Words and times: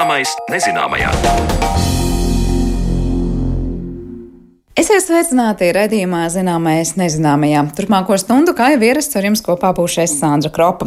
Zināmais 0.00 0.32
nezināmajā. 0.48 1.89
Esiet 4.80 5.02
sveicināti 5.04 5.66
redzījumā 5.76 6.22
zināmais 6.32 6.94
nezināmajā. 6.96 7.66
Turpmāko 7.76 8.16
stundu, 8.16 8.54
kā 8.56 8.70
jau 8.72 8.78
ierasts, 8.86 9.12
ar 9.18 9.26
jums 9.26 9.42
kopā 9.44 9.74
būšais 9.76 10.14
Sandra 10.16 10.48
Kropa. 10.54 10.86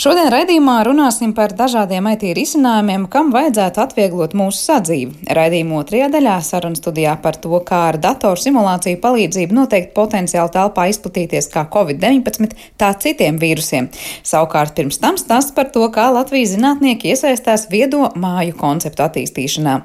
Šodien 0.00 0.30
redzījumā 0.32 0.78
runāsim 0.86 1.34
par 1.36 1.52
dažādiem 1.58 2.06
IT 2.14 2.24
risinājumiem, 2.38 3.04
kam 3.12 3.34
vajadzētu 3.34 3.82
atvieglot 3.82 4.32
mūsu 4.40 4.62
sadzīvi. 4.62 5.26
Redzījuma 5.36 5.82
otrajā 5.82 6.06
daļā 6.14 6.36
saruna 6.46 6.80
studijā 6.80 7.12
par 7.20 7.36
to, 7.42 7.58
kā 7.66 7.82
ar 7.90 7.98
datoru 8.00 8.40
simulāciju 8.40 9.02
palīdzību 9.02 9.58
noteikt 9.58 9.92
potenciāli 9.98 10.54
telpā 10.54 10.86
izplatīties 10.94 11.50
kā 11.52 11.66
Covid-19, 11.74 12.56
tā 12.80 12.94
citiem 13.04 13.36
vīrusiem. 13.42 13.90
Savukārt 14.24 14.72
pirms 14.78 15.02
tam 15.02 15.20
stāsts 15.20 15.52
par 15.52 15.68
to, 15.76 15.84
kā 15.92 16.08
Latvijas 16.14 16.54
zinātnieki 16.56 17.12
iesaistās 17.12 17.68
viedo 17.74 18.06
māju 18.16 18.56
konceptu 18.64 19.04
attīstīšanā. 19.10 19.82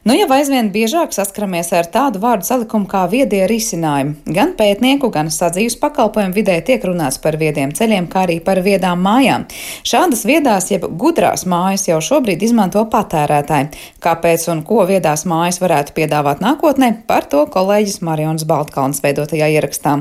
Nu, 0.00 0.14
jau 0.16 0.30
aizvien 0.32 0.70
biežāk 0.72 1.12
saskaramies 1.12 1.74
ar 1.76 1.84
tādu 1.92 2.22
vārdu 2.22 2.46
salikumu 2.48 2.86
kā 2.88 3.02
viedie 3.12 3.42
risinājumi. 3.50 4.32
Gan 4.32 4.54
pētnieku, 4.56 5.10
gan 5.12 5.28
sadzīves 5.28 5.76
pakalpojumu 5.82 6.32
vidē 6.38 6.54
tiek 6.64 6.86
runāts 6.88 7.18
par 7.20 7.36
viediem 7.36 7.74
ceļiem, 7.76 8.06
kā 8.08 8.22
arī 8.24 8.38
par 8.46 8.62
viedām 8.64 9.02
mājām. 9.04 9.44
Šādas 9.84 10.24
viedās, 10.24 10.70
jeb 10.72 10.86
gudrās 11.02 11.44
mājas 11.44 11.84
jau 11.90 11.98
šobrīd 12.06 12.46
izmanto 12.48 12.86
patērētāji. 12.88 13.74
Kāpēc 14.00 14.46
un 14.54 14.62
ko 14.64 14.86
viedās 14.88 15.26
mājas 15.28 15.60
varētu 15.60 15.92
piedāvāt 16.00 16.40
nākotnē, 16.40 16.94
par 17.04 17.28
to 17.28 17.44
kolēģis 17.52 18.00
Marions 18.00 18.48
Baltkalns 18.48 19.04
veidotajā 19.04 19.52
ierakstā. 19.52 19.98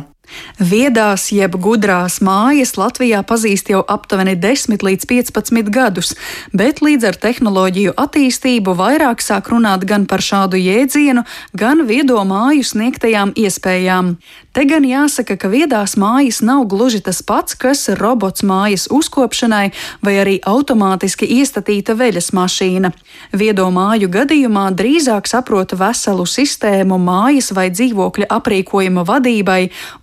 Viedās 0.59 1.30
jeb 1.31 1.55
gudrās 1.61 2.19
mājas 2.25 2.75
Latvijā 2.80 3.22
pazīst 3.23 3.69
jau 3.72 3.81
aptuveni 3.88 4.35
10 4.39 4.83
līdz 4.83 5.08
15 5.09 5.72
gadus, 5.73 6.16
bet 6.53 6.81
līdz 6.83 7.09
ar 7.11 7.19
tehnoloģiju 7.23 7.95
attīstību 7.99 8.75
vairāk 8.80 9.23
sāk 9.23 9.52
runāt 9.53 9.85
gan 9.88 10.05
par 10.09 10.23
šādu 10.25 10.59
jēdzienu, 10.59 11.23
gan 11.53 11.85
viedo 11.88 12.19
māju 12.27 12.66
sniegtajām 12.73 13.33
iespējām. 13.39 14.17
Te 14.52 14.66
gan 14.66 14.83
jāsaka, 14.83 15.38
ka 15.39 15.47
viedās 15.47 15.94
mājas 15.95 16.41
nav 16.44 16.66
gluži 16.67 17.00
tas 17.05 17.22
pats, 17.23 17.55
kas 17.55 17.85
robots 18.00 18.44
mājas 18.44 18.88
uzkopšanai 18.91 19.69
vai 20.03 20.16
arī 20.19 20.35
automātiski 20.44 21.30
iestatīta 21.39 21.95
veļas 21.95 22.31
mašīna. 22.35 22.91
Viedo 23.31 23.69
māju 23.72 24.09
gadījumā 24.11 24.66
drīzāk 24.75 25.30
saprota 25.30 25.77
veselu 25.80 26.25
sistēmu 26.27 26.97
mājas 27.00 27.53
vai 27.55 27.69
dzīvokļa 27.72 28.27
aprīkojuma 28.39 29.05
vadībai 29.07 29.61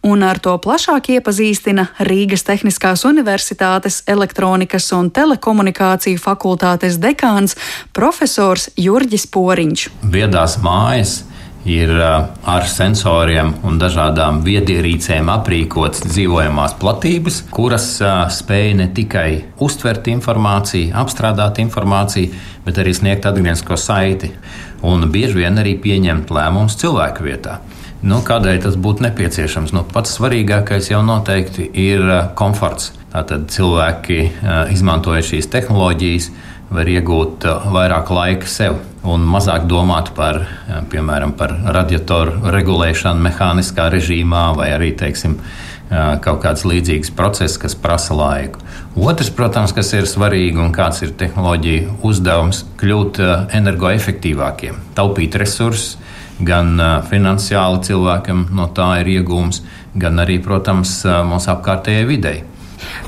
un 0.09 0.16
un 0.17 0.25
ar 0.25 0.41
to 0.41 0.55
plašāk 0.63 1.11
iepazīstina 1.19 1.91
Rīgas 2.09 2.47
Tehniskās 2.49 3.05
Universitātes 3.09 4.01
elektronikas 4.09 4.89
un 4.97 5.13
telekomunikāciju 5.13 6.21
fakultātes 6.23 6.97
dekāns 7.03 7.57
profesors 7.97 8.71
Jurģis 8.81 9.29
Poriņš. 9.35 9.89
Viedās 10.17 10.57
mājas 10.65 11.19
ir 11.67 11.91
ar 11.99 12.67
sensoriem 12.71 13.53
un 13.67 13.77
dažādām 13.83 14.41
viedierīcēm 14.47 15.29
aprīkotas 15.35 16.07
dzīvojamās 16.07 16.77
platības, 16.81 17.43
kuras 17.51 17.89
spēj 18.39 18.77
ne 18.81 18.87
tikai 18.97 19.31
uztvert 19.67 20.09
informāciju, 20.15 20.95
apstrādāt 20.97 21.61
informāciju, 21.61 22.31
bet 22.65 22.79
arī 22.81 22.95
sniegt 22.97 23.27
atgrieznisko 23.29 23.77
saiti 23.77 24.31
un 24.87 25.11
bieži 25.11 25.43
vien 25.43 25.59
arī 25.59 25.75
pieņemt 25.83 26.31
lēmumus 26.33 26.79
cilvēku 26.81 27.27
vietā. 27.27 27.61
Nu, 28.07 28.21
kādēļ 28.23 28.61
tas 28.63 28.77
būtu 28.79 29.03
nepieciešams? 29.03 29.73
Nu, 29.75 29.83
pats 29.91 30.13
svarīgākais 30.15 30.93
jau 30.93 31.01
noteikti 31.03 31.65
ir 31.83 32.05
uh, 32.05 32.29
komforts. 32.39 32.93
Tātad 33.11 33.49
cilvēki, 33.51 34.19
uh, 34.29 34.71
izmantojot 34.71 35.27
šīs 35.27 35.51
tehnoloģijas, 35.51 36.29
var 36.71 36.87
iegūt 36.93 37.49
uh, 37.51 37.67
vairāk 37.75 38.13
laika 38.15 38.47
sev 38.51 38.79
un 39.07 39.27
mazāk 39.27 39.67
domāt 39.71 40.13
par, 40.15 40.39
piemēram, 40.93 41.35
par 41.39 41.57
radiatoru 41.75 42.53
regulēšanu 42.55 43.27
mehāniskā 43.27 43.89
režīmā 43.95 44.49
vai 44.59 44.73
arī, 44.75 44.93
teiksim, 44.99 45.37
kaut 45.87 46.41
kāds 46.43 46.65
līdzīgs 46.67 47.13
process, 47.15 47.55
kas 47.63 47.77
prasa 47.79 48.17
laiku. 48.19 48.59
Otrs, 48.99 49.31
protams, 49.31 49.71
kas 49.71 49.93
ir 49.95 50.09
svarīgi 50.11 50.59
un 50.59 50.75
kāds 50.75 51.05
ir 51.07 51.15
tehnoloģija 51.21 52.01
uzdevums, 52.03 52.65
kļūt 52.83 53.23
energoefektīvākiem, 53.55 54.83
taupīt 54.99 55.39
resursus 55.39 55.95
gan 56.41 56.77
finansiāli 57.09 57.81
cilvēkam 57.87 58.49
no 58.57 58.69
tā 58.77 58.91
ir 59.03 59.15
iegūms, 59.21 59.63
gan 59.97 60.21
arī, 60.25 60.41
protams, 60.45 60.99
mūsu 61.07 61.53
apkārtējai 61.55 62.05
videi. 62.09 62.43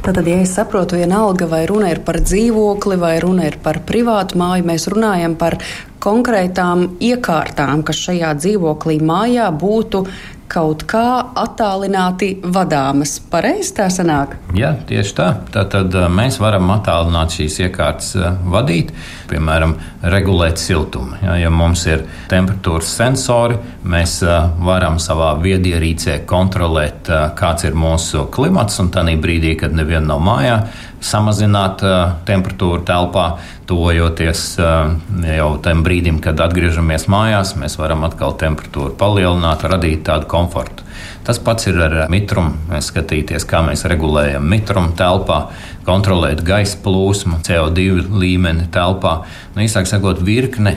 Tātad, 0.03 0.27
ja 0.31 0.39
es 0.41 0.55
saprotu, 0.57 0.97
vienalga 0.99 1.49
vai 1.51 1.65
runa 1.69 1.91
ir 1.93 2.01
par 2.07 2.21
dzīvokli 2.25 2.97
vai 3.01 3.19
runa 3.23 3.49
ir 3.51 3.59
par 3.63 3.83
privātu 3.89 4.39
māju, 4.41 4.65
mēs 4.69 4.89
runājam 4.93 5.37
par 5.39 5.59
konkrētām 6.03 6.87
iekārtām, 7.05 7.83
kas 7.87 8.01
šajā 8.07 8.33
dzīvoklī 8.39 8.99
mājā 9.05 9.51
būtu 9.53 10.07
kaut 10.49 10.85
kā 10.89 11.05
attālināti 11.39 12.31
vadāmas. 12.43 13.19
Pareizi 13.31 13.75
tā 13.77 13.89
sanāk? 13.93 14.35
Jā, 14.57 14.73
tieši 14.89 15.15
tā. 15.19 15.29
Tātad 15.55 15.95
mēs 16.13 16.41
varam 16.41 16.71
attālināt 16.75 17.37
šīs 17.37 17.59
iekārtas 17.67 18.15
vadīt, 18.49 18.93
piemēram, 19.31 19.77
regulēt 20.09 20.61
siltumu. 20.63 21.19
Ja, 21.23 21.37
ja 21.41 21.53
mums 21.53 21.85
ir 21.91 22.07
temperatūras 22.33 22.95
sensori, 23.01 23.59
mēs 23.89 24.19
varam 24.65 24.99
savā 25.03 25.35
viedierīcē 25.43 26.23
kontrolēt, 26.29 27.13
kāds 27.39 27.69
ir 27.69 27.77
mūsu 27.79 28.27
klimats, 28.35 28.81
un 28.83 28.93
tādā 28.95 29.17
brīdī, 29.21 29.55
kad 29.61 29.77
neviena 29.77 30.15
nav 30.15 30.25
mājā, 30.25 30.59
samazināt 31.05 31.85
temperatūru 32.27 32.83
telpā 32.89 33.29
tuvojoties 33.69 34.43
jau 34.59 35.49
tam 35.65 35.85
brīdim, 35.85 36.23
kad 36.25 36.41
atgriežamies 36.41 37.07
mājās, 37.13 37.55
mēs 37.61 37.77
varam 37.81 38.07
atkal 38.09 38.37
temperatūru 38.41 38.97
palielināt, 38.99 39.67
radīt 39.69 40.07
tādu 40.09 40.29
komfortu. 40.31 40.87
Tas 41.29 41.41
pats 41.45 41.69
ir 41.69 41.77
ar 41.85 41.99
mitrumu. 42.11 42.57
Mēs 42.71 42.89
skatīties, 42.89 43.45
kā 43.49 43.61
mēs 43.67 43.85
regulējam 43.91 44.47
mitrumu 44.49 44.95
telpā, 44.97 45.43
kontrolēt 45.89 46.45
gaisa 46.47 46.79
plūsmu, 46.85 47.41
CO2 47.47 48.05
līmeni 48.13 48.69
telpā. 48.75 49.23
Nu, 49.55 49.65
īsāk 49.65 49.89
sakot, 49.89 50.21
virkne 50.25 50.77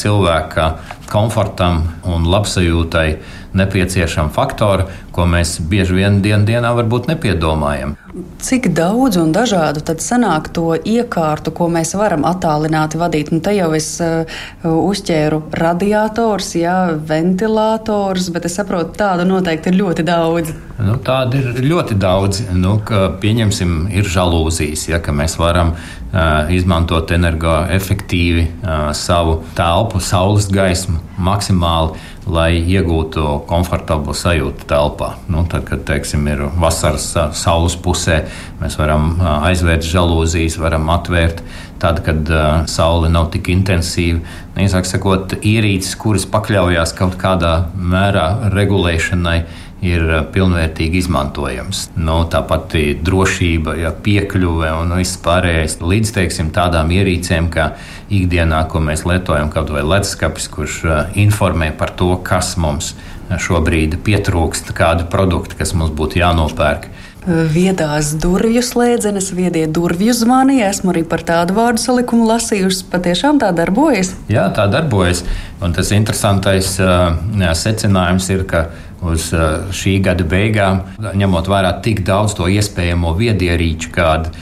cilvēka 0.00 0.72
komfortam 1.10 1.84
un 2.06 2.26
labsajūtai 2.30 3.08
nepieciešama 3.52 4.30
faktora, 4.30 4.86
ko 5.10 5.26
mēs 5.26 5.56
bieži 5.70 5.96
vien 5.98 6.20
dien 6.22 6.44
dienā 6.46 6.70
varbūt 6.76 7.08
nepiedomājam. 7.10 7.96
Cik 8.42 8.70
daudz 8.74 9.18
un 9.20 9.32
dažādu 9.34 9.82
tad 9.86 10.02
sanāk 10.02 10.50
to 10.54 10.74
iekārtu, 10.78 11.52
ko 11.54 11.68
mēs 11.70 11.92
varam 11.98 12.24
attālināti 12.26 12.98
vadīt? 13.00 13.30
Nu, 13.34 13.40
te 13.42 13.54
jau 13.56 13.70
es 13.76 13.88
uh, 14.02 14.40
uzķēru 14.66 15.42
radiators, 15.60 16.52
jā, 16.58 16.78
ventilators, 17.10 18.30
bet 18.34 18.46
es 18.46 18.58
saprotu, 18.58 18.94
tādu 18.98 19.26
noteikti 19.28 19.72
ir 19.72 19.80
ļoti 19.82 20.06
daudz. 20.06 20.54
Nu, 20.80 20.96
tāda 21.04 21.42
ir 21.42 21.60
ļoti 21.66 21.98
daudz. 22.00 22.44
Nu, 22.56 22.78
pieņemsim, 23.22 23.90
ir 23.94 24.08
žalūzijas, 24.40 24.88
ja, 24.88 25.00
ka 25.00 25.12
mēs 25.12 25.36
varam 25.38 25.74
uh, 25.74 26.50
izmantot 26.50 27.10
energoefektīvi 27.10 28.46
uh, 28.46 28.92
savu 28.92 29.42
telpu, 29.56 30.00
saules 30.00 30.48
gaismu 30.50 31.00
maksimāli 31.20 31.98
lai 32.30 32.58
iegūtu 32.58 33.44
komfortablu 33.48 34.14
sajūtu 34.16 34.66
telpā. 34.68 35.14
Nu, 35.30 35.44
tad, 35.48 35.64
kad 35.68 35.82
teiksim, 35.88 36.26
ir 36.30 36.44
vasaras 36.60 37.08
saules 37.38 37.76
pusē, 37.80 38.22
mēs 38.60 38.76
varam 38.78 39.14
aizvērt 39.40 39.86
žalūzijas, 39.86 40.58
varam 40.60 40.90
atvērt. 40.92 41.42
Tad, 41.80 42.02
kad 42.04 42.28
uh, 42.28 42.66
saule 42.68 43.08
nav 43.08 43.30
tik 43.32 43.48
intensīva, 43.48 44.20
īsāk 44.60 44.84
sakot, 44.84 45.38
ierīces, 45.40 45.94
kuras 45.96 46.26
pakļaujas 46.28 46.92
kaut 46.98 47.16
kādā 47.20 47.54
mērā 47.72 48.52
regulēšanai, 48.52 49.38
ir 49.84 50.04
pilnvērtīgi 50.34 51.00
izmantojams. 51.00 51.86
Nu, 51.96 52.20
Tāpat 52.30 52.76
drošība, 53.04 53.76
ja, 53.80 53.92
piekļuve 53.92 54.72
un 54.80 54.94
viss 54.98 55.20
pārējais 55.24 55.78
līdz 55.80 56.14
teiksim, 56.16 56.50
tādām 56.54 56.92
ierīcēm, 56.94 57.48
kā 57.52 57.72
ikdienā, 58.12 58.64
ko 58.70 58.82
mēs 58.84 59.06
lietojam, 59.08 59.52
kaut 59.52 59.72
vai 59.72 59.84
leduskapis, 59.86 60.50
kurš 60.52 60.82
informē 61.18 61.72
par 61.76 61.94
to, 61.96 62.12
kas 62.24 62.56
mums 62.60 62.94
šobrīd 63.30 64.00
pietrūkst, 64.04 64.74
kādu 64.76 65.06
produktu, 65.10 65.58
kas 65.58 65.74
mums 65.76 65.94
būtu 65.96 66.20
jānopērk. 66.20 66.90
Viedās 67.20 68.14
durvju 68.16 68.62
slēdzenes, 68.64 69.26
viedie 69.36 69.66
durvju 69.68 70.14
zvani. 70.16 70.62
Esmu 70.64 70.94
arī 70.94 71.02
par 71.04 71.20
tādu 71.28 71.52
vārdu 71.58 71.82
salikumu 71.82 72.24
lasījusi. 72.30 72.86
Patiešām 72.88 73.42
tā 73.42 73.50
darbojas. 73.52 74.14
Jā, 74.32 74.46
tā 74.56 74.64
darbojas. 74.72 75.20
Un 75.60 75.76
tas 75.76 75.92
interesantais 75.92 76.78
uh, 76.80 77.12
secinājums 77.60 78.30
ir, 78.32 78.46
ka 78.48 78.70
uz 79.00 79.30
šī 79.76 79.96
gada 80.04 80.24
beigām, 80.28 80.82
ņemot 81.00 81.48
vērā 81.50 81.72
tik 81.84 82.02
daudz 82.06 82.34
to 82.38 82.48
iespējamo 82.52 83.14
viedierīču, 83.18 83.92
kāda 83.94 84.32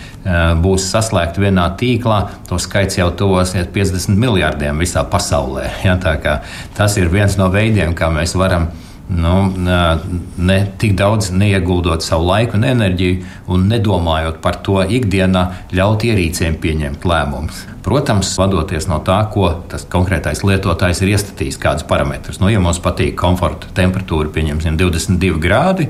būs 0.62 0.88
saslēgta 0.92 1.40
vienā 1.40 1.68
tīklā, 1.78 2.18
to 2.48 2.58
skaits 2.60 2.98
jau 2.98 3.08
tuvosies 3.16 3.70
50 3.74 4.18
miljardiem 4.18 4.82
visā 4.82 5.04
pasaulē. 5.08 5.70
Ja, 5.88 5.96
tas 6.76 6.96
ir 6.98 7.08
viens 7.08 7.38
no 7.38 7.48
veidiem, 7.52 7.94
kā 7.96 8.10
mēs 8.12 8.34
varam 8.36 8.68
nu, 9.08 9.34
ne 10.36 10.58
tik 10.78 10.92
daudz 10.98 11.30
neieguldot 11.32 12.04
savu 12.04 12.28
laiku 12.28 12.58
un 12.58 12.66
enerģiju 12.68 13.24
un 13.54 13.64
nedomājot 13.70 14.42
par 14.44 14.60
to 14.64 14.82
ikdienā, 14.84 15.44
ļaut 15.72 16.04
ierīcēm 16.08 16.58
pieņemt 16.60 17.06
lēmumus. 17.08 17.64
Protams, 17.88 18.34
vadoties 18.36 18.84
no 18.90 18.98
tā, 19.04 19.16
ko 19.32 19.48
tas 19.70 19.86
konkrētais 19.88 20.44
lietotājs 20.44 21.00
ir 21.02 21.14
iestatījis, 21.14 21.60
kādus 21.62 21.86
parametrus. 21.88 22.40
Nu, 22.42 22.50
ja 22.52 22.60
mums 22.60 22.82
patīk 22.84 23.16
komforta 23.16 23.70
temperatūra, 23.76 24.28
pieņemsim 24.34 24.76
22 24.76 25.40
grādi, 25.40 25.88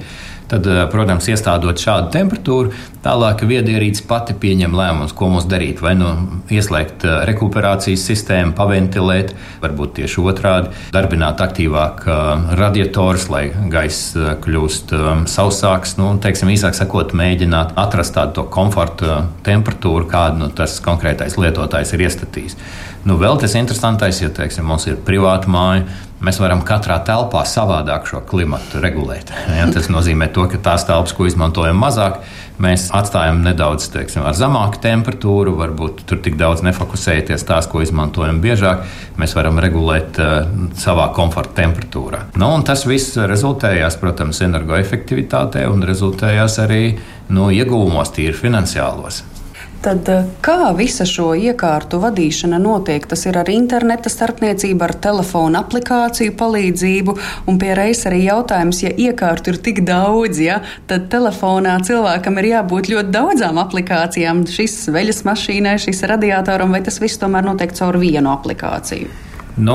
Tad, 0.49 0.65
eh, 0.67 0.87
protams, 0.89 1.27
iestādot 1.29 1.77
šādu 1.77 2.09
temperatūru, 2.15 2.71
tālāk 3.05 3.43
viedierīce 3.45 4.07
pati 4.09 4.33
pieņem 4.33 4.73
lēmumus, 4.73 5.13
ko 5.13 5.29
mums 5.29 5.45
darīt. 5.45 5.83
Vai 5.85 5.93
nu 5.99 6.09
ieslēgt 6.49 7.05
eh, 7.05 7.17
rekuperācijas 7.29 8.07
sistēmu, 8.09 8.55
paventilēt, 8.57 9.35
varbūt 9.61 9.99
tieši 10.01 10.25
otrādi, 10.25 10.73
darbināt 10.95 11.45
aktīvāk 11.45 12.01
eh, 12.09 12.49
radiatorus, 12.63 13.29
lai 13.29 13.45
gaiss 13.69 14.17
kļūst 14.17 14.97
sausāks. 15.29 15.99
Nu, 16.01 16.15
teiksim, 16.25 16.49
īsāk 16.57 16.79
sakot, 16.81 17.13
mēģināt 17.13 17.77
atrast 17.77 18.17
tādu 18.17 18.49
komforta 18.49 19.27
temperatūru, 19.45 20.09
kādu 20.09 20.47
nu, 20.47 20.49
tas 20.49 20.81
konkrētais 20.81 21.37
lietotājs 21.37 21.93
ir 21.93 22.09
iestatījis. 22.09 22.57
Nu, 23.05 23.21
vēl 23.21 23.37
tas 23.41 23.53
interesantais, 23.57 24.23
ja 24.25 24.33
teiksim, 24.35 24.67
mums 24.69 24.89
ir 24.89 24.97
privāta 25.05 25.49
māja, 25.53 25.85
Mēs 26.19 26.41
varam 26.43 26.65
katrā 26.67 26.97
telpā 27.07 27.45
savādāk 27.47 28.09
šo 28.11 28.19
klimatu 28.27 28.81
regulēt. 28.83 29.31
Ja, 29.55 29.69
tas 29.71 29.87
nozīmē, 29.93 30.27
to, 30.35 30.49
ka 30.51 30.59
tās 30.59 30.83
telpas, 30.89 31.15
ko 31.15 31.29
izmantojam 31.29 31.79
mazāk, 31.79 32.19
mēs 32.59 32.89
atstājam 32.99 33.39
nedaudz 33.45 33.87
teiksim, 33.95 34.25
ar 34.27 34.35
zemāku 34.35 34.83
temperatūru, 34.83 35.55
varbūt 35.61 36.03
tur 36.11 36.19
tik 36.25 36.35
daudz 36.41 36.65
nefokusēties 36.67 37.47
tās, 37.47 37.71
ko 37.71 37.85
izmantojam 37.87 38.43
biežāk. 38.43 38.83
Mēs 39.23 39.37
varam 39.39 39.63
regulēt 39.63 40.19
uh, 40.19 40.51
savā 40.79 41.07
komforta 41.15 41.61
temperatūrā. 41.63 42.25
Nu, 42.43 42.51
tas 42.67 42.83
viss 42.91 43.15
rezultējās, 43.15 44.01
protams, 44.03 44.43
energoefektivitātē 44.51 45.69
un 45.71 45.87
rezultējās 45.87 46.59
arī 46.67 46.85
nu, 47.31 47.53
ieguvumos, 47.55 48.11
tīri 48.19 48.35
finansiālos. 48.35 49.23
Tad 49.79 50.09
eh, 50.11 50.25
kā 50.43 50.73
visa 50.75 51.05
šo 51.07 51.29
iekārtu 51.39 52.01
vadīšana 52.03 52.59
notiek? 52.59 53.05
Tas 53.07 53.23
ir 53.29 53.39
ar 53.39 53.51
interneta 53.53 54.11
starpniecību, 54.11 54.83
ar 54.83 54.95
telefonu 55.05 55.61
aplikāciju 55.61 56.35
palīdzību, 56.41 57.15
un 57.47 57.61
pie 57.63 57.71
reizes 57.79 58.09
arī 58.11 58.25
jautājums, 58.25 58.83
ja 58.83 58.91
iekārtu 59.07 59.55
ir 59.55 59.61
tik 59.69 59.85
daudz, 59.87 60.43
ja, 60.43 60.59
tad 60.91 61.07
telefonā 61.15 61.77
cilvēkam 61.87 62.43
ir 62.43 62.51
jābūt 62.57 62.91
ļoti 62.91 63.15
daudzām 63.15 63.63
aplikācijām. 63.63 64.43
Šis 64.51 64.81
veļas 64.91 65.23
mašīnai, 65.29 65.79
šis 65.87 66.03
radiatoram, 66.11 66.75
vai 66.75 66.83
tas 66.83 66.99
viss 67.03 67.23
tomēr 67.23 67.47
notiek 67.47 67.79
caur 67.79 68.03
vienu 68.03 68.35
aplikāciju? 68.35 69.28
Nu, 69.59 69.75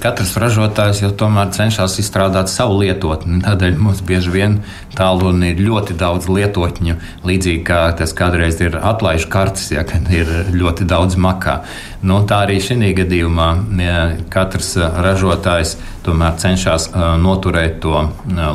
katrs 0.00 0.32
ražotājs 0.40 1.02
jau 1.02 1.10
tomēr 1.20 1.50
cenšas 1.52 1.98
izstrādāt 2.00 2.48
savu 2.48 2.78
lietotni. 2.80 3.42
Tādēļ 3.44 3.76
mums 3.76 4.00
bieži 4.06 4.32
vien 4.32 4.54
tālruni 4.96 5.50
ir 5.52 5.60
ļoti 5.66 5.96
daudz 6.00 6.30
lietotņu. 6.32 6.96
Līdzīgi 7.28 7.64
kā 7.66 7.80
tas 7.98 8.16
kādreiz 8.16 8.56
ir 8.64 8.78
atlaižu 8.80 9.28
kartes, 9.32 9.68
ja 9.74 9.84
ir 10.16 10.32
ļoti 10.56 10.88
daudz 10.88 11.18
makā. 11.20 11.58
Nu, 12.06 12.22
tā 12.28 12.44
arī 12.46 12.56
šī 12.62 12.94
gadījumā 12.96 13.50
ja 13.84 14.00
katrs 14.32 14.76
ražotājs 14.80 15.76
tomēr 16.06 16.38
cenšas 16.40 16.88
noturēt 17.22 17.80
to 17.84 18.06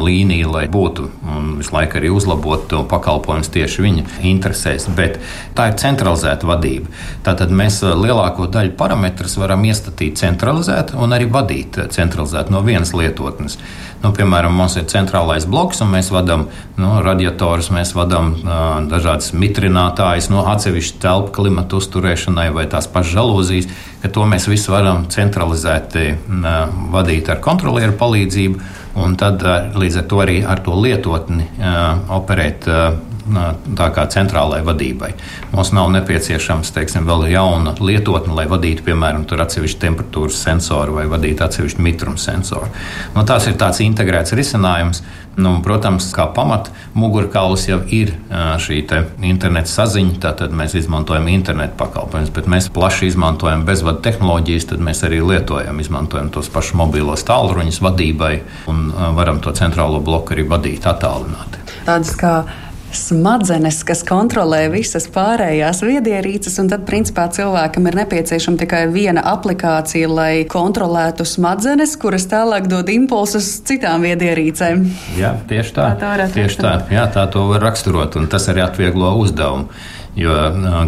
līniju, 0.02 0.52
lai 0.56 0.66
būtu 0.72 1.08
un 1.36 1.52
visu 1.60 1.76
laiku 1.76 2.00
arī 2.00 2.12
uzlabot 2.14 2.66
to 2.72 2.82
pakalpojumus 2.90 3.52
tieši 3.54 3.86
viņa 3.86 4.06
interesēs. 4.32 4.88
Bet 4.96 5.20
tā 5.58 5.70
ir 5.72 5.78
centralizēta 5.82 6.48
vadība. 6.50 6.92
Tātad 7.26 7.54
mēs 7.54 7.82
lielāko 7.84 8.50
daļu 8.52 8.76
parametrus 8.80 9.38
varam 9.42 9.66
iestatīt 9.68 10.20
centralizēt 10.22 10.96
un 10.96 11.16
arī 11.16 11.30
vadīt 11.32 11.80
centralizēt 11.94 12.52
no 12.54 12.64
vienas 12.66 12.96
lietotnes. 12.98 13.60
Nu, 14.02 14.10
piemēram, 14.18 14.56
mums 14.58 14.76
ir 14.80 14.88
centrālais 14.90 15.46
bloks, 15.46 15.84
un 15.86 15.92
mēs 15.94 16.10
vadām 16.14 16.48
nu, 16.82 16.90
radiatorus, 17.06 17.70
mēs 17.74 17.94
vadām 17.94 18.32
uh, 18.34 18.56
dažādas 18.90 19.30
mitrinātājas, 19.38 20.32
no 20.34 20.48
atsevišķa 20.50 21.02
telpu 21.04 21.36
klimatu 21.36 21.78
uzturēšanai 21.78 22.48
vai 22.56 22.66
tās 22.72 22.90
pašas 22.90 23.14
žalūzijas, 23.20 23.70
to 24.10 24.26
mēs 24.26 24.50
visu 24.50 24.74
varam 24.74 25.06
centralizēti 25.14 26.08
uh, 26.16 26.50
vadīt 26.96 27.30
ar 27.30 27.44
kontrolieru 27.46 27.94
palīdzību, 28.02 28.66
un 29.06 29.14
tad 29.22 29.46
uh, 29.46 29.70
līdz 29.78 30.02
ar 30.02 30.10
to 30.10 30.26
arī 30.26 30.42
ar 30.50 30.66
to 30.66 30.82
lietotni 30.82 31.46
uh, 31.62 32.02
operēt. 32.18 32.66
Uh, 32.66 33.11
kā 33.78 34.06
centrālajai 34.12 34.66
vadībai. 34.68 35.12
Mums 35.56 35.72
nav 35.76 35.90
nepieciešams 35.96 36.74
teiksim, 36.76 37.08
vēl 37.10 37.28
jauna 37.32 37.76
lietotne, 37.80 38.36
lai 38.38 38.48
vadītu, 38.52 38.86
piemēram, 38.90 39.26
atsevišķu 39.26 39.82
temperatūras 39.82 40.44
sensoru 40.44 41.00
vai 41.00 41.08
vadītu 41.12 41.48
atsevišķu 41.48 41.82
mitruma 41.86 42.22
sensoru. 42.22 42.70
Nu, 43.16 43.26
tās 43.28 43.48
ir 43.50 43.58
tāds 43.60 43.82
integrēts 43.84 44.36
risinājums. 44.38 45.04
Nu, 45.40 45.54
protams, 45.64 46.10
kā 46.12 46.26
pamata 46.36 46.74
mugurkauls 46.92 47.64
jau 47.70 47.78
ir 47.88 48.10
šī 48.60 48.82
interneta 49.24 49.72
saziņa, 49.72 50.18
tātad 50.26 50.52
mēs 50.52 50.76
izmantojam 50.76 51.30
internetu 51.32 51.78
pakalpojumus, 51.80 52.34
bet 52.36 52.50
mēs 52.52 52.68
plaši 52.76 53.08
izmantojam 53.14 53.64
bezvadu 53.68 54.04
tehnoloģijas, 54.04 54.68
tad 54.74 54.84
mēs 54.84 55.06
arī 55.08 55.22
lietojam, 55.24 55.80
izmantojam 55.80 56.28
tos 56.36 56.52
pašus 56.52 56.76
mobilos 56.82 57.24
tālruņus 57.30 57.80
vadībai 57.80 58.34
un 58.74 58.90
varam 59.16 59.40
to 59.40 59.56
centrālo 59.56 60.04
bloku 60.04 60.36
arī 60.36 60.44
vadīt 60.52 60.90
attālināti. 60.92 61.64
Tādas 61.88 62.12
kā 62.20 62.34
smadzenes, 62.98 63.82
kas 63.88 64.04
kontrolē 64.08 64.66
visas 64.74 65.08
pārējās 65.12 65.82
viedierīces, 65.86 66.58
un 66.62 66.72
tad, 66.72 66.84
principā, 66.90 67.28
cilvēkam 67.34 67.90
ir 67.90 68.00
nepieciešama 68.02 68.62
tikai 68.62 68.84
viena 68.94 69.24
aplikācija, 69.34 70.10
lai 70.12 70.34
kontrolētu 70.52 71.26
smadzenes, 71.28 71.96
kuras 72.02 72.28
tālāk 72.32 72.70
dod 72.72 72.92
impulsus 72.94 73.54
citām 73.68 74.06
viedierīcēm. 74.08 74.86
Jā, 75.20 75.36
tieši 75.50 75.78
tā. 75.78 75.90
tā, 76.02 76.14
tā 76.24 76.30
tieši 76.36 76.62
tā. 76.62 76.76
Jā, 76.94 77.08
tā 77.14 77.26
to 77.32 77.48
var 77.54 77.66
raksturot, 77.70 78.20
un 78.20 78.30
tas 78.32 78.50
arī 78.52 78.66
atvieglo 78.66 79.16
uzdevumu 79.24 79.70
jo 80.18 80.34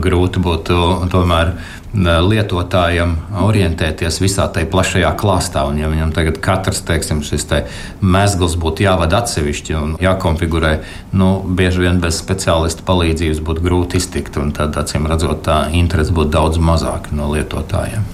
grūti 0.03 0.41
būtu 0.43 0.79
tomēr 1.11 1.53
lietotājam 1.93 3.15
orientēties 3.43 4.17
visā 4.21 4.47
tajā 4.53 4.69
plašajā 4.71 5.11
klāstā. 5.19 5.65
Un, 5.69 5.77
ja 5.77 5.89
viņam 5.91 6.13
tagad 6.15 6.39
katrs 6.43 6.81
teiksim, 6.87 7.21
šis 7.25 7.45
te 7.49 7.61
mezgls 8.01 8.57
būtu 8.59 8.87
jāvada 8.87 9.21
atsevišķi 9.21 9.77
un 9.77 9.93
jākonfigurē, 10.01 10.73
nu, 11.13 11.29
bieži 11.45 11.85
vien 11.85 12.01
bez 12.01 12.17
speciālista 12.21 12.85
palīdzības 12.87 13.43
būtu 13.45 13.65
grūti 13.65 14.01
iztikt. 14.01 14.39
Tad, 14.57 14.75
acīm 14.79 15.05
redzot, 15.09 15.43
tā 15.45 15.67
interese 15.73 16.13
būtu 16.15 16.33
daudz 16.33 16.59
mazāka 16.61 17.13
no 17.13 17.29
lietotājiem. 17.35 18.05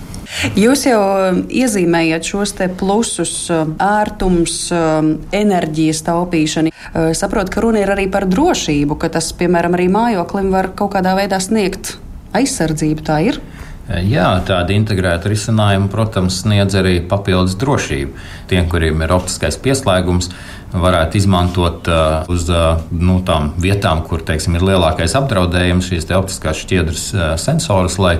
Jūs 0.59 0.83
jau 0.85 0.99
iezīmējat 1.49 2.27
šos 2.27 2.53
plusus, 2.77 3.31
um, 3.49 3.71
ērtums, 3.81 4.57
um, 4.75 5.15
enerģijas 5.33 6.03
taupīšanu. 6.05 6.73
Saprotu, 7.17 7.53
ka 7.53 7.63
runa 7.65 7.81
ir 7.81 7.89
arī 7.93 8.05
par 8.11 8.27
drošību, 8.29 8.97
ka 9.01 9.09
tas, 9.13 9.31
piemēram, 9.37 9.75
arī 9.77 9.87
mājoklim 9.93 10.51
var 10.53 10.69
kaut 10.77 10.93
kādā 10.95 11.15
veidā 11.17 11.41
sniegt 11.41 11.95
aizsardzību. 12.37 13.05
Tā 13.05 13.19
ir. 13.25 13.41
Jā, 13.89 14.27
tāda 14.45 14.75
integrēta 14.75 15.31
risinājuma, 15.31 15.87
protams, 15.89 16.43
sniedz 16.43 16.75
arī 16.77 16.99
papildus 17.09 17.55
drošību. 17.57 18.19
Tiem, 18.51 18.67
kuriem 18.69 19.01
ir 19.01 19.13
optiskais 19.15 19.57
pieslēgums, 19.63 20.29
varētu 20.69 21.17
izmantot 21.17 21.89
uh, 21.89 22.29
uz 22.29 22.45
uh, 22.53 22.83
nu, 22.93 23.17
tām 23.25 23.55
vietām, 23.57 24.03
kur 24.05 24.21
teiksim, 24.25 24.59
ir 24.59 24.67
lielākais 24.69 25.17
apdraudējums, 25.17 25.89
šīs 25.89 26.05
optiskās 26.19 26.61
šķiedras 26.61 27.07
uh, 27.15 27.31
sensorus, 27.41 27.97
lai 27.97 28.19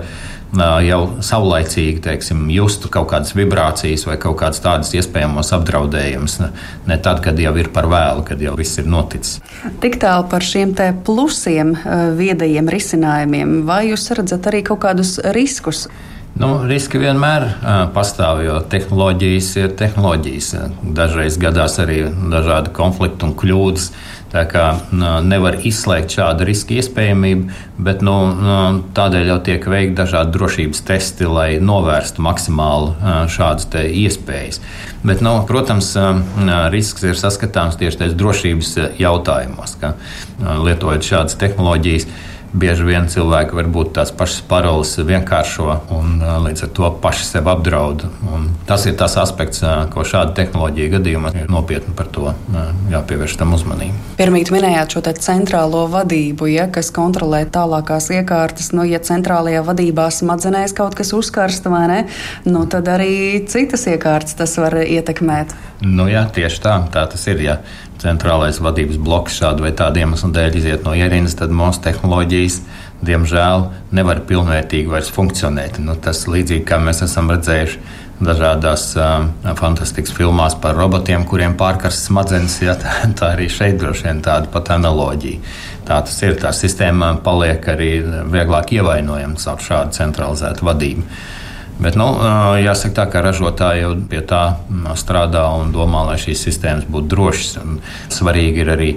jau 0.57 0.99
saulaicīgi 1.21 2.01
teiksim, 2.03 2.47
justu 2.53 2.89
kaut 2.91 3.09
kādas 3.11 3.35
vibrācijas 3.37 4.05
vai 4.07 4.17
kaut 4.21 4.39
kādas 4.41 4.61
tādas 4.63 4.93
iespējamos 4.97 5.53
apdraudējumus. 5.59 6.39
Ne 6.89 6.97
tad, 6.97 7.21
kad 7.25 7.39
jau 7.39 7.53
ir 7.59 7.69
par 7.73 7.89
vēlu, 7.91 8.25
kad 8.27 8.41
jau 8.41 8.55
viss 8.57 8.81
ir 8.81 8.89
noticis. 8.89 9.39
Tik 9.83 9.99
tālu 10.01 10.27
par 10.31 10.45
šiem 10.45 10.73
plusiem, 11.05 11.75
viedajiem 12.17 12.69
risinājumiem, 12.69 13.59
vai 13.69 13.89
jūs 13.91 14.09
redzat 14.17 14.47
arī 14.49 14.63
kaut 14.65 14.81
kādus 14.85 15.17
riskus? 15.35 15.87
Nu, 16.39 16.61
riski 16.69 16.99
vienmēr 17.01 17.43
uh, 17.43 17.79
pastāv, 17.91 18.43
jo 18.45 18.59
tehnoloģijas 18.71 19.49
ir 19.59 19.73
tehnoloģijas. 19.79 20.49
Dažreiz 20.95 21.39
gadās 21.41 21.79
arī 21.81 22.03
dažādi 22.31 22.71
konflikti 22.75 23.27
un 23.27 23.33
kļūdas. 23.39 23.89
Tā 24.29 24.43
kā 24.45 24.63
nevar 25.25 25.55
izslēgt 25.65 26.13
šādu 26.13 26.45
riska 26.45 26.75
iespējamību, 26.77 27.55
bet 27.81 28.03
nu, 28.05 28.13
tādēļ 28.93 29.31
jau 29.31 29.37
tiek 29.47 29.65
veikti 29.65 29.97
dažādi 29.97 30.35
drošības 30.35 30.83
testi, 30.85 31.25
lai 31.25 31.47
novērstu 31.63 32.21
maksimāli 32.21 32.93
šādas 33.33 33.65
iespējas. 33.89 34.61
Bet, 35.01 35.23
nu, 35.25 35.33
protams, 35.49 35.95
risks 36.69 37.07
ir 37.09 37.17
saskatāms 37.17 37.79
tieši 37.81 38.03
tajos 38.03 38.17
drošības 38.19 38.73
jautājumos, 39.01 39.77
ka 39.81 39.95
lietojot 40.61 41.09
šādas 41.09 41.39
tehnoloģijas 41.39 42.05
bieži 42.53 42.85
vien 42.87 43.07
cilvēki 43.09 43.55
var 43.57 43.69
būt 43.69 43.93
tās 43.97 44.11
pašas 44.15 44.41
paroles 44.49 44.95
vienkāršo 44.97 45.67
un 45.95 46.19
līdz 46.45 46.65
ar 46.65 46.71
to 46.77 46.91
paši 47.03 47.25
sev 47.27 47.49
apdraud. 47.51 48.05
Un 48.29 48.47
tas 48.69 48.85
ir 48.89 48.97
tas 48.99 49.17
aspekts, 49.21 49.61
ko 49.93 50.05
šāda 50.07 50.33
tehnoloģija 50.39 50.93
gadījumā 50.97 51.33
ir 51.37 51.51
nopietni 51.51 51.93
par 51.97 52.09
to 52.13 52.33
jāpievērš 52.91 53.37
tam 53.41 53.53
uzmanība. 53.57 53.97
Pirmīt 54.19 54.51
minējāt 54.53 54.95
šo 54.95 55.03
centrālo 55.19 55.85
vadību, 55.91 56.49
ja, 56.51 56.67
kas 56.73 56.91
kontrolē 56.95 57.43
tālākās 57.49 58.09
iekārtas. 58.13 58.71
Nu, 58.75 58.85
ja 58.87 59.01
centrālajā 59.03 59.63
vadībā 59.67 60.09
smadzenēs 60.13 60.75
kaut 60.77 60.97
kas 60.99 61.13
uzkarsta, 61.17 61.71
vai 61.73 61.85
ne, 61.91 61.99
nu, 62.49 62.65
tad 62.69 62.89
arī 62.91 63.45
citas 63.49 63.87
iekārtas 63.89 64.37
tas 64.39 64.57
var 64.61 64.79
ietekmēt. 64.83 65.55
Nu, 65.85 66.09
jā, 66.11 66.25
tieši 66.35 66.65
tā, 66.65 66.75
tā 66.93 67.05
tas 67.09 67.23
ir. 67.31 67.39
Ja 67.45 67.59
centrālais 67.99 68.59
vadības 68.63 68.99
bloks 69.03 69.39
šādu 69.41 69.65
vai 69.65 69.71
tādu 69.75 70.01
iemeslu 70.03 70.31
dēļ 70.35 70.59
iziet 70.59 70.85
no 70.87 70.95
ierīnas, 70.97 71.35
tad 71.39 71.53
mūsu 71.55 71.83
tehnoloģijas 71.85 72.61
diemžēl 73.05 73.65
nevar 73.95 74.21
pilnvērtīgi 74.27 74.91
vairs 74.91 75.11
funkcionēt. 75.15 75.79
Nu, 75.83 75.95
tas 75.95 76.25
līdzīgi 76.27 76.65
kā 76.67 76.79
mēs 76.83 77.03
esam 77.05 77.31
redzējuši 77.31 78.07
dažādās 78.19 78.85
uh, 78.99 79.29
fantastiskas 79.59 80.15
filmās 80.15 80.55
par 80.59 80.75
robotiem, 80.75 81.23
kuriem 81.27 81.55
pārkars 81.59 82.01
smadzenes. 82.07 82.59
Ja, 82.63 82.75
tā, 82.79 82.95
tā 83.19 83.33
arī 83.37 83.47
šeit 83.51 83.79
droši 83.79 84.09
vien 84.09 84.23
tāda 84.25 84.51
pat 84.51 84.73
analoģija. 84.75 85.39
Tā 85.87 86.01
tas 86.05 86.17
ir. 86.25 86.35
Tā 86.39 86.51
sistēma 86.55 87.15
paliek 87.25 87.63
arī 87.71 87.91
vieglāk 88.29 88.75
ievainojama 88.75 89.39
caur 89.41 89.63
šādu 89.63 89.95
centralizētu 89.95 90.67
vadību. 90.67 91.07
Bet, 91.79 91.95
nu, 91.95 92.09
jāsaka, 92.59 92.91
tā, 92.97 93.05
ka 93.07 93.23
ražotāji 93.23 93.85
jau 93.85 93.93
pie 94.11 94.19
tā 94.27 94.43
strādā 94.99 95.45
un 95.55 95.71
domā, 95.71 96.03
lai 96.09 96.17
šīs 96.19 96.43
sistēmas 96.49 96.89
būtu 96.91 97.07
drošas. 97.13 97.55
Svarīgi 98.11 98.65
ir 98.65 98.73
arī 98.75 98.89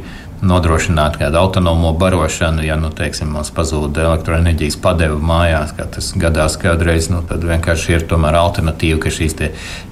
nodrošināt 0.42 1.16
kādu 1.20 1.38
autonomo 1.38 1.92
barošanu. 1.94 2.64
Ja 2.66 2.76
nu, 2.76 2.90
teiksim, 2.90 3.30
mums 3.30 3.52
pazūd 3.54 3.98
elektroenerģijas 4.02 4.78
padeva 4.82 5.18
mājās, 5.22 5.74
kā 5.78 5.86
tas 5.94 6.10
gadās 6.18 6.58
kādreiz, 6.58 7.06
nu, 7.12 7.22
tad 7.28 7.46
vienkārši 7.46 7.94
ir 7.94 8.06
alternatīva, 8.10 8.98
ka 9.04 9.14
šīs 9.14 9.38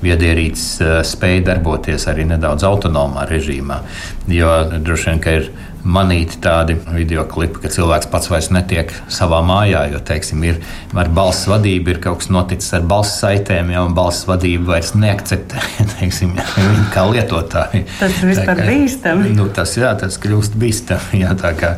viedierīces 0.03 1.07
spēj 1.07 1.45
darboties 1.47 2.09
arī 2.11 2.27
nedaudz 2.27 2.67
autonomā 2.67 3.29
režīmā. 3.31 3.81
Jo 4.27 4.65
droši 4.75 5.13
vien, 5.13 5.23
ka 5.23 5.39
ir 5.39 5.53
manīti 5.85 6.41
tādi 6.43 6.77
video 6.91 7.25
klipi, 7.29 7.63
ka 7.63 7.71
cilvēks 7.73 8.09
pats 8.13 8.31
vairs 8.31 8.51
netiek 8.53 8.93
savā 9.13 9.41
mājā, 9.47 9.87
jo, 9.95 10.01
teiksim, 10.05 10.45
ir 10.47 10.61
ar 10.99 11.11
balss 11.15 11.49
vadību, 11.51 11.95
ir 11.95 12.01
kaut 12.05 12.23
kas 12.23 12.31
noticis 12.33 12.75
ar 12.77 12.87
balss 12.91 13.21
saitēm, 13.23 13.73
jau 13.75 13.87
balss 13.97 14.27
vadība 14.29 14.75
vairs 14.75 14.95
neakceptē, 14.99 15.65
teiksim, 15.97 16.37
viņu 16.37 16.89
kā 16.95 17.07
lietotāju. 17.11 17.85
Tas 18.01 18.17
ir 18.21 18.33
vispār 18.33 18.65
bīstami. 18.69 19.35
Nu, 19.37 19.51
tas, 19.55 19.77
jā, 19.81 19.93
tas 20.01 20.21
kļūst 20.21 20.59
bīstami, 20.61 21.23
jā, 21.25 21.37
tā 21.41 21.55
kā, 21.59 21.77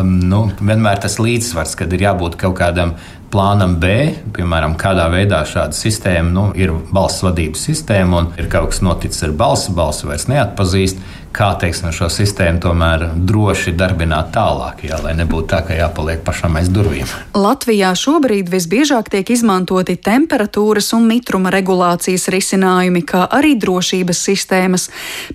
um, 0.00 0.18
nu, 0.30 0.44
vienmēr 0.60 1.02
tas 1.02 1.18
līdzsvars, 1.22 1.78
kad 1.80 1.96
ir 1.96 2.06
jābūt 2.10 2.38
kaut 2.40 2.58
kādam 2.60 2.96
plānam 3.30 3.76
B, 3.80 4.10
piemēram, 4.34 4.74
kādā 4.78 5.06
veidā 5.12 5.44
šāda 5.46 5.76
sistēma 5.76 6.32
nu, 6.34 6.48
ir 6.58 6.72
balss 6.90 7.22
vadības 7.22 7.62
sistēma 7.68 8.18
un 8.18 8.30
ir 8.40 8.50
kaut 8.50 8.72
kas 8.72 8.82
noticis 8.82 9.22
ar 9.26 9.34
balsi, 9.38 9.74
balsi 9.76 10.08
vairs 10.08 10.26
neatpazīst 10.30 10.98
kā 11.32 11.52
teiksim, 11.60 11.92
šo 11.94 12.08
sistēmu 12.10 12.58
tomēr 12.62 13.04
droši 13.14 13.72
darbināt 13.78 14.32
tālāk, 14.34 14.82
jā, 14.88 14.98
lai 15.04 15.12
nebūtu 15.18 15.46
tā, 15.52 15.60
ka 15.66 15.76
jāpaliek 15.78 16.22
pašam 16.26 16.56
aiz 16.58 16.70
durvīm. 16.72 17.06
Latvijā 17.38 17.92
šobrīd 17.98 18.50
visbiežāk 18.50 19.10
tiek 19.12 19.30
izmantoti 19.30 19.94
temperatūras 19.96 20.90
un 20.96 21.06
mitruma 21.10 21.52
regulācijas 21.54 22.26
risinājumi, 22.34 23.04
kā 23.06 23.26
arī 23.38 23.54
drošības 23.62 24.22
sistēmas. 24.26 24.88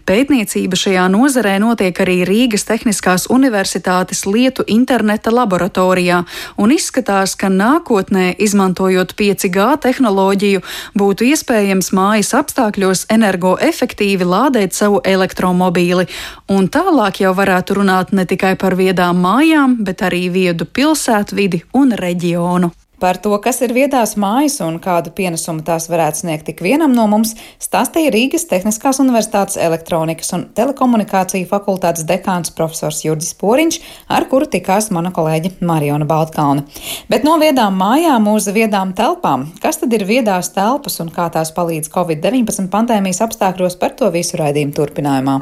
Pētniecība 0.07 0.79
šajā 0.79 1.05
nozarē 1.13 1.55
notiek 1.63 2.01
arī 2.03 2.17
Rīgas 2.27 2.67
Tehniskās 2.67 3.29
Universitātes 3.31 4.25
lietu 4.27 4.67
interneta 4.67 5.31
laboratorijā, 5.31 6.23
un 6.59 6.75
izskatās, 6.75 7.37
ka 7.39 7.47
nākotnē, 7.53 8.33
izmantojot 8.43 9.15
5G 9.15 9.69
tehnoloģiju, 9.87 10.63
būtu 10.99 11.31
iespējams 11.31 11.93
mājas 11.95 12.35
apstākļos 12.35 13.07
energoefektīvi 13.15 14.27
lādēt 14.27 14.75
savu 14.75 14.99
elektromobīlu 15.05 15.84
mobīli, 15.85 16.07
un 16.49 16.67
tālāk 16.69 17.21
jau 17.21 17.33
varētu 17.35 17.79
runāt 17.79 18.13
ne 18.13 18.25
tikai 18.25 18.55
par 18.57 18.75
viedām 18.75 19.21
mājām, 19.21 19.83
bet 19.85 20.01
arī 20.01 20.29
viedu 20.29 20.65
pilsētvidi 20.65 21.65
un 21.73 21.93
reģionu. 21.93 22.71
Par 22.95 23.17
to, 23.19 23.35
kas 23.43 23.59
ir 23.59 23.73
viedās 23.75 24.13
mājas 24.15 24.61
un 24.63 24.77
kādu 24.79 25.11
pienesumu 25.11 25.65
tās 25.67 25.89
varētu 25.91 26.21
sniegt 26.21 26.47
ik 26.47 26.61
vienam 26.63 26.93
no 26.95 27.03
mums, 27.11 27.33
stāstīja 27.59 28.13
Rīgas 28.13 28.47
Tehniskās 28.47 29.01
Universitātes 29.03 29.59
elektronikas 29.59 30.31
un 30.33 30.45
telekomunikāciju 30.55 31.45
fakultātes 31.49 32.07
dekāns 32.07 32.53
profesors 32.55 33.01
Jurģis 33.03 33.35
Poriņš, 33.41 33.79
ar 34.07 34.29
kuru 34.31 34.47
tikās 34.47 34.87
mana 34.95 35.11
kolēģe 35.11 35.57
Mariona 35.59 36.07
Baltkalna. 36.07 36.63
Bet 37.11 37.27
no 37.27 37.35
viedām 37.41 37.75
mājām 37.75 38.31
uz 38.31 38.47
viedām 38.55 38.95
telpām. 38.95 39.49
Kas 39.59 39.83
tad 39.83 39.91
ir 39.93 40.07
viedās 40.07 40.53
telpas 40.55 41.01
un 41.03 41.11
kā 41.11 41.27
tās 41.35 41.51
palīdz 41.51 41.91
Covid-19 41.91 42.71
pandēmijas 42.71 43.21
apstākļos 43.27 43.75
par 43.83 43.99
to 43.99 44.07
visu 44.15 44.39
raidījumu 44.39 44.79
turpinājumā? 44.79 45.41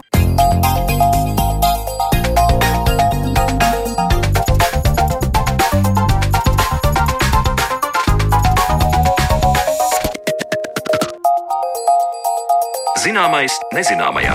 Zināmais 13.13 13.53
nezināmajā. 13.69 14.33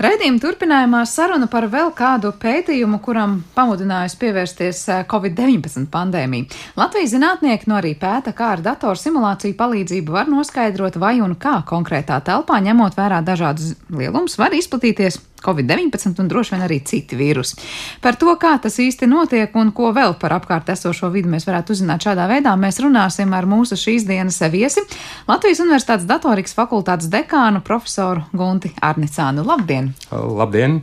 Raidījuma 0.00 0.40
turpinājumā 0.42 1.04
saruna 1.06 1.46
par 1.46 1.68
vēl 1.70 1.92
kādu 1.94 2.32
pētījumu, 2.40 2.98
kuram 3.04 3.36
pamudinājusi 3.54 4.18
pievērsties 4.24 4.80
eh, 4.90 5.04
Covid-19 5.06 5.86
pandēmija. 5.92 6.58
Latvijas 6.80 7.14
zinātnieki 7.14 7.70
no 7.70 7.78
arī 7.78 7.92
pēta, 8.00 8.34
kā 8.34 8.56
ar 8.56 8.64
datoru 8.64 8.98
simulāciju 8.98 9.54
palīdzību 9.60 10.18
var 10.18 10.26
noskaidrot, 10.32 10.98
vai 10.98 11.20
un 11.22 11.38
kā 11.38 11.60
konkrētā 11.68 12.18
telpā, 12.26 12.58
ņemot 12.66 12.98
vērā 12.98 13.22
dažādus 13.22 13.76
lielumus, 13.86 14.34
var 14.40 14.56
izplatīties 14.58 15.20
Covid-19 15.44 16.20
un 16.20 16.28
droši 16.30 16.54
vien 16.54 16.64
arī 16.66 16.80
citi 16.86 17.18
vīrusi. 17.18 17.58
Par 18.04 18.18
to, 18.20 18.32
kā 18.40 18.56
tas 18.62 18.78
īsti 18.82 19.08
notiek 19.10 19.54
un 19.56 19.72
ko 19.76 19.90
vēl 19.96 20.16
par 20.20 20.36
apkārt 20.36 20.70
esošo 20.74 21.10
vidi 21.14 21.30
mēs 21.32 21.46
varētu 21.48 21.74
uzzināt 21.74 22.06
šādā 22.06 22.28
veidā, 22.30 22.54
mēs 22.60 22.80
runāsim 22.82 23.32
ar 23.36 23.48
mūsu 23.48 23.78
šīs 23.80 24.06
dienas 24.08 24.40
viesi 24.52 24.82
Latvijas 25.28 25.60
Universitātes 25.64 26.08
datorikas 26.08 26.54
fakultātes 26.56 27.10
dekānu 27.12 27.62
profesoru 27.64 28.24
Gunti 28.36 28.72
Arnicānu. 28.82 29.44
Labdien! 29.46 29.92
Labdien! 30.10 30.80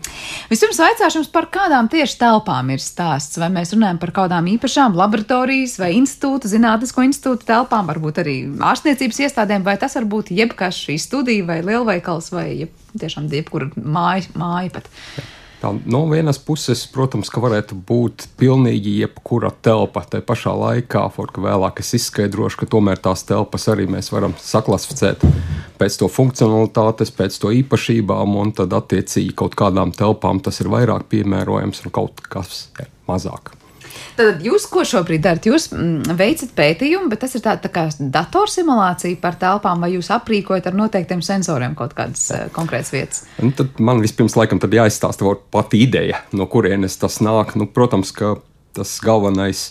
Vispirms 0.51 0.79
vaicāšu 0.81 1.21
jums, 1.21 1.31
par 1.33 1.49
kādām 1.53 1.89
tieši 1.91 2.19
telpām 2.21 2.71
ir 2.73 2.83
stāsts. 2.83 3.39
Vai 3.41 3.49
mēs 3.53 3.73
runājam 3.75 3.99
par 4.01 4.13
kādām 4.15 4.49
īpašām 4.53 4.97
laboratorijas 4.97 5.77
vai 5.81 5.93
institūta, 5.97 6.49
zinātnisko 6.51 7.05
institūta 7.07 7.51
telpām, 7.53 7.89
varbūt 7.89 8.21
arī 8.23 8.37
ārstniecības 8.71 9.23
iestādēm, 9.27 9.65
vai 9.67 9.77
tas 9.81 9.97
var 9.99 10.07
būt 10.09 10.31
jebkas 10.35 10.79
šī 10.87 10.97
studija 11.01 11.47
vai 11.47 11.61
lielveikals 11.65 12.31
vai 12.33 12.47
jeb, 12.63 12.73
tiešām 13.01 13.31
jebkura 13.33 13.71
māja, 13.75 14.29
māja 14.37 14.77
pat. 14.77 14.91
Tā, 15.57 15.71
no 15.89 16.03
vienas 16.05 16.37
puses, 16.37 16.83
protams, 16.93 17.31
ka 17.33 17.41
varētu 17.41 17.79
būt 17.89 18.27
pilnīgi 18.37 18.99
jebkura 18.99 19.49
telpa. 19.65 20.03
Tā 20.05 20.21
pašā 20.21 20.53
laikā, 20.53 21.01
ka 21.09 21.41
vēlāk 21.41 21.81
es 21.81 21.95
izskaidrošu, 21.97 22.61
ka 22.61 22.69
tomēr 22.77 23.01
tās 23.01 23.25
telpas 23.25 23.65
arī 23.73 23.87
mēs 23.89 24.11
varam 24.13 24.37
saklasificēt 24.37 25.25
pēc 25.81 25.97
to 25.97 26.11
funkcionalitātes, 26.13 27.13
pēc 27.17 27.41
to 27.41 27.53
īpašībām, 27.63 28.37
un 28.37 28.53
tad 28.53 28.77
attiecīgi 28.77 29.33
kaut 29.37 29.57
kādām 29.57 29.95
telpām 29.97 30.43
tas 30.45 30.61
ir 30.61 30.69
vairāk 30.73 31.09
piemērojams 31.09 31.87
un 31.87 31.95
kaut 31.95 32.21
kas 32.29 32.67
mazāk. 33.09 33.56
Tad 34.17 34.41
jūs 34.41 34.65
ko 34.71 34.81
šobrīd 34.87 35.21
darat? 35.21 35.45
Jūs 35.45 35.67
mm, 35.69 36.15
veicat 36.17 36.53
pētījumu, 36.57 37.09
bet 37.11 37.21
tas 37.21 37.35
ir 37.37 37.43
tā, 37.45 37.53
tā 37.61 37.69
kā 37.73 37.85
datorsimulācija 37.99 39.19
par 39.21 39.37
telpām, 39.37 39.83
vai 39.83 39.91
jūs 39.93 40.09
aprīkojat 40.15 40.71
ar 40.71 40.77
noteiktiem 40.77 41.21
sensoriem 41.25 41.75
kaut 41.77 41.93
kādas 41.97 42.23
uh, 42.33 42.47
konkrētas 42.55 42.93
vietas? 42.95 43.25
Un 43.43 43.53
tad 43.57 43.77
man 43.77 44.01
vispirms 44.01 44.37
laikam 44.39 44.61
jāizstāsta 44.61 45.35
pati 45.53 45.83
ideja, 45.85 46.23
no 46.33 46.49
kurienes 46.49 46.97
tas 46.97 47.19
nāk. 47.21 47.53
Nu, 47.59 47.69
protams, 47.69 48.13
ka 48.15 48.39
tas 48.77 48.95
galvenais 49.05 49.69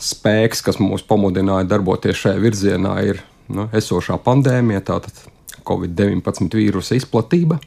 spēks, 0.00 0.64
kas 0.64 0.80
mūs 0.80 1.04
pamudināja 1.04 1.68
darboties 1.68 2.16
šajā 2.16 2.40
virzienā, 2.40 2.94
ir 3.12 3.20
nu, 3.52 3.68
esošā 3.76 4.16
pandēmija, 4.24 4.86
tātad 4.88 5.20
Covid-19 5.68 6.56
vīrusa 6.56 6.96
izplatība. 6.96 7.60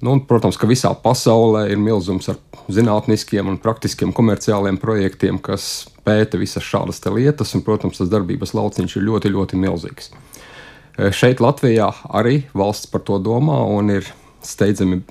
Nu, 0.00 0.12
un, 0.14 0.20
protams, 0.22 0.54
ka 0.54 0.68
visā 0.70 0.92
pasaulē 0.94 1.64
ir 1.72 1.80
milzums 1.82 2.28
ar 2.30 2.38
zinātniskiem 2.70 3.48
un 3.50 3.56
praktiskiem 3.58 4.12
komerciāliem 4.14 4.78
projektiem, 4.78 5.40
kas 5.42 5.88
pēta 6.06 6.38
visas 6.38 6.62
šādas 6.62 7.02
lietas, 7.10 7.54
un, 7.56 7.64
protams, 7.66 7.98
tas 7.98 8.10
darbības 8.12 8.54
lauciņš 8.54 8.94
ir 8.96 9.06
ļoti, 9.08 9.32
ļoti 9.34 9.58
milzīgs. 9.58 10.12
E, 10.94 11.10
šeit 11.10 11.42
Latvijā 11.42 11.90
arī 12.14 12.44
valsts 12.54 12.86
par 12.92 13.02
to 13.08 13.18
domā 13.18 13.58
un 13.74 13.90
ir 13.98 14.06
steidzami. 14.46 15.02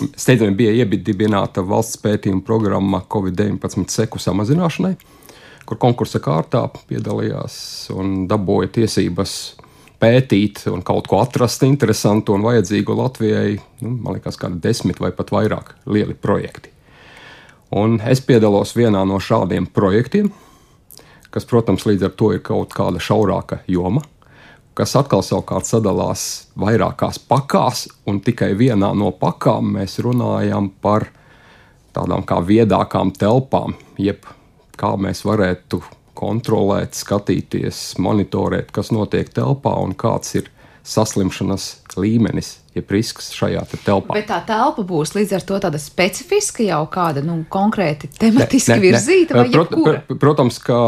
Steidzami 0.00 0.54
bija 0.56 0.72
iedibināta 0.78 1.64
valsts 1.66 1.98
pētījuma 2.00 2.44
programma 2.46 3.02
Covid-19 3.10 3.90
seku 3.92 4.22
samazināšanai, 4.22 4.94
kur 5.68 5.80
konkursa 5.82 6.22
kārtā 6.22 6.62
piedalījās 6.88 7.90
un 7.92 8.28
dabūja 8.30 8.70
tiesības 8.78 9.34
pētīt 10.00 10.64
un 10.70 10.82
kaut 10.86 11.08
ko 11.10 11.20
atrast 11.20 11.64
interesantu 11.66 12.34
un 12.34 12.44
vajadzīgu 12.46 12.96
Latvijai, 12.96 13.56
nu, 13.84 13.94
man 14.00 14.16
liekas, 14.16 14.38
kādi 14.40 14.60
desmit 14.64 15.00
vai 15.02 15.12
pat 15.16 15.32
vairāk 15.34 15.74
lieli 15.86 16.16
projekti. 16.16 16.72
Un 17.76 18.00
es 18.02 18.22
piedalos 18.26 18.72
vienā 18.74 19.04
no 19.06 19.20
šādiem 19.22 19.68
projektiem, 19.70 20.32
kas, 21.30 21.46
protams, 21.46 21.86
līdz 21.86 22.08
ar 22.08 22.16
to 22.18 22.32
ir 22.34 22.42
kaut 22.42 22.74
kāda 22.74 23.02
šaurāka 23.02 23.60
joma, 23.70 24.02
kas 24.74 24.96
atkal 24.98 25.22
savukārt 25.22 25.68
sadalās 25.68 26.24
vairākās 26.58 27.20
pakās, 27.30 27.86
un 28.08 28.18
tikai 28.24 28.54
vienā 28.58 28.90
no 28.96 29.12
pakām 29.14 29.76
mēs 29.76 30.00
runājam 30.02 30.72
par 30.82 31.10
tādām 31.94 32.24
kā 32.26 32.40
viedākām 32.42 33.12
telpām, 33.18 33.76
jeb 33.98 34.26
kā 34.80 34.94
mēs 34.96 35.22
varētu 35.28 35.82
kontrolēt, 36.18 36.96
skatīties, 36.98 37.98
monitorēt, 38.02 38.72
kas 38.74 38.92
notiek 38.94 39.30
telpā 39.34 39.76
un 39.82 39.94
kāds 39.98 40.36
ir 40.40 40.50
saslimšanas 40.86 41.66
līmenis, 42.00 42.54
jeb 42.74 42.90
risks 42.94 43.30
šajā 43.36 43.62
te 43.70 43.78
telpā. 43.84 44.16
Bet 44.16 44.30
tā 44.30 44.40
telpa 44.48 44.84
būs 44.86 45.14
līdz 45.16 45.36
ar 45.38 45.46
to 45.46 45.60
tāda 45.62 45.80
specifiska 45.82 46.64
jau 46.66 46.82
kāda 46.92 47.22
nu, 47.24 47.42
konkrēti 47.50 48.10
tematiski 48.18 48.74
ne, 48.74 48.78
ne, 48.78 48.84
virzīta 48.88 49.36
ne. 49.36 49.42
vai 49.42 49.52
Prot, 49.54 49.74
jebkura? 49.74 50.02
pr, 50.08 50.18
protams, 50.22 50.58
ka 50.64 50.80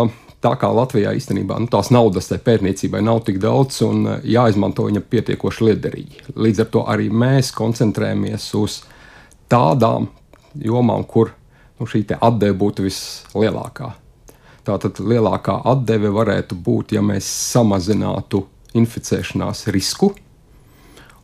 tā 0.43 0.55
kā 0.59 0.71
Latvijā 0.75 1.13
īstenībā 1.19 1.59
nu, 1.63 1.69
tās 1.71 1.93
naudas 1.95 2.31
tai 2.31 2.41
pētniecībai 2.43 3.03
nav 3.05 3.23
tik 3.29 3.39
daudz 3.43 3.83
un 3.87 4.07
eh, 4.17 4.27
jāizmanto 4.37 4.89
viņa 4.89 5.05
pietiekoši 5.13 5.69
liederīgi. 5.71 6.27
Līdz 6.35 6.65
ar 6.65 6.73
to 6.75 6.87
arī 6.95 7.11
mēs 7.13 7.53
koncentrējamies 7.57 8.49
uz 8.59 8.83
tādām 9.53 10.09
jomām, 10.59 11.05
kur 11.05 11.35
nu, 11.79 11.89
šī 11.89 12.07
atdeve 12.19 12.57
būtu 12.59 12.89
vislielākā. 12.89 13.93
Tātad 14.67 15.01
lielākā 15.03 15.59
atdeve 15.67 16.13
varētu 16.15 16.55
būt, 16.55 16.95
ja 16.95 17.03
mēs 17.03 17.27
samazinātu 17.53 18.45
inficēšanās 18.79 19.67
risku 19.75 20.13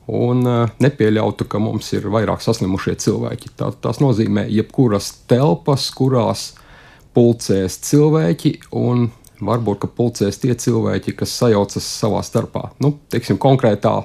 un 0.09 0.47
uh, 0.49 0.73
nepieļautu, 0.81 1.47
ka 1.49 1.61
mums 1.63 1.91
ir 1.93 2.09
vairāk 2.11 2.43
saslimušie 2.43 2.97
cilvēki. 3.05 3.53
Tā, 3.61 3.71
tas 3.85 4.01
nozīmē, 4.01 4.47
jebkuras 4.51 5.13
telpas, 5.29 5.91
kurās 5.95 6.53
pulcēs 7.17 7.79
cilvēki, 7.85 8.55
un 8.79 9.09
varbūt 9.45 9.87
pulcēs 9.97 10.41
tie 10.43 10.55
cilvēki, 10.59 11.15
kas 11.19 11.35
sajaucas 11.39 11.85
savā 11.85 12.23
starpā. 12.27 12.71
Nu, 12.83 12.97
teiksim, 13.13 13.39
konkrētā 13.41 14.01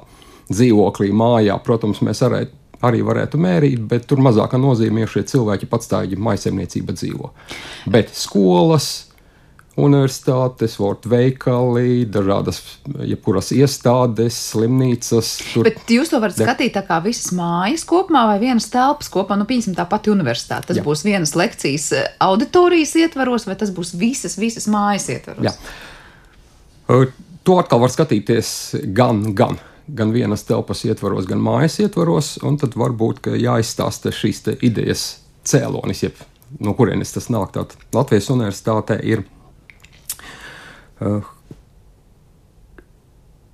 dzīvoklī, 0.51 1.09
mājā, 1.15 1.55
protams, 1.63 2.03
mēs 2.05 2.21
arī, 2.27 2.43
arī 2.83 3.01
varētu 3.05 3.39
mērīt, 3.41 3.87
bet 3.89 4.05
tur 4.09 4.21
mazākā 4.23 4.59
nozīmē, 4.61 5.07
šie 5.09 5.23
cilvēki 5.31 5.69
patstāvīgi 5.71 6.19
maisaimniecība 6.19 6.95
dzīvo. 6.99 7.31
Bet 7.93 8.11
skolas, 8.17 9.12
universitātes, 9.79 10.75
vārtu 10.77 11.09
veikali, 11.09 12.03
dažādas, 12.09 12.59
jebkuras 13.09 13.49
iestādes, 13.55 14.37
slimnīcas. 14.51 15.31
Tur. 15.53 15.65
Bet 15.65 15.89
jūs 15.89 16.11
to 16.11 16.19
varat 16.21 16.37
skatīt 16.37 16.75
tā 16.75 16.83
kā 16.85 16.99
visas 17.05 17.31
mājas 17.33 17.85
kopumā 17.89 18.27
vai 18.29 18.37
vienas 18.43 18.69
telpas 18.73 19.09
kopumā, 19.13 19.39
nu, 19.41 19.47
piemēram, 19.49 19.77
tā 19.79 19.87
pati 19.89 20.13
universitāte. 20.13 20.69
Tas 20.69 20.79
Jā. 20.79 20.85
būs 20.85 21.03
vienas 21.07 21.33
lekcijas 21.39 21.89
eh, 21.97 22.07
auditorijas 22.21 22.93
ietvaros, 23.01 23.47
vai 23.49 23.57
tas 23.57 23.73
būs 23.73 23.95
visas, 23.97 24.37
visas 24.37 24.69
mājas 24.69 25.09
ietvaros? 25.15 25.49
Jā. 25.49 27.05
To 27.43 27.57
atkal 27.59 27.81
var 27.81 27.91
skatīties 27.91 28.49
gan, 28.95 29.25
gan. 29.35 29.57
Gan 29.83 30.13
vienas 30.15 30.45
telpas 30.47 30.85
ietvaros, 30.87 31.25
gan 31.27 31.41
mājas 31.43 31.81
ietvaros, 31.83 32.37
un 32.45 32.55
tad 32.61 32.77
varbūt 32.79 33.33
jāizstāsta 33.35 34.13
šīs 34.15 34.45
idejas 34.63 35.07
cēlonis, 35.43 36.05
jeb 36.05 36.21
no 36.63 36.71
kurienes 36.77 37.11
tas 37.11 37.27
nāk. 37.33 37.51
Tātad 37.51 37.81
Latvijas 37.95 38.29
universitātē 38.31 39.01
ir 39.03 39.25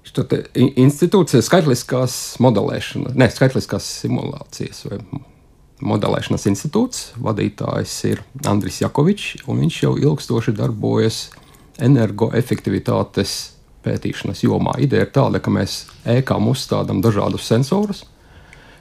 Šo 0.10 0.25
institūciju 0.56 1.44
skaitliskās 1.46 2.13
modelēšanas, 2.41 3.13
ne 3.20 3.27
skaitliskās 3.29 3.86
simulācijas 4.01 4.88
vai 4.88 4.98
modelēšanas 5.86 6.48
institūts. 6.50 7.03
Vadītājs 7.22 7.94
ir 8.10 8.24
Andris 8.50 8.82
Jakovičs, 8.82 9.46
un 9.48 9.62
viņš 9.63 9.82
jau 9.84 9.94
ilgstoši 10.01 10.56
darbojas 10.58 11.27
energoefektivitātes 11.79 13.36
pētīšanas 13.86 14.44
jomā. 14.44 14.75
Ideja 14.82 15.08
ir 15.08 15.13
tāda, 15.15 15.39
ka 15.44 15.53
mēs 15.53 15.86
ēkām 16.10 16.50
uzstādām 16.51 17.03
dažādus 17.06 17.48
sensorus, 17.48 18.03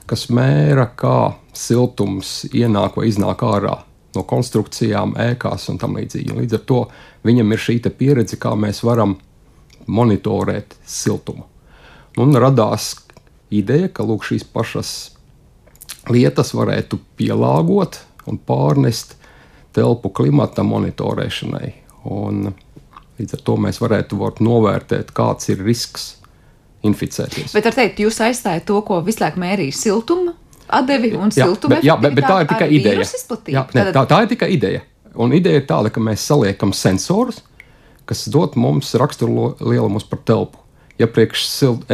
kas 0.09 0.27
mēra, 0.33 0.89
kā 0.97 1.35
siltums 1.55 2.41
ienāk 2.51 2.97
vai 2.99 3.07
iznāk 3.11 3.45
ārā 3.45 3.77
no 4.15 4.23
konstrukcijām, 4.27 5.13
ēkās 5.19 5.69
un 5.71 5.77
tam 5.81 5.97
līdzīgi. 5.99 6.35
Līdz 6.41 6.57
ar 6.57 6.65
to 6.69 6.79
viņam 7.27 7.53
ir 7.53 7.63
šī 7.65 7.79
pieredze, 7.97 8.39
kā 8.41 8.55
mēs 8.57 8.81
varam 8.83 9.17
monitorēt 9.89 10.75
siltumu. 10.85 11.45
Un 12.19 12.35
radās 12.35 12.95
ideja, 13.53 13.89
ka 13.93 14.03
lūk, 14.03 14.25
šīs 14.27 14.45
pašas 14.53 14.93
lietas 16.09 16.53
varētu 16.57 16.99
pielāgot 17.19 18.01
un 18.29 18.37
pārnest 18.37 19.15
telpu 19.75 20.11
klimata 20.13 20.65
monitorēšanai. 20.65 21.73
Un 22.09 22.51
līdz 23.19 23.37
ar 23.37 23.43
to 23.45 23.57
mēs 23.61 23.81
varētu 23.81 24.19
novērtēt, 24.45 25.13
kāds 25.15 25.51
ir 25.53 25.63
risks 25.63 26.15
inficēties. 26.85 27.53
Bet 27.53 27.67
ar 27.67 27.75
teikt, 27.75 27.99
jūs 27.99 28.19
aizstājat 28.23 28.65
to, 28.69 28.79
ko 28.87 29.01
visu 29.05 29.23
laiku 29.23 29.41
mērīja 29.41 29.75
siltuma 29.75 30.35
atdevi 30.69 31.11
un 31.17 31.33
siltuma. 31.33 31.81
Jā, 31.85 31.97
bet, 32.01 32.15
bet 32.17 32.27
tā 32.29 32.39
ir 32.43 32.49
tikai 32.53 32.69
ideja. 32.77 33.09
Jā, 33.49 33.65
ne, 33.75 33.85
tā, 33.95 34.05
tā 34.09 34.23
ir 34.23 34.31
tikai 34.35 34.49
ideja. 34.55 34.85
Un 35.19 35.33
ideja 35.35 35.61
ir 35.61 35.67
tāda, 35.69 35.91
ka 35.93 36.01
mēs 36.03 36.23
saliekam 36.29 36.73
sensorus, 36.75 37.41
kas 38.09 38.27
dod 38.31 38.57
mums 38.59 38.93
raksturu 38.97 39.53
lielumus 39.59 40.05
par 40.09 40.21
telpu. 40.25 40.61
Ja 40.99 41.07
priekš 41.07 41.45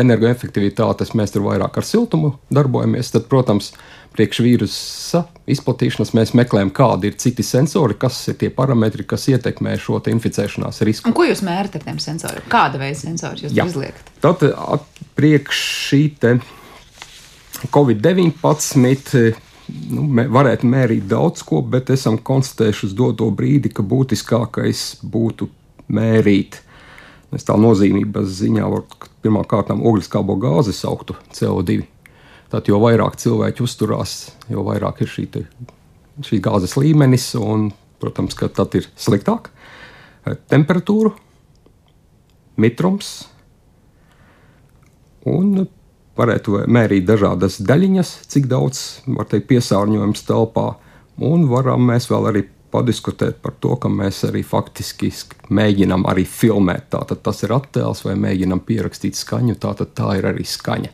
energoefektivitātes 0.01 1.11
mēs 1.13 1.35
tur 1.35 1.43
vairāk 1.45 1.75
ar 1.77 1.85
siltumu 1.85 2.31
darbojamies, 2.49 3.11
tad, 3.13 3.27
protams, 3.29 3.69
priekš 4.15 4.39
vīrusa 4.41 5.21
izplatīšanas 5.51 6.13
mēs 6.17 6.33
meklējam, 6.37 6.71
kādi 6.73 7.11
ir 7.11 7.19
citi 7.21 7.45
sensori, 7.45 7.97
kas 8.01 8.17
ir 8.31 8.39
tie 8.41 8.49
parametri, 8.53 9.05
kas 9.05 9.27
ietekmē 9.29 9.75
šo 9.81 9.99
inficēšanās 10.09 10.81
risku. 10.87 11.11
Un 11.11 11.17
ko 11.17 11.27
jūs 11.27 11.43
mērat 11.45 11.77
ar 11.77 11.85
tiem 11.85 12.01
sensoriem? 12.01 12.47
Kāda 12.49 12.81
veida 12.81 12.97
sensori 12.97 13.45
jūs 13.45 13.53
izliekat? 13.53 14.09
Tad 14.25 14.41
priekš 15.19 15.61
šī 15.89 16.01
Covid-19 17.71 19.35
nu, 19.91 20.03
mē, 20.17 20.27
varētu 20.31 20.67
mērīt 20.69 21.07
daudz 21.09 21.43
ko, 21.45 21.61
bet 21.61 21.89
esam 21.93 22.17
konstatējuši 22.17 22.89
uz 22.89 22.93
doto 22.97 23.29
brīdi, 23.33 23.71
ka 23.73 23.85
būtiskākais 23.85 24.85
būtu 25.01 25.49
mērīt. 25.95 26.61
Es 27.35 27.47
tā 27.47 27.57
nozīmības 27.59 28.29
ziņā 28.39 28.67
pirmkārt 29.25 29.73
ogliskābo 29.75 30.37
gāzi 30.39 30.75
sauktu 30.75 31.17
CO2. 31.35 31.81
Tad, 32.53 32.69
jo 32.69 32.77
vairāk 32.79 33.17
cilvēki 33.19 33.63
uzturās, 33.65 34.31
jo 34.51 34.63
vairāk 34.67 35.01
ir 35.03 35.11
šī, 35.11 35.25
te, 35.33 35.43
šī 36.23 36.39
gāzes 36.45 36.77
līmenis, 36.77 37.31
un, 37.41 37.71
protams, 37.99 38.37
ka 38.37 38.47
tad 38.53 38.77
ir 38.77 38.87
sliktāk. 38.95 39.49
Temperatūra, 40.51 41.11
mitrums 42.61 43.25
un 45.25 45.65
varētu 46.17 46.65
mērīt 46.71 47.05
dažādas 47.07 47.59
daļiņas, 47.63 48.11
cik 48.31 48.49
daudz 48.51 48.81
teikt, 49.29 49.47
piesārņojums 49.51 50.25
telpā, 50.27 50.67
un 51.23 51.47
varam 51.51 51.87
mēs 51.89 52.09
vēl 52.11 52.29
arī 52.31 52.45
padiskutēt 52.75 53.39
par 53.43 53.55
to, 53.63 53.75
ka 53.79 53.91
mēs 53.91 54.23
arī 54.27 54.41
faktiski 54.43 55.11
mēģinām 55.55 56.03
arī 56.11 56.25
filmēt. 56.27 56.89
Tātad 56.95 57.21
tas 57.23 57.43
ir 57.45 57.53
attēls 57.55 58.03
vai 58.07 58.17
mēģinām 58.19 58.63
pierakstīt 58.67 59.15
skaņu, 59.19 59.55
tātad 59.63 59.93
tā 59.95 60.17
ir 60.19 60.27
arī 60.33 60.47
skaņa. 60.47 60.91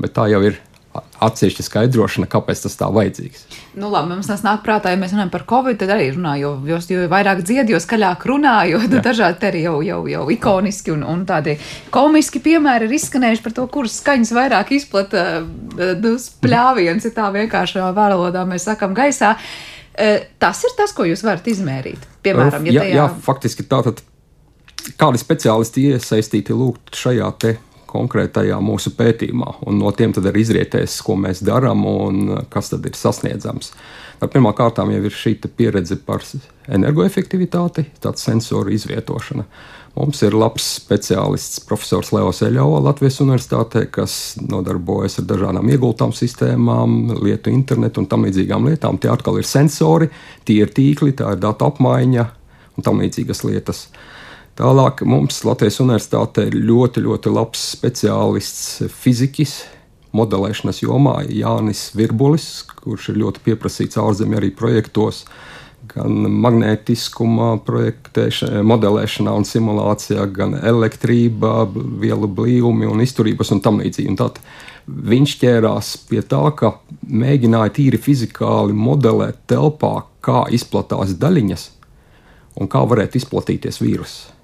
Bet 0.00 0.16
tā 0.16 0.30
jau 0.32 0.40
ir 0.48 0.56
atsevišķa 1.24 1.64
skaidrošana, 1.66 2.28
kāpēc 2.30 2.62
tas 2.64 2.76
tā 2.80 2.88
vajadzīgs. 2.92 3.44
Nu, 3.78 3.90
labi, 3.92 4.12
mums 4.14 4.28
tas 4.30 4.42
nāk 4.44 4.62
prātā, 4.64 4.92
ja 4.94 4.98
mēs 5.00 5.14
runājam 5.14 5.32
par 5.32 5.44
covid, 5.50 5.78
tad 5.80 5.92
arī 5.94 6.10
runā, 6.14 6.34
jo, 6.40 6.52
jo, 6.68 6.78
vairāk 7.12 7.42
dzied, 7.46 7.72
jo 7.72 7.80
skaļāk 7.82 8.26
runā, 8.30 8.56
jo 8.72 8.80
dažādi 9.08 9.50
arī 9.50 9.64
jau, 9.66 9.76
jau, 9.86 10.00
jau 10.10 10.26
ikoniski 10.34 10.94
un, 10.94 11.04
un 11.06 11.24
tādi 11.28 11.56
komiski 11.94 12.42
piemēri 12.44 12.88
ir 12.88 12.96
izskanējuši 12.98 13.44
par 13.46 13.56
to, 13.58 13.66
kuras 13.72 13.98
skaņas 14.00 14.34
vairāk 14.36 14.74
izplata 14.76 15.26
nu, 15.44 16.14
spļāviens, 16.20 17.08
ja 17.08 17.16
tā 17.16 17.30
vienkāršā 17.36 17.90
valodā 17.96 18.46
mēs 18.48 18.68
sakam 18.70 18.96
gaisā. 18.96 19.36
E, 20.00 20.12
tas 20.40 20.62
ir 20.64 20.76
tas, 20.78 20.94
ko 20.96 21.04
jūs 21.04 21.24
varat 21.26 21.46
izmērīt. 21.50 22.06
Piemēram, 22.24 22.68
ja 22.70 22.80
tajā... 22.80 22.94
jā, 22.94 23.02
jā, 23.02 23.08
faktiski 23.24 23.66
tātad 23.68 24.00
kādi 25.00 25.20
speciālisti 25.20 25.90
iesaistīti 25.92 26.56
lūgt 26.56 26.96
šajā 26.96 27.28
te 27.42 27.56
konkrētajā 27.90 28.58
mūsu 28.62 28.94
pētījumā, 28.98 29.56
un 29.68 29.80
no 29.82 29.90
tiem 29.96 30.14
tad 30.16 30.28
arī 30.30 30.44
izrietēs, 30.44 31.00
ko 31.04 31.16
mēs 31.20 31.42
darām 31.46 31.82
un 31.88 32.44
kas 32.52 32.72
tad 32.72 32.86
ir 32.86 32.96
sasniedzams. 32.98 33.72
Pirmkārt, 34.20 34.78
jau 34.78 35.02
ir 35.08 35.14
šī 35.16 35.36
pieredze 35.56 35.96
par 36.04 36.24
energoefektivitāti, 36.68 37.86
tāda 38.04 38.20
sensoru 38.20 38.74
izvietošana. 38.76 39.46
Mums 39.96 40.20
ir 40.22 40.36
labs 40.38 40.66
speciālists, 40.76 41.62
profesors 41.66 42.12
Leos 42.14 42.42
Eļova 42.46 42.82
Latvijas 42.84 43.18
Universitātē, 43.24 43.86
kas 43.90 44.36
nodarbojas 44.38 45.18
ar 45.18 45.26
dažādām 45.32 45.72
iegultām 45.72 46.12
sistēmām, 46.14 47.16
lietu 47.24 47.50
internetu 47.50 48.04
un 48.04 48.06
tam 48.12 48.28
līdzīgām 48.28 48.68
lietām. 48.70 49.00
Tie 49.00 49.10
atkal 49.10 49.40
ir 49.40 49.48
sensori, 49.48 50.12
tie 50.46 50.60
ir 50.62 50.70
tīkli, 50.76 51.16
tā 51.18 51.34
ir 51.34 51.42
datu 51.42 51.66
apmaiņa 51.72 52.28
un 52.76 52.86
tam 52.86 53.02
līdzīgas 53.02 53.42
lietas. 53.48 53.88
Uh, 53.90 54.19
Tālāk 54.58 55.04
mums 55.08 55.38
Latvijas 55.46 55.78
Universitātē 55.80 56.48
ir 56.50 56.56
ļoti, 56.58 57.04
ļoti 57.06 57.30
labs 57.32 57.62
speciālists 57.76 58.90
fizikas 58.92 59.60
modelēšanas 60.16 60.82
jomā, 60.82 61.20
Jānis 61.30 61.90
Virbulis, 61.96 62.48
kurš 62.82 63.12
ir 63.12 63.20
ļoti 63.22 63.44
pieprasīts 63.46 64.00
ārzemju 64.00 64.40
arī 64.40 64.50
projektos, 64.56 65.22
gan 65.90 66.26
magnētiskuma 66.42 67.52
modelēšanā 68.66 69.34
un 69.38 69.46
simulācijā, 69.48 70.26
gan 70.34 70.56
elektrībā, 70.58 71.54
vielu 72.02 72.28
blīvumi 72.30 72.90
un 72.90 73.02
izturības 73.04 73.54
un 73.54 73.62
tam 73.64 73.80
līdzīgi. 73.82 74.10
Un 74.12 74.18
tad 74.20 74.42
viņš 74.86 75.36
ķērās 75.40 75.92
pie 76.10 76.22
tā, 76.26 76.42
ka 76.58 76.74
mēģināja 77.06 77.74
tīri 77.78 78.02
fizikāli 78.02 78.76
modelēt 78.76 79.40
telpā, 79.50 79.94
kā 80.20 80.44
izplatās 80.52 81.16
daļiņas 81.18 81.70
un 82.60 82.68
kā 82.70 82.84
varētu 82.86 83.20
izplatīties 83.20 83.80
vīruss. 83.80 84.39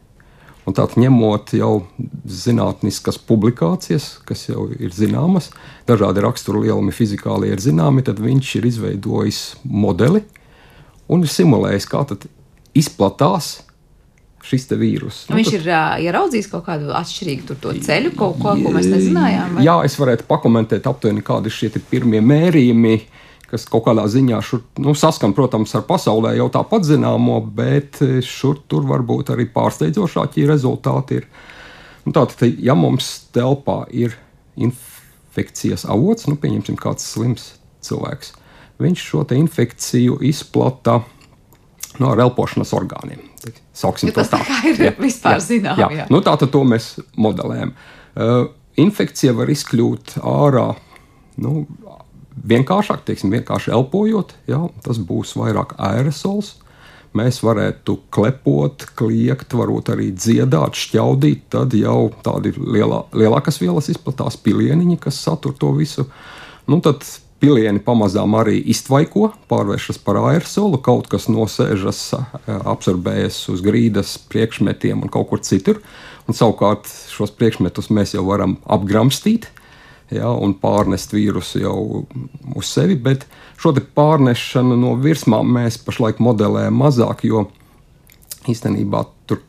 Un 0.66 0.74
tātad, 0.74 0.98
ņemot 0.98 1.52
jau 1.54 1.84
zinātniskas 2.26 3.20
publikācijas, 3.22 4.16
kas 4.26 4.48
jau 4.48 4.66
ir 4.74 4.90
zināmas, 4.94 5.52
dažādi 5.86 6.24
rakstura 6.24 6.64
lielumi 6.64 6.94
fizikāli 6.94 7.52
ir 7.54 7.62
zināmi, 7.62 8.02
tad 8.06 8.18
viņš 8.22 8.56
ir 8.58 8.66
izveidojis 8.72 9.44
modeli 9.62 10.24
un 11.06 11.22
ir 11.22 11.30
simulējis, 11.30 11.86
kā 11.86 12.02
tad 12.10 12.26
izplatās 12.74 13.60
šis 14.46 14.68
vīrus. 14.78 15.24
Nu, 15.30 15.38
viņš 15.38 15.52
tad, 15.52 15.58
ir 15.58 15.70
uh, 15.70 15.94
ieraudzījis 16.06 16.50
kaut 16.52 16.66
kādu 16.68 16.92
atšķirīgu 16.94 17.56
ceļu, 17.82 18.12
kaut 18.18 18.38
ko, 18.42 18.54
ko 18.62 18.74
mēs 18.74 18.88
nezinājām. 18.90 19.56
Vai? 19.56 19.66
Jā, 19.66 19.76
es 19.86 19.96
varētu 19.98 20.26
pakomentēt 20.28 20.86
aptuveni, 20.86 21.24
kādi 21.26 21.50
ir 21.50 21.56
šie 21.56 21.70
pirmie 21.90 22.22
mērījumi 22.22 22.96
kas 23.50 23.66
kaut 23.70 23.86
kādā 23.86 24.06
ziņā 24.10 24.40
šur, 24.44 24.62
nu, 24.82 24.94
saskan, 24.98 25.34
protams, 25.36 25.74
ar 25.78 25.84
pasaulē 25.88 26.34
jau 26.38 26.48
tāpat 26.52 26.86
zināmo, 26.88 27.38
bet 27.58 28.00
eh, 28.04 28.18
šur 28.24 28.62
tur 28.70 28.86
varbūt 28.88 29.32
arī 29.34 29.48
pārsteidzošākie 29.54 30.46
rezultāti 30.50 31.20
ir. 31.20 31.28
Nu, 32.06 32.14
tātad, 32.14 32.46
ja 32.62 32.76
mums 32.78 33.10
telpā 33.34 33.84
ir 33.94 34.14
infekcijas 34.56 35.86
avots, 35.90 36.28
nu, 36.30 36.38
pieņemsim, 36.40 36.78
kāds 36.78 37.06
slims 37.14 37.52
cilvēks, 37.86 38.32
viņš 38.82 39.04
šo 39.10 39.24
infekciju 39.36 40.20
izplata 40.26 41.00
no 42.00 42.12
ar 42.12 42.22
elpošanas 42.26 42.74
orgāniem. 42.76 43.22
Sauksim 43.76 44.10
ja 44.10 44.16
tas 44.18 44.30
tā. 44.32 44.40
tā 44.44 44.60
ir 44.70 44.80
jā, 44.88 44.92
vispār 45.06 45.40
zinām. 45.44 45.78
Jā. 45.80 45.88
Jā. 46.02 46.06
Nu, 46.12 46.20
tā 46.24 46.34
tad 46.40 46.52
to 46.52 46.62
mēs 46.66 46.96
modelējam. 47.20 47.74
Uh, 48.16 48.48
infekcija 48.80 49.34
var 49.36 49.52
izkļūt 49.52 50.18
ārā 50.24 50.70
nu, 51.42 51.66
vienkāršāk, 52.44 53.04
teiksim, 53.06 53.32
vienkārši 53.34 53.72
elpojot, 53.76 54.36
jā, 54.50 54.60
tas 54.84 55.00
būs 55.00 55.36
vairāk 55.38 55.76
aerosols. 55.78 56.56
Mēs 57.16 57.38
varētu 57.40 57.94
klepot, 58.12 58.82
kliegt, 58.98 59.54
varbūt 59.56 59.88
arī 59.94 60.10
dziedāt, 60.12 60.76
šķaudīt. 60.76 61.46
Tad 61.54 61.72
jau 61.78 62.10
tādi 62.26 62.52
lielā, 62.58 63.06
lielākas 63.16 63.56
vielas 63.62 63.88
izplatās 63.88 64.36
pilieniņi, 64.36 64.98
kas 65.00 65.22
satur 65.24 65.54
to 65.56 65.70
visu. 65.78 66.04
Nu, 66.68 66.82
tad 66.84 67.06
pilieni 67.40 67.80
pamazām 67.84 68.36
arī 68.36 68.58
iztvaiko, 68.72 69.30
pārvēršas 69.48 70.00
par 70.04 70.20
aerosolu, 70.26 70.80
kaut 70.84 71.08
kas 71.12 71.30
nosēžas, 71.32 72.02
absorbējas 72.58 73.40
uz 73.54 73.64
grīdas 73.64 74.16
priekšmetiem 74.28 75.06
un 75.06 75.12
kaut 75.12 75.30
kur 75.32 75.40
citur. 75.46 75.80
Un 76.26 76.36
savukārt 76.36 76.90
šos 77.12 77.32
priekšmetus 77.38 77.88
mēs 77.94 78.16
jau 78.16 78.26
varam 78.28 78.58
apgramstīt 78.66 79.48
ja, 80.10 80.30
un 80.30 80.54
pārnest 80.60 81.14
vīrusu 81.14 81.62
jau 81.62 81.78
uz 82.54 82.70
sevi. 82.70 82.96
Bet 82.96 83.26
šo 83.60 83.74
pārnešanu 83.74 84.78
no 84.80 84.94
virsmām 85.00 85.56
mēs 85.58 85.78
pašlaik 85.82 86.20
modelējam 86.22 86.76
mazāk, 86.82 87.24
jo 87.28 87.46
īstenībā 88.46 89.04
tur 89.26 89.42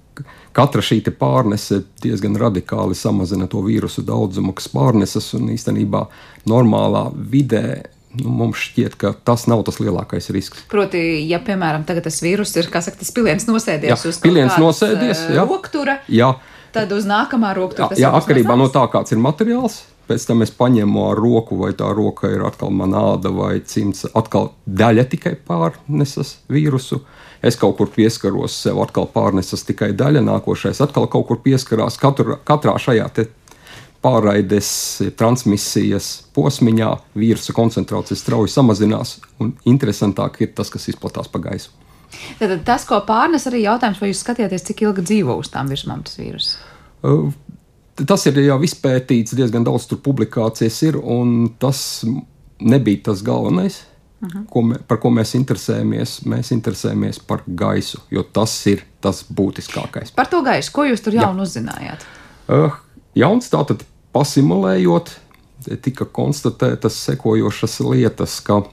katra 0.58 0.82
šī 0.82 1.04
pārnese 1.13 1.84
diezgan 2.02 2.38
radikāli 2.39 2.98
samazina 2.98 3.48
to 3.50 3.62
vīrusu 3.65 4.02
daudzumu, 4.06 4.56
kas 4.58 4.72
pārnesas 4.74 5.34
un 5.38 5.52
īstenībā 5.54 6.08
normālā 6.50 7.08
vidē 7.13 7.84
nu, 8.17 8.32
mums 8.39 8.62
šķiet, 8.70 8.96
ka 8.98 9.13
tas 9.28 9.46
nav 9.52 9.63
tas 9.67 9.80
lielākais 9.82 10.32
risks. 10.34 10.63
Proti, 10.72 11.00
ja 11.30 11.39
piemēram 11.43 11.86
tas 11.88 12.22
vīrus 12.24 12.56
ir, 12.58 12.72
kā 12.74 12.82
saka, 12.82 13.02
tas 13.04 13.13
piliens 13.13 13.46
nosēdies 13.50 13.93
jā, 13.93 14.00
uz 14.10 14.22
piliens 14.24 14.58
nosēdies, 14.62 15.28
jā, 15.36 15.46
roktura, 15.46 16.00
jā. 16.10 16.32
tad 16.74 16.96
uz 16.96 17.06
nākamā 17.10 17.54
roktura 17.58 17.91
jā, 17.93 18.08
jā, 18.08 18.15
atkarībā 18.17 18.58
no 18.58 18.72
tā, 18.74 18.88
kāds 18.91 19.13
ir 19.13 19.22
materiāls. 19.22 19.84
Pēc 20.08 20.24
tam 20.30 20.43
es 20.46 20.54
paņemu 20.56 21.02
ar 21.10 21.20
roku, 21.20 21.58
vai 21.60 21.74
tā 21.76 21.89
roka 21.96 22.30
ir 22.32 22.46
atkal 22.48 22.72
mana 22.72 23.02
āda 23.13 23.32
vai 23.36 23.58
cimds. 23.67 24.06
Atkal 24.15 24.54
daļa 24.65 25.08
tikai 25.12 25.36
pārnesas 25.48 26.38
vīrusu. 26.52 27.02
Es 27.46 27.60
kaut 27.60 27.76
kur 27.78 27.91
pieskaros 27.93 28.56
sev, 28.63 28.80
atkal 28.82 29.10
pārnesas 29.12 29.65
tikai 29.67 29.91
daļa, 29.98 30.24
nākošais 30.26 30.80
atkal 30.82 31.10
kaut 31.12 31.28
kur 31.28 31.41
pieskarās. 31.43 32.00
Katru, 32.02 32.39
katrā 32.48 32.78
šajā 32.82 33.10
pārraides, 34.04 34.70
transmisijas 35.17 36.10
posmiņā 36.36 36.91
vīrusu 37.17 37.56
koncentrācija 37.58 38.17
strauji 38.20 38.54
samazinās, 38.54 39.17
un 39.41 39.56
interesantāk 39.67 40.39
ir 40.46 40.54
tas, 40.58 40.72
kas 40.74 40.88
izplatās 40.91 41.30
pa 41.32 41.41
gaisu. 41.43 41.74
Tad 42.39 42.54
tas, 42.65 42.86
ko 42.88 43.02
pārnes, 43.08 43.50
arī 43.50 43.65
jautājums, 43.65 44.00
vai 44.02 44.12
jūs 44.13 44.24
skatījāties, 44.24 44.65
cik 44.70 44.86
ilgi 44.86 45.04
dzīvo 45.10 45.36
uz 45.41 45.52
tām 45.52 45.67
virsmām 45.72 46.06
tas 46.08 46.15
vīrus? 46.20 46.54
Uh, 47.06 47.28
Tas 48.05 48.25
ir 48.29 48.38
jau 48.43 48.57
izpētīts, 48.62 49.33
diezgan 49.38 49.63
daudz 49.65 49.88
tur 49.89 49.97
publikācijas 50.05 50.81
ir, 50.86 50.97
un 51.01 51.53
tas 51.60 51.79
nebija 52.62 53.07
tas 53.10 53.23
galvenais. 53.25 53.83
Uh 54.17 54.29
-huh. 54.29 54.45
ko 54.49 54.62
mē, 54.62 54.77
par 54.88 54.97
ko 54.97 55.10
mēs 55.10 55.36
interesējamies? 55.38 56.25
Mēs 56.25 56.51
interesējamies 56.51 57.19
par 57.27 57.43
gaisu, 57.47 57.99
jo 58.10 58.23
tas 58.23 58.67
ir 58.67 58.83
tas 59.01 59.23
būtiskākais. 59.33 60.12
Par 60.15 60.25
to 60.25 60.41
gaisu, 60.41 60.71
ko 60.71 60.83
jūs 60.83 61.03
tur 61.03 61.13
jaunu 61.13 61.43
Jā. 61.43 61.45
uzzinājāt? 61.45 62.05
Uh, 62.49 62.73
jauns 63.15 63.49
tātad 63.49 63.83
pasimulējot, 64.12 65.12
tika 65.81 66.05
konstatētas 66.05 67.05
sekojošas 67.05 67.79
lietas, 67.79 68.39
ka, 68.41 68.63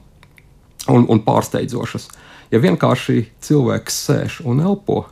un, 0.87 1.05
un 1.09 1.19
pārsteidzošas. 1.19 2.07
Ja 2.51 2.59
vienkārši 2.59 3.25
cilvēks 3.41 4.05
sēž 4.07 4.41
un 4.45 4.59
elpo, 4.59 5.05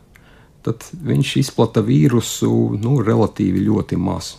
tad 0.64 0.86
viņš 1.04 1.36
izplata 1.44 1.84
vīrusu 1.86 2.52
nu, 2.82 2.98
relatīvi 3.04 3.64
ļoti 3.68 4.00
maz. 4.00 4.36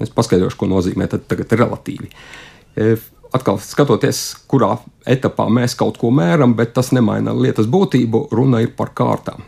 Es 0.00 0.12
paskaidrošu, 0.12 0.58
ko 0.58 0.68
nozīmē 0.70 1.08
tagad 1.12 1.52
relatīvi. 1.52 2.08
E, 2.76 2.94
atkal 3.36 3.60
skatoties, 3.60 4.22
kurā 4.48 4.78
etapā 5.08 5.48
mēs 5.52 5.76
kaut 5.78 6.00
ko 6.00 6.12
mēram, 6.14 6.56
bet 6.56 6.72
tas 6.76 6.92
nemaina 6.96 7.34
lietas 7.36 7.68
būtību. 7.68 8.26
Runa 8.32 8.62
ir 8.64 8.72
par 8.78 8.94
kārtām. 8.96 9.44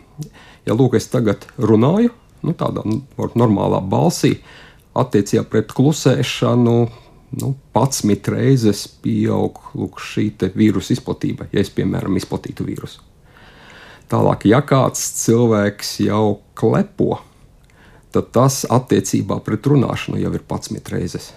Ja 0.64 0.76
lūk, 0.76 0.98
es 1.00 1.08
tagad 1.12 1.48
runāju 1.60 2.12
nu, 2.44 2.52
tādā 2.56 2.84
nu, 2.86 3.00
normālā 3.38 3.80
balsī, 3.80 4.36
attiecībā 4.94 5.46
pret 5.50 5.72
klusēšanu, 5.74 6.76
nu, 7.40 7.50
11 7.74 8.30
reizes 8.34 8.84
pieaug 9.02 9.58
lūk, 9.74 9.98
šī 10.02 10.28
vīrusu 10.54 10.94
izplatība, 10.94 11.48
ja 11.52 11.64
es, 11.64 11.72
piemēram, 11.74 12.20
izplatītu 12.20 12.66
vīrusu. 12.68 13.02
Tālāk, 14.12 14.44
ja 14.50 14.60
kāds 14.60 15.00
cilvēks 15.22 15.96
jau 16.04 16.40
klepo, 16.58 17.18
tad 18.12 18.30
tas 18.36 18.62
attiecībā 18.70 19.40
pret 19.44 19.66
runāšanu 19.66 20.20
jau 20.20 20.32
ir 20.36 20.42
11 20.44 20.92
reizes. 20.92 21.32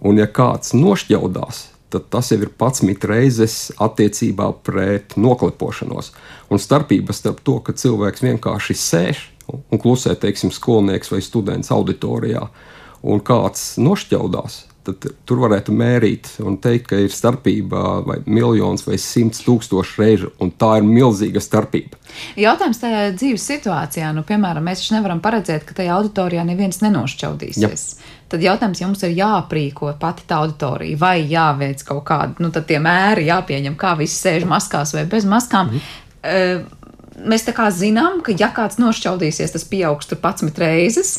Un, 0.00 0.18
ja 0.20 0.28
kāds 0.28 0.74
nošķaudās, 0.76 1.66
tad 1.92 2.08
tas 2.12 2.30
jau 2.32 2.38
ir 2.40 2.50
11 2.50 3.08
reizes 3.08 3.56
attiecībā 3.82 4.50
pret 4.64 5.16
noklepošanos. 5.16 6.12
Un 6.52 6.60
starpība 6.60 7.16
starp 7.16 7.42
to, 7.44 7.58
ka 7.64 7.76
cilvēks 7.76 8.24
vienkārši 8.24 8.76
sēž 8.78 9.24
un 9.52 9.80
klusē, 9.80 10.14
teiksim, 10.16 10.52
skolnieks 10.54 11.10
vai 11.12 11.20
students 11.24 11.72
auditorijā, 11.74 12.46
un 13.02 13.20
kāds 13.24 13.74
nošķaudās, 13.82 14.62
tad 14.86 15.06
tur 15.28 15.42
varētu 15.44 15.74
mērīt 15.76 16.28
un 16.42 16.56
teikt, 16.62 16.88
ka 16.90 16.98
ir 17.00 17.12
starpība 17.14 18.02
vai 18.06 18.18
miljons 18.26 18.84
vai 18.86 18.98
simts 19.00 19.44
tūkstoši 19.46 20.00
reižu, 20.02 20.32
un 20.42 20.50
tā 20.58 20.74
ir 20.80 20.88
milzīga 20.88 21.42
starpība. 21.42 22.00
Jautājums 22.40 22.82
tajā 22.82 23.04
dzīves 23.14 23.46
situācijā, 23.52 24.10
nu, 24.16 24.24
piemēram, 24.28 24.66
mēs 24.66 24.82
taču 24.82 24.96
nevaram 24.96 25.22
paredzēt, 25.24 25.64
ka 25.68 25.76
tajā 25.78 25.94
auditorijā 26.00 26.44
neviens 26.48 26.82
nenošķaudīsies. 26.82 27.86
Ja. 27.92 28.12
Tad 28.32 28.44
jautājums, 28.44 28.80
ja 28.80 28.88
mums 28.88 29.02
ir 29.04 29.16
jāprīko 29.16 29.94
pati 30.00 30.26
tā 30.28 30.42
auditorija, 30.42 30.98
vai 31.00 31.16
jāveic 31.28 31.82
kaut 31.88 32.04
kāda, 32.08 32.38
nu, 32.42 32.52
tad 32.54 32.66
tie 32.70 32.78
mēri 32.82 33.28
jāpieņem, 33.28 33.76
kā 33.80 33.96
visi 33.98 34.16
sēž 34.18 34.48
maskās 34.48 34.94
vai 34.96 35.04
bez 35.10 35.28
maskām. 35.28 35.72
Mm. 35.72 35.98
Uh, 36.22 36.80
mēs 37.28 37.44
tā 37.46 37.54
kā 37.56 37.68
zinām, 37.74 38.22
ka 38.24 38.34
ja 38.38 38.50
kāds 38.54 38.80
nošķaudīsies, 38.80 39.52
tas 39.54 39.68
pieaugs 39.68 40.08
tur 40.10 40.20
11 40.22 40.58
reizes. 40.62 41.12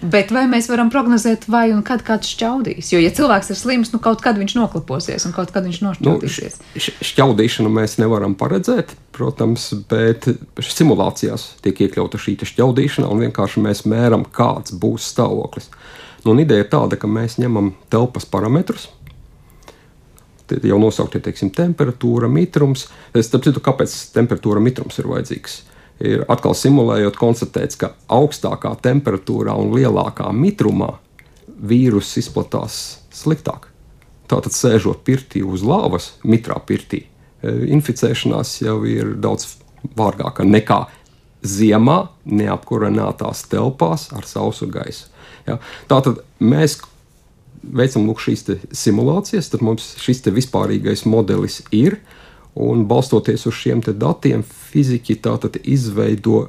Bet 0.00 0.30
vai 0.32 0.46
mēs 0.48 0.68
varam 0.70 0.88
prognozēt, 0.92 1.44
vai 1.52 1.66
un 1.74 1.82
kad 1.84 2.00
kāds 2.06 2.30
šķaudīs? 2.32 2.88
Jo, 2.94 3.00
ja 3.02 3.10
cilvēks 3.12 3.50
ir 3.52 3.58
slims, 3.58 3.90
nu 3.92 4.00
kaut 4.00 4.22
kad 4.24 4.38
viņš 4.40 4.54
nokliposies 4.56 5.26
un 5.28 5.34
kaut 5.36 5.52
kad 5.52 5.66
viņš 5.68 5.80
nošķaudīsies. 5.84 6.56
Nu, 6.72 6.84
šķaudīšanu 7.04 7.72
mēs 7.74 7.98
nevaram 8.00 8.36
paredzēt, 8.40 8.94
protams, 9.16 9.68
bet 9.90 10.30
simulācijās 10.64 11.50
tiek 11.64 11.84
iekļauta 11.84 12.20
šī 12.20 12.38
šķaudīšana 12.48 13.10
un 13.12 13.26
vienkārši 13.26 13.64
mēs 13.66 13.84
mēram, 13.90 14.24
kāds 14.24 14.72
būs 14.80 15.10
stāvoklis. 15.12 15.68
Nu, 16.24 16.32
ideja 16.40 16.64
ir 16.64 16.72
tāda, 16.72 16.96
ka 17.00 17.08
mēs 17.08 17.36
ņemam 17.40 17.74
telpas 17.92 18.24
parametrus, 18.28 18.88
jau 20.50 20.80
nosauktie 20.80 21.20
teiksim, 21.24 21.52
temperatūra, 21.54 22.28
mitrums. 22.32 22.88
Es 23.12 23.28
saprotu, 23.28 23.60
kāpēc 23.64 23.92
temperatūra 24.16 24.62
mitrums 24.64 24.98
ir 24.98 25.08
vajadzīgs 25.12 25.60
ir 26.00 26.24
atkal 26.32 26.54
simulējot, 26.56 27.18
konstatēts, 27.20 27.78
ka 27.80 27.92
augstākā 28.12 28.72
temperatūrā 28.82 29.54
un 29.60 29.74
lielākā 29.76 30.30
mitrumā 30.32 30.94
vīruss 31.60 32.18
izplatās 32.20 33.00
sliktāk. 33.14 33.68
Tātad, 34.30 34.54
sēžot 34.54 35.02
pirtī 35.04 35.42
uz 35.42 35.64
lāvas, 35.66 36.14
mitrā 36.22 36.60
pirtī, 36.66 37.04
inficēšanās 37.42 38.60
jau 38.62 38.78
ir 38.88 39.16
daudz 39.20 39.56
vārgāka 39.96 40.44
nekā 40.46 40.84
ziemā 41.42 41.98
neapkurinātās 42.28 43.46
telpās 43.50 44.10
ar 44.16 44.28
sausu 44.28 44.68
gaisu. 44.70 45.08
Ja? 45.48 45.56
Tātad 45.90 46.20
mēs 46.38 46.78
veicam 47.60 48.06
lūk, 48.08 48.20
šīs 48.22 48.46
simulācijas, 48.76 49.50
tad 49.52 49.64
mums 49.64 49.94
šis 50.00 50.22
vispārīgais 50.28 51.06
modelis 51.08 51.60
ir. 51.72 52.00
Un 52.58 52.86
balstoties 52.90 53.46
uz 53.46 53.54
šiem 53.54 53.82
datiem, 53.86 54.42
fiziķi 54.42 55.20
tātad 55.22 55.60
izveido 55.62 56.48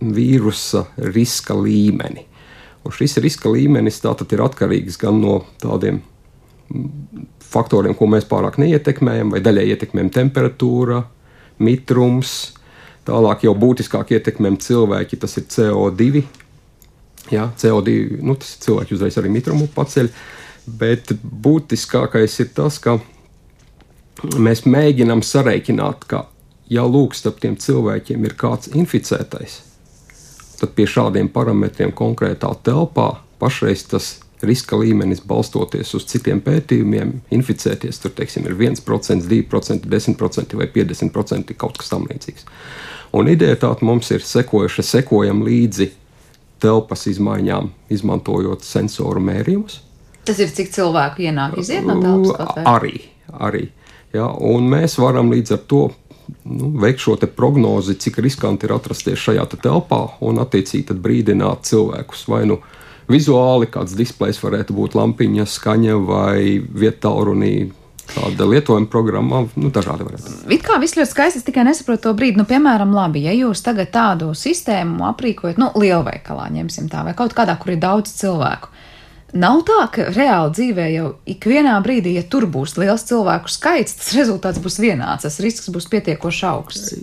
vīrusa 0.00 0.86
riska 0.96 1.56
līmeni. 1.58 2.26
Un 2.84 2.94
šis 2.96 3.18
riska 3.20 3.50
līmenis 3.52 4.00
tātad 4.00 4.30
ir 4.32 4.44
atkarīgs 4.44 4.96
gan 5.00 5.20
no 5.20 5.42
tādiem 5.60 6.00
faktoriem, 7.50 7.96
ko 7.98 8.06
mēs 8.08 8.28
pārāk 8.30 8.60
neietekmējam, 8.62 9.34
vai 9.34 9.42
daļai 9.44 9.66
ietekmējam 9.74 10.12
temperatūra, 10.14 11.02
mitrums, 11.60 12.54
tālāk 13.08 13.44
jau 13.44 13.54
būtiskāk 13.58 14.14
ietekmējam 14.16 14.60
cilvēki, 14.62 15.18
tas 15.20 15.36
ir 15.40 15.48
CO2. 15.50 16.22
Jā, 17.30 17.50
CO2, 17.58 17.96
nu, 18.24 18.36
tas 18.38 18.54
cilvēki 18.64 18.96
uzreiz 18.96 19.18
arī 19.20 19.32
mitrumu 19.34 19.68
paceļ, 19.74 20.08
bet 20.80 21.12
būtiskākais 21.20 22.38
ir 22.44 22.52
tas, 22.56 22.78
ka 22.82 22.96
mēs 24.36 24.64
mēģinām 24.68 25.22
sareiķināt, 25.26 26.06
ka, 26.10 26.24
ja 26.70 26.84
lūk, 26.86 27.16
starp 27.18 27.40
tiem 27.42 27.56
cilvēkiem 27.60 28.24
ir 28.28 28.36
kāds 28.40 28.72
inficētais, 28.72 29.60
tad 30.60 30.74
pie 30.76 30.86
šādiem 30.90 31.30
parametriem 31.32 31.92
konkrētā 31.96 32.52
telpā 32.66 33.14
pašreiz 33.40 33.86
tas 33.88 34.10
riska 34.42 34.76
līmenis 34.80 35.20
balstoties 35.28 35.92
uz 35.96 36.06
citiem 36.08 36.40
pētījumiem, 36.44 37.18
inficēties 37.34 38.00
tur 38.00 38.12
teiksim, 38.16 38.46
ir 38.48 38.56
1%, 38.56 39.26
2%, 39.28 39.88
10% 39.94 40.56
vai 40.60 40.68
50% 40.72 41.56
kaut 41.60 41.80
kas 41.80 41.92
tamlīdzīgs. 41.92 42.46
Un 43.16 43.28
ideja 43.28 43.58
tāda 43.66 43.84
mums 43.84 44.10
ir 44.14 44.24
sekojuša, 44.24 44.84
sekojam 44.86 45.42
līdzi 45.44 45.90
telpas 46.62 47.06
izmaiņām, 47.10 47.70
izmantojot 47.92 48.64
sensoru 48.64 49.22
mērījumus. 49.24 49.80
Tas 50.28 50.40
ir 50.40 50.52
cik 50.54 50.72
cilvēku 50.72 51.24
ienāk, 51.26 51.56
iziet 51.60 51.86
no 51.88 51.96
telpas? 52.00 52.60
Arī, 52.68 53.00
arī. 53.32 53.68
Ja, 54.16 54.26
mēs 54.60 54.98
varam 54.98 55.30
līdz 55.30 55.54
ar 55.54 55.64
to 55.70 55.82
nu, 56.44 56.70
veikt 56.82 57.02
šo 57.04 57.16
prognozi, 57.36 57.94
cik 57.94 58.18
riskanti 58.18 58.66
ir 58.66 58.74
atrasties 58.74 59.18
šajā 59.18 59.46
te 59.50 59.58
telpā 59.60 60.02
un 60.20 60.42
attiecīgi 60.42 60.96
brīdināt 60.98 61.68
cilvēkus 61.70 62.26
vai 62.30 62.44
nu 62.50 62.60
vizuāli, 63.10 63.70
kāds 63.70 63.96
displejs 63.98 64.40
varētu 64.42 64.74
būt 64.76 64.96
lampiņa, 64.98 65.46
skaņa 65.46 65.98
vai 66.06 66.58
vietā 66.58 67.12
runī. 67.26 67.70
Tāda 68.10 68.42
lietojuma 68.50 68.88
programma, 68.90 69.44
nu, 69.54 69.68
dažādi 69.70 70.02
varētu 70.02 70.24
būt. 70.26 70.46
It 70.50 70.64
kā 70.66 70.80
viss 70.82 70.96
ļoti 70.98 71.12
skaisti, 71.12 71.38
es 71.38 71.46
tikai 71.46 71.62
nesaprotu 71.68 72.08
to 72.08 72.14
brīdi. 72.18 72.40
Nu, 72.40 72.46
piemēram, 72.48 72.90
labi, 72.90 73.22
ja 73.22 73.34
jūs 73.36 73.62
tagad 73.62 73.92
tādu 73.94 74.32
sistēmu 74.34 75.06
aprīkojat, 75.12 75.60
nu, 75.62 75.68
lielveikalā 75.78 76.48
ņemsim 76.56 76.88
tā, 76.90 77.04
vai 77.06 77.14
kaut 77.14 77.36
kādā, 77.38 77.54
kur 77.62 77.76
ir 77.76 77.78
daudz 77.84 78.10
cilvēku. 78.18 78.72
Nav 79.32 79.60
tā, 79.68 79.78
ka 79.94 80.08
reāli 80.10 80.54
dzīvē 80.56 80.86
jau 80.94 81.08
ikvienā 81.30 81.76
brīdī, 81.84 82.16
ja 82.18 82.24
tur 82.26 82.48
būs 82.50 82.74
liels 82.80 83.04
cilvēku 83.06 83.52
skaits, 83.52 83.94
tas 84.00 84.14
rezultāts 84.18 84.62
būs 84.62 84.80
vienāds, 84.82 85.26
tas 85.26 85.38
risks 85.44 85.70
būs 85.70 85.86
pietiekoši 85.92 86.46
augsts. 86.50 86.94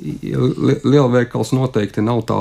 Lielveikals 0.83 1.53
noteikti 1.55 2.03
nav 2.03 2.25
tā 2.27 2.37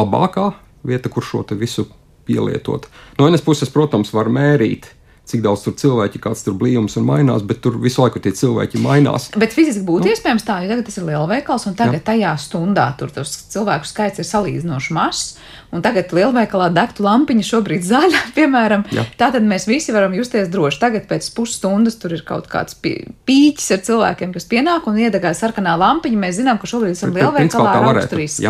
labākā 0.00 0.52
vieta, 0.86 1.10
kur 1.12 1.26
šo 1.26 1.42
visu 1.58 1.88
pielietot. 2.28 2.86
No 3.18 3.26
vienas 3.26 3.42
puses, 3.42 3.72
protams, 3.72 4.12
var 4.14 4.30
mērīt 4.30 4.92
cik 5.30 5.44
daudz 5.44 5.64
tur 5.64 5.76
cilvēki, 5.80 6.20
kāds 6.22 6.44
tur 6.46 6.56
blīvums 6.58 6.96
un 7.00 7.06
mainās, 7.08 7.44
bet 7.46 7.62
tur 7.64 7.78
visu 7.80 8.02
laiku 8.02 8.22
tie 8.22 8.32
cilvēki 8.36 8.80
mainās. 8.82 9.30
Bet 9.40 9.54
fiziski 9.56 9.84
būtu 9.86 10.08
nu. 10.08 10.14
iespējams 10.14 10.46
tā, 10.46 10.60
jo 10.64 10.72
tagad 10.72 10.86
tas 10.88 10.98
ir 11.00 11.06
lielveikals, 11.08 11.66
un 11.70 11.78
tagad 11.78 12.00
jā. 12.00 12.06
tajā 12.10 12.34
stundā 12.42 12.90
tur 13.00 13.14
tas 13.14 13.32
cilvēku 13.54 13.88
skaits 13.88 14.22
ir 14.22 14.28
salīdzinoši 14.28 14.96
mazs, 14.96 15.40
un 15.74 15.84
tagad 15.84 16.12
lielveikalā 16.14 16.70
degtu 16.74 17.06
lampiņa 17.06 17.46
šobrīd 17.46 17.86
zaļa, 17.86 18.22
piemēram. 18.38 18.86
Jā. 18.94 19.06
Tātad 19.20 19.46
mēs 19.46 19.68
visi 19.70 19.94
varam 19.94 20.14
justies 20.18 20.50
droši. 20.52 20.82
Tagad 20.82 21.08
pēc 21.10 21.30
pusstundas 21.36 21.98
tur 22.00 22.14
ir 22.16 22.24
kaut 22.26 22.50
kāds 22.50 22.76
pīķis 22.80 23.74
ar 23.76 23.84
cilvēkiem, 23.88 24.34
kas 24.36 24.48
pienāk 24.50 24.88
un 24.90 25.00
iedegā 25.00 25.34
sarkanā 25.36 25.76
lampiņa. 25.80 26.24
Mēs 26.26 26.40
zinām, 26.42 26.60
ka 26.60 26.70
šobrīd 26.70 26.96
esam 26.96 27.14
lielveikalā 27.16 27.76
ar 27.76 27.92
augstu 27.94 28.20
risku. 28.20 28.48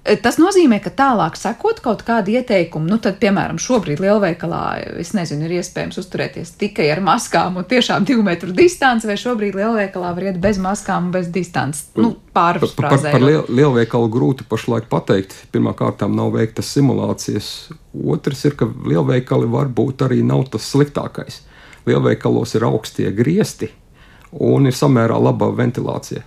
Eh, 0.00 0.16
tas 0.16 0.38
nozīmē, 0.40 0.78
ka 0.80 0.88
tālāk 0.96 1.34
sekot 1.36 1.82
kaut 1.84 2.00
kādu 2.06 2.32
ieteikumu, 2.32 2.88
nu, 2.88 2.96
tad, 3.04 3.18
piemēram, 3.20 3.58
šobrīd 3.60 4.00
lielveikalā, 4.00 4.60
es 5.02 5.10
nezinu, 5.12 5.44
ir 5.44 5.58
iespējams 5.58 6.00
uzturēties 6.00 6.54
tikai 6.62 6.86
ar 6.94 7.02
maskām 7.04 7.58
un 7.60 7.66
tiešām 7.68 8.06
divu 8.08 8.24
metru 8.24 8.54
distanci, 8.56 9.04
vai 9.10 9.18
šobrīd 9.20 9.58
lielveikalā 9.58 10.14
var 10.16 10.28
iet 10.30 10.38
bez 10.40 10.56
maskām 10.62 11.10
un 11.10 11.12
bez 11.18 11.28
distances. 11.34 11.90
Nu, 12.00 12.14
pārpusprāzē. 12.32 12.96
Par, 12.96 13.04
par, 13.10 13.18
par 13.18 13.26
liel, 13.26 13.42
lielveikalu 13.60 14.08
grūti 14.14 14.48
pašlaik 14.48 14.88
pateikt. 14.88 15.36
Pirmkārt, 15.52 16.06
nav 16.08 16.32
veiktas 16.38 16.72
simulācijas. 16.72 17.52
Otrs 17.92 18.46
ir, 18.48 18.56
ka 18.56 18.70
lielveikali 18.70 19.52
varbūt 19.52 20.06
arī 20.08 20.22
nav 20.24 20.46
tas 20.54 20.64
sliktākais. 20.72 21.42
Lielveikalos 21.84 22.56
ir 22.56 22.64
augstie 22.70 23.12
griesti 23.12 23.68
un 24.32 24.64
ir 24.70 24.76
samērā 24.76 25.20
laba 25.20 25.52
ventilācija. 25.60 26.24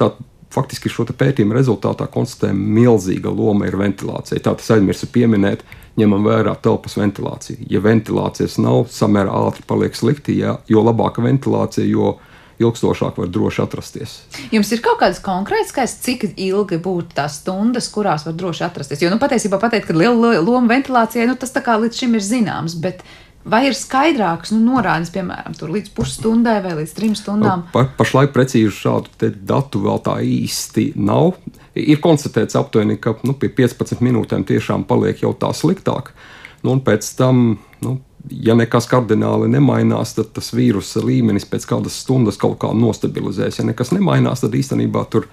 Tad 0.00 0.18
faktiski 0.52 0.90
šo 0.92 1.06
pētījumu 1.08 1.56
rezultātā 1.56 2.08
konstatējam, 2.12 2.58
milzīga 2.76 3.32
loma 3.32 3.68
ir 3.68 3.78
ventilācija. 3.80 4.42
Tā 4.42 4.54
tas 4.58 4.74
aizmirsu 4.76 5.08
pieminēt, 5.12 5.64
ņemam 6.00 6.26
vērā 6.26 6.54
telpas 6.64 6.96
ventilāciju. 7.00 7.66
Ja 7.72 7.82
ventilācijas 7.84 8.58
nav, 8.62 8.86
samērā 8.92 9.32
ātri 9.48 9.64
paliek 9.68 9.96
slikti, 9.96 10.38
ja, 10.40 10.58
jo 10.68 10.84
labāka 10.84 11.24
ventilācija, 11.24 11.86
jo 11.88 12.16
ilgstošāk 12.62 13.18
var 13.18 13.30
droši 13.32 13.62
atrasties. 13.64 14.16
Jums 14.54 14.70
ir 14.74 14.82
kaut 14.84 15.00
kāds 15.00 15.20
konkrēts 15.24 15.72
skaits, 15.72 15.96
cik 16.04 16.28
ilgi 16.36 16.78
būtu 16.82 17.16
tās 17.16 17.40
stundas, 17.40 17.88
kurās 17.92 18.26
var 18.28 18.36
droši 18.38 18.66
atrasties? 18.68 19.02
Jo, 19.02 19.10
nu, 19.12 19.18
patiesībā 19.22 19.58
pateikt, 19.62 19.88
ka 19.88 19.96
liela 19.96 20.36
loma 20.44 20.74
ventilācijai, 20.74 21.26
nu, 21.30 21.36
tas 21.40 21.54
tā 21.54 21.64
kā 21.64 21.78
līdz 21.82 22.04
šim 22.04 22.16
ir 22.18 22.26
zināms, 22.26 22.76
bet 22.82 23.02
Vai 23.42 23.64
ir 23.66 23.74
skaidrāks 23.74 24.52
nu, 24.54 24.60
norādes, 24.68 25.10
piemēram, 25.14 25.56
līdz 25.58 25.90
pusstundai 25.96 26.60
vai 26.62 26.76
līdz 26.78 26.92
trim 26.94 27.16
stundām? 27.18 27.64
Pa, 27.74 27.88
pašlaik 27.98 28.30
precīzi 28.34 28.70
šādu 28.76 29.32
datu 29.48 29.82
vēl 29.82 29.98
tā 30.06 30.20
īsti 30.22 30.92
nav. 31.02 31.34
Ir 31.74 31.98
konstatēts 32.04 32.58
aptuveni, 32.58 33.00
ka 33.02 33.16
nu, 33.26 33.34
pie 33.34 33.50
15 33.50 34.04
minūtēm 34.04 34.46
tiešām 34.46 34.86
paliek 34.86 35.24
jau 35.24 35.32
tā 35.34 35.50
sliktāk. 35.58 36.12
Nu, 36.62 36.76
un 36.76 36.84
pēc 36.86 37.08
tam, 37.18 37.56
nu, 37.82 37.96
ja 38.30 38.54
nekas 38.54 38.86
kardināli 38.90 39.50
nemainās, 39.50 40.14
tad 40.14 40.30
tas 40.36 40.52
vīrusa 40.54 41.02
līmenis 41.02 41.48
pēc 41.50 41.66
kādas 41.72 41.98
stundas 42.04 42.38
kaut 42.38 42.60
kā 42.62 42.70
nostabilizēs. 42.76 43.58
Ja 43.58 43.66
nekas 43.66 43.90
nemainās, 43.96 44.44
tad 44.44 44.54
īstenībā 44.54 45.02
tur 45.10 45.26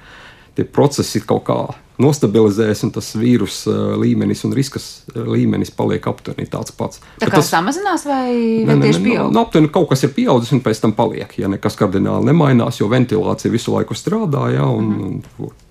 tie 0.60 0.66
procesi 0.68 1.22
kaut 1.24 1.46
kā 1.48 1.60
nostabilizējas, 2.00 2.86
un 2.88 2.94
tas 2.96 3.10
vīrusu 3.20 3.72
uh, 3.72 3.80
līmenis 4.00 4.46
un 4.48 4.54
riskas 4.56 4.86
uh, 5.12 5.24
līmenis 5.28 5.72
paliek 5.76 6.06
aptuveni 6.08 6.48
tāds 6.52 6.76
pats. 6.76 7.02
Tā 7.20 7.28
kā 7.28 7.40
tas 7.40 7.52
samazinās 7.52 8.06
vai, 8.08 8.30
vai 8.68 8.78
ne, 8.78 8.88
tieši 8.88 9.04
pieaug? 9.04 9.34
Nu, 9.36 9.44
aptuveni 9.44 9.72
kaut 9.74 9.90
kas 9.92 10.06
ir 10.08 10.14
pieaudzis 10.16 10.54
un 10.56 10.64
pēc 10.64 10.80
tam 10.84 10.96
paliek, 10.96 11.34
ja 11.42 11.52
nekas 11.52 11.76
kardināli 11.80 12.32
nemainās, 12.32 12.80
jo 12.80 12.88
ventilācija 12.92 13.52
visu 13.52 13.76
laiku 13.76 13.98
strādā. 14.00 14.48
Ja, 14.56 14.68
un, 14.72 14.94
mm 14.96 15.22
-hmm. 15.40 15.66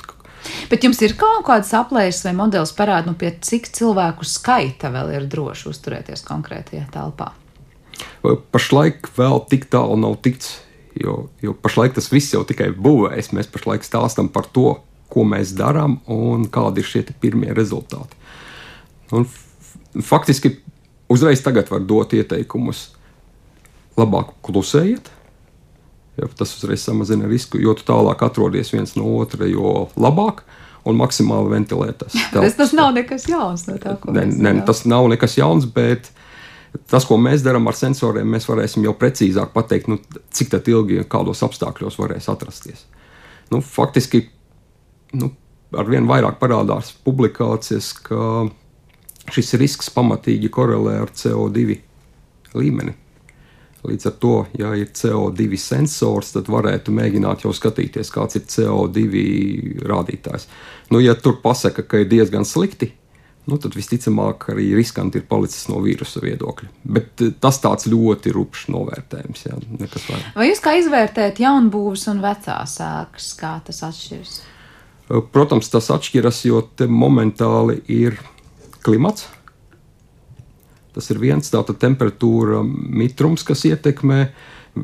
Bet 0.69 0.85
jums 0.85 1.01
ir 1.03 1.17
kaut 1.17 1.47
kāds 1.49 1.73
aplēses 1.77 2.25
vai 2.25 2.35
modelis 2.37 2.73
parāda, 2.77 3.07
nu, 3.07 3.15
pie 3.15 3.33
cik 3.41 3.69
cilvēku 3.73 4.25
skaita 4.25 4.93
vēl 4.93 5.15
ir 5.17 5.27
droši 5.27 5.69
uzturēties 5.69 6.25
konkrētajā 6.29 6.87
telpā? 6.93 7.33
Pašlaik 8.53 9.09
vēl 9.17 9.41
tik 9.51 9.69
tālu 9.73 9.97
nav 9.97 10.17
tikts, 10.23 10.59
jo, 11.03 11.29
jo 11.43 11.55
pašlaik 11.55 11.97
tas 11.97 12.11
viss 12.13 12.35
jau 12.35 12.45
tikai 12.47 12.71
būvēs. 12.77 13.33
Mēs 13.37 13.51
pašlaik 13.53 13.87
stāstam 13.87 14.31
par 14.33 14.49
to, 14.53 14.79
ko 15.09 15.25
mēs 15.25 15.55
darām 15.57 15.99
un 16.13 16.47
kādi 16.53 16.83
ir 16.83 16.89
šie 16.89 17.05
pirmie 17.21 17.55
rezultāti. 17.57 18.19
Un 19.15 19.25
faktiski 20.05 20.59
uzreiz 21.09 21.43
tagad 21.45 21.71
var 21.73 21.85
dot 21.89 22.13
ieteikumus. 22.17 22.91
Labāk 23.99 24.37
klusējiet, 24.47 25.09
jo 26.21 26.29
tas 26.39 26.53
uzreiz 26.55 26.85
samazina 26.87 27.27
risku, 27.27 27.59
jo 27.59 27.73
tālāk 27.75 28.21
atrodies 28.23 28.71
viens 28.71 28.95
no 28.95 29.09
otra, 29.19 29.49
jo 29.51 29.89
labāk 29.99 30.45
un 30.87 30.99
maksimāli 31.01 31.57
ventilētas. 31.57 32.15
tas, 32.31 32.55
tas 32.61 32.75
nav 32.77 32.93
nekas 32.95 33.27
jauns 33.27 33.67
no 33.67 33.75
tā, 33.83 33.97
ne, 34.15 34.29
darām. 34.31 34.55
Tas 34.69 34.85
nav 34.89 35.09
nekas 35.11 35.35
jauns, 35.41 35.67
bet 35.67 36.13
tas, 36.91 37.07
ko 37.09 37.19
mēs 37.21 37.45
darām 37.45 37.69
ar 37.71 37.77
sensoriem, 37.79 38.29
mēs 38.29 38.49
varēsim 38.49 38.85
jau 38.87 38.95
precīzāk 38.99 39.53
pateikt, 39.55 39.91
nu, 39.91 39.99
cik 40.35 40.57
ilgi 40.61 41.03
un 41.03 41.11
kādos 41.11 41.43
apstākļos 41.47 41.99
varēs 42.01 42.29
atrasties. 42.33 42.87
Nu, 43.53 43.61
faktiski 43.65 44.27
nu, 45.17 45.33
arvien 45.77 46.09
vairāk 46.09 46.39
parādās 46.41 46.93
publikācijas, 47.05 47.93
ka 48.05 48.49
šis 49.33 49.55
risks 49.61 49.93
pamatīgi 49.93 50.51
korelē 50.53 50.99
ar 51.03 51.13
CO2 51.13 51.79
līmeni. 52.57 52.95
Līdz 53.89 54.09
ar 54.11 54.15
to, 54.21 54.35
ja 54.59 54.73
ir 54.75 54.91
CO2 54.91 55.57
sensors, 55.61 56.33
tad 56.35 56.49
varētu 56.51 56.93
mēģināt 56.93 57.45
jau 57.47 57.53
skatīties, 57.55 58.11
kāds 58.11 58.41
ir 58.41 58.49
CO2 58.51 59.85
rādītājs. 59.87 60.49
Nu, 60.91 61.01
ja 61.01 61.15
tur 61.15 61.39
pasaka, 61.45 61.85
ka 61.87 62.03
ir 62.03 62.09
diezgan 62.11 62.49
slikti, 62.49 62.91
nu, 63.49 63.57
tad 63.61 63.77
visticamāk 63.77 64.51
arī 64.53 64.69
riskanti 64.77 65.21
ir 65.21 65.27
palicis 65.29 65.69
no 65.71 65.81
vīrusa 65.85 66.21
viedokļa. 66.25 66.69
Bet 66.97 67.25
eh, 67.25 67.33
tas 67.41 67.61
tāds 67.63 67.89
ļoti 67.89 68.33
rupšs 68.37 68.69
novērtējums. 68.75 69.47
Jā, 69.49 69.59
Vai 70.37 70.51
jūs 70.51 70.63
kā 70.65 70.77
izvērtējat 70.83 71.41
jaunbūvas 71.45 72.07
un 72.13 72.23
vecās 72.25 72.77
ēkas, 72.85 73.33
kā 73.41 73.55
tas 73.67 73.83
atšķiras? 73.89 74.37
Eh, 75.09 75.25
protams, 75.33 75.71
tas 75.73 75.91
atšķiras, 75.95 76.45
jo 76.51 76.63
te 76.77 76.89
momentāli 76.91 77.81
ir 77.93 78.21
klimats. 78.85 79.29
Tas 80.97 81.09
ir 81.13 81.21
viens 81.23 81.53
tāds 81.53 81.77
temperatūra 81.79 82.63
mitrums, 82.65 83.45
kas 83.47 83.65
ietekmē 83.69 84.23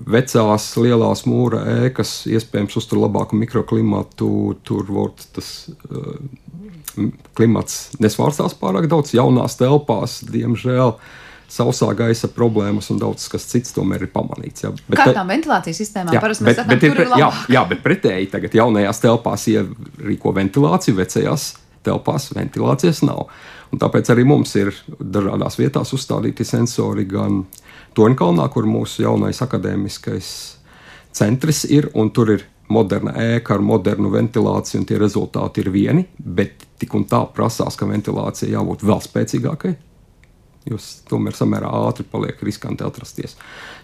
vecās 0.07 0.69
lielās 0.81 1.25
mūra 1.29 1.63
ēkas, 1.87 2.25
iespējams, 2.31 2.79
uztur 2.81 3.03
labāku 3.05 3.39
mikroklimatu. 3.39 4.29
Tur 4.67 4.89
var 4.91 5.13
tas 5.37 5.51
uh, 5.69 6.15
klimats 7.37 7.95
nesvārstās 8.03 8.57
pārāk 8.61 8.89
daudz. 8.91 9.15
Jaunās 9.17 9.59
telpās, 9.61 10.21
diemžēl, 10.31 10.95
sausā 11.55 11.91
gaisa 11.97 12.31
problēmas 12.33 12.91
un 12.95 13.01
daudz 13.03 13.27
kas 13.33 13.47
cits 13.51 13.75
tomēr 13.77 14.07
ir 14.07 14.13
pamanīts. 14.15 14.65
Jā. 14.65 14.73
Bet, 14.87 14.99
Kā 15.01 15.11
tām 15.17 15.31
ventilācijas 15.31 15.83
sistēmām 15.83 16.21
parasti 16.23 16.47
mēs 16.47 16.59
sakām, 16.61 16.73
bet 16.75 16.87
ir, 16.89 17.03
ir 17.05 17.19
jā, 17.21 17.29
jā, 17.57 17.67
bet 17.71 17.83
pretēji 17.85 18.31
tagad 18.33 18.57
jaunajās 18.59 19.03
telpās 19.05 19.47
ierīko 19.53 20.35
ventilāciju, 20.39 20.99
vecajās 20.99 21.53
telpās 21.85 22.31
ventilācijas 22.35 23.03
nav. 23.05 23.29
Un 23.73 23.81
tāpēc 23.83 24.09
arī 24.15 24.25
mums 24.29 24.55
ir 24.59 24.73
dažādās 24.99 25.59
vietās 25.59 25.93
uzstādīti 25.97 26.47
sensori 26.47 27.07
gan 27.11 27.43
Toņkalnā, 27.95 28.49
kur 28.51 28.67
mūsu 28.67 29.05
jaunais 29.05 29.41
akadēmiskais 29.45 30.29
centrs 31.15 31.65
ir, 31.71 31.91
un 31.95 32.11
tur 32.15 32.35
ir 32.35 32.45
moderna 32.73 33.15
ēka 33.21 33.55
ar 33.57 33.65
modernu 33.65 34.11
ventilāciju, 34.13 34.81
un 34.81 34.87
tie 34.89 34.99
rezultāti 35.01 35.63
ir 35.63 35.71
vieni, 35.75 36.07
bet 36.19 36.65
tik 36.81 36.95
un 36.97 37.05
tā 37.09 37.23
prasās, 37.35 37.77
ka 37.79 37.89
ventilācija 37.89 38.55
jābūt 38.57 38.85
vēl 38.87 39.03
spēcīgākai. 39.05 39.75
Jūs 40.65 40.89
tomēr 41.11 41.37
samērā 41.37 41.69
ātri 41.85 42.07
paliek 42.09 42.41
riskanti 42.41 42.87
atrasties. 42.87 43.37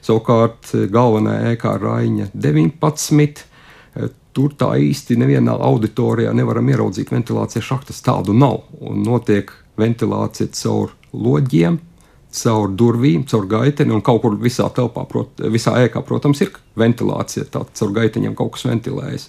Savukārt, 0.04 0.72
galvenā 0.92 1.36
ēkā 1.52 1.74
Raņa 1.76 2.30
19. 2.32 3.44
Tur 4.30 4.54
tā 4.56 4.70
īsti 4.78 5.18
nevienā 5.20 5.58
auditorijā 5.66 6.32
nevaram 6.32 6.70
ieraudzīt 6.70 7.10
ventilācijas 7.12 7.66
šahtas. 7.66 8.00
Tādu 8.06 8.32
nav. 8.32 8.62
Un 8.80 9.02
notiek 9.04 9.50
ventilācija 9.80 10.54
caur 10.56 10.94
loģiem, 11.12 11.80
caur 12.30 12.70
durvīm, 12.70 13.24
caur 13.30 13.46
gaiteni, 13.50 13.94
un 13.94 14.02
kaut 14.06 14.22
kur 14.22 14.36
visā 14.40 14.68
telpā, 14.74 15.04
prot, 15.10 15.42
visā 15.50 15.74
ēkā, 15.84 16.02
protams, 16.06 16.42
ir 16.44 16.52
ventilācija. 16.78 17.48
Tātad 17.50 17.74
caur 17.80 17.96
gaiteņiem 17.98 18.36
kaut 18.38 18.54
kas 18.56 18.68
ventilējas. 18.70 19.28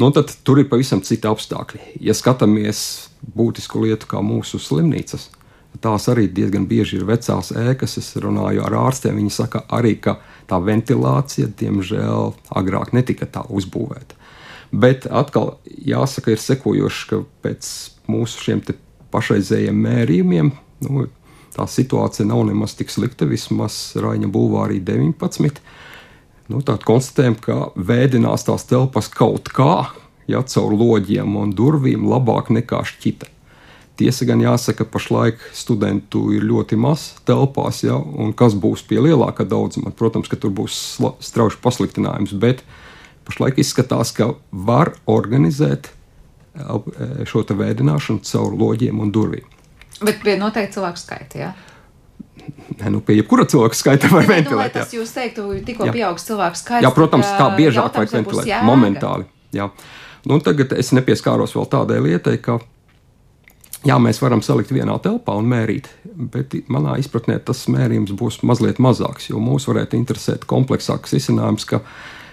Nu, 0.00 0.08
tad 0.14 0.32
tur 0.46 0.62
ir 0.62 0.70
pavisam 0.70 1.02
citi 1.04 1.28
apstākļi. 1.28 1.98
Ja 2.06 2.14
skatāmies 2.16 3.10
būtisku 3.36 3.82
lietu 3.84 4.08
kā 4.08 4.22
mūsu 4.24 4.60
slimnīcas, 4.62 5.28
tās 5.82 6.06
arī 6.10 6.28
diezgan 6.32 6.64
bieži 6.70 7.00
ir 7.00 7.08
vecās 7.08 7.52
ēkas. 7.52 7.98
Es 8.00 8.14
runāju 8.22 8.64
ar 8.64 8.78
ārstiem, 8.86 9.18
viņi 9.20 9.34
saka 9.34 9.64
arī, 9.68 9.96
ka 10.00 10.16
tā 10.50 10.60
ventilācija, 10.62 11.50
diemžēl, 11.60 12.32
agrāk 12.62 12.94
netika 12.96 13.28
tā 13.28 13.44
uzbūvēta. 13.48 14.16
Bet 14.70 15.06
atkal 15.10 15.56
jāsaka, 15.66 16.32
ir 16.32 16.42
sekojoši, 16.42 17.06
ka 17.10 17.22
pēc 17.42 17.70
mūsu 18.10 18.44
šiem 18.46 18.62
pašreizējiem 19.10 19.80
mērījumiem 19.84 20.52
nu, 20.86 21.08
tā 21.54 21.66
situācija 21.68 22.26
nav 22.28 22.44
nemaz 22.48 22.76
tik 22.78 22.92
slikta, 22.92 23.28
vismaz 23.28 23.96
Raņa 24.00 24.30
Bulvārī 24.32 24.80
19. 24.84 25.60
Nu, 26.50 26.60
Tātad 26.62 26.86
konstatējam, 26.86 27.36
ka 27.38 27.58
vēdinās 27.78 28.46
tās 28.46 28.66
telpas 28.66 29.10
kaut 29.12 29.52
kā, 29.54 29.90
ja 30.30 30.42
caur 30.46 30.74
loģiem 30.74 31.36
un 31.38 31.52
durvīm 31.56 32.08
labāk 32.10 32.50
nekā 32.54 32.82
šķita. 32.86 33.28
Tiesa 34.00 34.24
gan 34.24 34.40
jāsaka, 34.40 34.86
pašlaik 34.88 35.42
studentu 35.52 36.30
ir 36.32 36.46
ļoti 36.48 36.78
maz 36.80 37.10
telpās, 37.28 37.82
ja, 37.84 37.98
un 37.98 38.32
kas 38.32 38.56
būs 38.56 38.86
pie 38.88 38.96
lielāka 39.04 39.44
daudzuma, 39.44 39.92
protams, 39.92 40.30
ka 40.30 40.38
tur 40.40 40.54
būs 40.56 40.78
strauji 41.20 41.60
pasliktinājums, 41.60 42.32
bet 42.40 42.64
pašlaik 43.28 43.60
izskatās, 43.60 44.14
ka 44.16 44.32
var 44.50 44.94
organizēt 45.04 45.90
e, 45.90 47.26
šo 47.28 47.44
vēdināšanu 47.44 48.24
caur 48.24 48.56
loģiem 48.56 49.04
un 49.04 49.12
durvīm. 49.12 49.59
Bet 50.04 50.22
pie 50.24 50.36
noteikti 50.40 50.78
cilvēku 50.78 51.00
skaita. 51.02 51.40
Ja? 51.40 51.52
Ne, 52.80 52.90
nu, 52.94 53.00
pie 53.04 53.18
jebkura 53.18 53.44
cilvēka 53.50 53.76
skaita 53.76 54.10
var 54.12 54.24
nu, 54.24 54.32
ventilēt. 54.32 54.74
Tas 54.74 54.94
jūs 54.94 55.12
teiktu, 55.14 55.46
tikko 55.66 55.90
pieaugs 55.92 56.26
cilvēku 56.28 56.60
skaits. 56.60 56.84
Jā, 56.86 56.92
protams, 56.94 57.28
tā 57.38 57.48
biežāk 57.56 57.96
vajag 57.96 58.14
ventilēt. 58.20 58.52
Momentāli. 58.66 59.28
Jā. 59.56 59.68
Nu, 60.28 60.38
tagad 60.44 60.72
es 60.76 60.92
nepieskāros 60.96 61.54
vēl 61.56 61.66
tādai 61.72 61.98
lietai, 62.04 62.36
ka 62.42 62.58
jā, 63.88 63.96
mēs 64.02 64.20
varam 64.22 64.42
salikt 64.44 64.72
vienā 64.74 64.96
telpā 65.02 65.34
un 65.40 65.48
mērīt, 65.50 65.88
bet 66.04 66.56
manā 66.72 66.98
izpratnē 67.00 67.38
tas 67.44 67.64
mērījums 67.72 68.14
būs 68.16 68.40
mazliet 68.46 68.80
mazāks, 68.82 69.30
jo 69.32 69.40
mūs 69.42 69.68
varētu 69.70 69.98
interesēt 69.98 70.46
kompleksāks 70.48 71.16
risinājums, 71.16 71.66
ka 71.68 71.82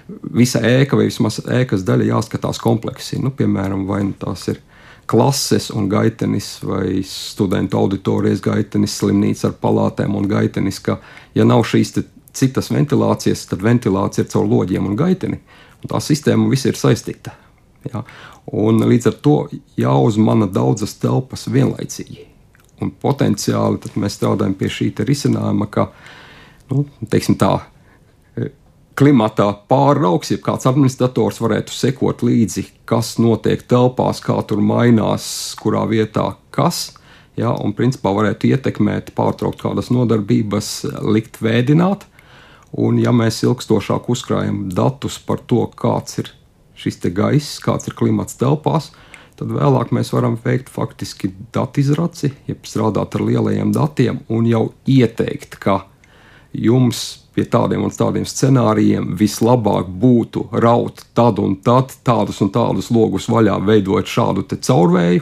visa 0.08 0.62
ēka 0.63 0.99
vai 0.99 1.08
vismaz 1.10 1.39
ēkas 1.43 1.86
daļa 1.88 2.12
jāskatās 2.12 2.60
kompleksi. 2.63 3.21
Nu, 3.23 3.32
piemēram, 3.36 3.88
vai 3.89 4.03
nu 4.08 4.15
tās 4.19 4.47
ir 4.51 4.62
klases 5.08 5.70
un 5.72 5.88
gaitenis 5.89 6.58
vai 6.67 7.02
studentu 7.08 7.80
auditorijas 7.80 8.41
gaitenis, 8.43 8.98
slimnīca 9.00 9.50
ar 9.50 9.58
palātēm 9.62 10.15
un 10.20 10.28
gaitenis, 10.28 10.82
ka, 10.84 11.00
ja 11.36 11.46
nav 11.48 11.63
šīs 11.67 11.96
citas 12.38 12.72
ventilācijas, 12.74 13.46
tad 13.50 13.63
ventilācija 13.65 14.26
ir 14.26 14.32
caur 14.32 14.48
loģiem 14.48 14.89
un 14.89 14.98
gaiteni. 15.00 15.39
Un 15.82 15.91
tā 15.93 16.02
sistēma 16.04 16.50
viss 16.52 16.67
ir 16.67 16.78
saistīta. 16.78 17.34
Ja? 17.88 18.04
Un 18.52 18.84
līdz 18.89 19.12
ar 19.12 19.17
to 19.24 19.38
jāuzmana 19.80 20.48
daudzas 20.52 20.98
telpas 21.02 21.48
vienlaicīgi. 21.52 22.26
Un 22.82 22.91
potenciāli 23.02 23.96
mēs 23.98 24.20
strādājam 24.20 24.54
pie 24.58 24.70
šī 24.70 24.91
risinājuma, 25.08 25.70
ka 25.72 25.88
nu, 26.70 26.86
tā 27.10 27.54
klimatā 28.97 29.47
pāraugs, 29.69 30.31
ja 30.33 30.41
kāds 30.41 30.67
administrators 30.69 31.41
varētu 31.43 31.73
sekot 31.73 32.23
līdzi, 32.25 32.65
kas 32.89 33.15
notiek 33.21 33.62
telpās, 33.69 34.21
kā 34.25 34.38
tur 34.49 34.62
mainās, 34.63 35.27
kurā 35.62 35.86
vietā 35.89 36.31
kas. 36.55 36.97
Ja, 37.38 37.51
un 37.53 37.75
principā 37.77 38.15
varētu 38.17 38.49
ietekmēt, 38.49 39.12
pārtraukt 39.17 39.62
kādas 39.62 39.91
nodarbības, 39.93 40.71
likt 41.05 41.38
vēdināt. 41.43 42.07
Un, 42.73 42.97
ja 42.99 43.13
mēs 43.15 43.43
ilgstošāk 43.45 44.10
uzkrājam 44.12 44.65
datus 44.73 45.19
par 45.23 45.43
to, 45.45 45.67
kāds 45.77 46.17
ir 46.23 46.31
šis 46.77 46.99
gaiss, 47.13 47.62
kāds 47.63 47.88
ir 47.89 47.95
klimats 47.97 48.38
telpās, 48.38 48.91
tad 49.38 49.53
vēlāk 49.53 49.93
mēs 49.93 50.12
varam 50.13 50.38
veikt 50.41 50.69
faktiski 50.73 51.29
datu 51.53 51.81
izraci, 51.81 52.33
jeb 52.49 52.65
strādāt 52.65 53.15
ar 53.15 53.23
lielajiem 53.25 53.71
datiem 53.73 54.23
un 54.33 54.49
jau 54.49 54.63
ieteikt, 54.89 55.60
ka 55.62 55.83
jums 56.58 57.06
pie 57.38 57.46
tādiem 57.46 57.84
un 57.86 57.93
tādiem 57.93 58.26
scenārijiem 58.26 59.12
vislabāk 59.20 59.89
būtu 60.02 60.48
raut 60.58 61.04
tad 61.17 61.38
un 61.39 61.56
tad 61.62 61.93
tādus 62.08 62.41
un 62.41 62.50
tādus 62.54 62.89
logus 62.89 63.30
vaļā, 63.30 63.60
veidot 63.65 64.10
šādu 64.10 64.48
caurvēju, 64.56 65.22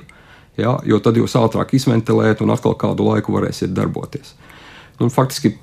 ja, 0.61 0.77
jo 0.87 0.99
tad 1.03 1.19
jūs 1.19 1.35
ātrāk 1.35 1.75
izventilējat 1.75 2.45
un 2.45 2.55
atkal 2.55 2.77
kādu 2.79 3.09
laiku 3.09 3.35
varēsiet 3.35 3.75
darboties. 3.75 4.33
Un, 5.03 5.11
faktiski 5.11 5.57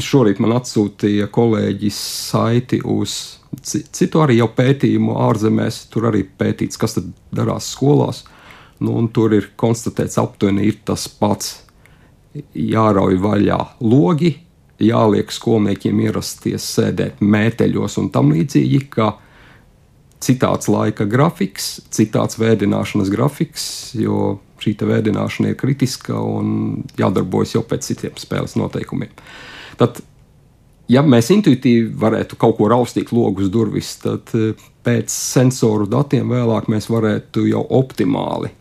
šorīt 0.00 0.40
man 0.42 0.56
atsūtīja 0.56 1.28
kolēģis 1.32 1.98
saiti 2.32 2.80
uz 2.82 3.38
citu 3.62 4.22
arī 4.24 4.38
jau 4.38 4.48
pētījumu 4.56 5.16
ārzemēs. 5.28 5.84
Tur 5.92 6.08
arī 6.10 6.24
pētīts, 6.24 6.80
kas 6.80 6.96
tad 6.96 7.10
darās 7.34 7.68
skolās. 7.74 8.24
Nu, 8.82 8.96
tur 9.14 9.34
ir 9.36 9.52
konstatēts, 9.60 10.18
aptuveni 10.18 10.66
ir 10.70 10.80
tas 10.86 11.06
pats. 11.06 11.60
Jārauj 12.56 13.18
vaļā 13.20 13.58
logi, 13.84 14.32
jāliek 14.82 15.32
skolniekiem 15.32 16.00
ierasties 16.06 16.66
sēdēt 16.76 17.22
mēteļos 17.22 17.98
un 18.02 18.10
tam 18.14 18.32
līdzīgi, 18.34 18.80
ka 18.92 19.14
citāds 20.22 20.70
laika 20.70 21.06
grafiks, 21.08 21.80
citāds 21.94 22.38
vēdināšanas 22.40 23.10
grafiks, 23.12 23.64
jo 23.98 24.38
šī 24.62 24.76
vēdināšana 24.86 25.52
ir 25.52 25.58
kritiska 25.58 26.14
un 26.14 26.82
jādarbojas 26.98 27.56
jau 27.56 27.64
pēc 27.66 27.88
citiem 27.90 28.18
spēles 28.20 28.54
noteikumiem. 28.58 29.10
Tad, 29.80 29.98
ja 30.92 31.02
mēs 31.02 31.32
intuitīvi 31.34 31.90
varētu 31.98 32.38
kaut 32.38 32.60
ko 32.60 32.70
raustīt 32.70 33.10
logus 33.14 33.50
durvis, 33.50 33.96
tad 34.04 34.30
eh, 34.38 34.54
pēc 34.86 35.10
sensoru 35.10 35.88
datiem 35.90 36.30
vēlāk 36.30 36.70
mēs 36.70 36.86
varētu 36.92 37.48
jau 37.50 37.64
optimāli 37.82 38.52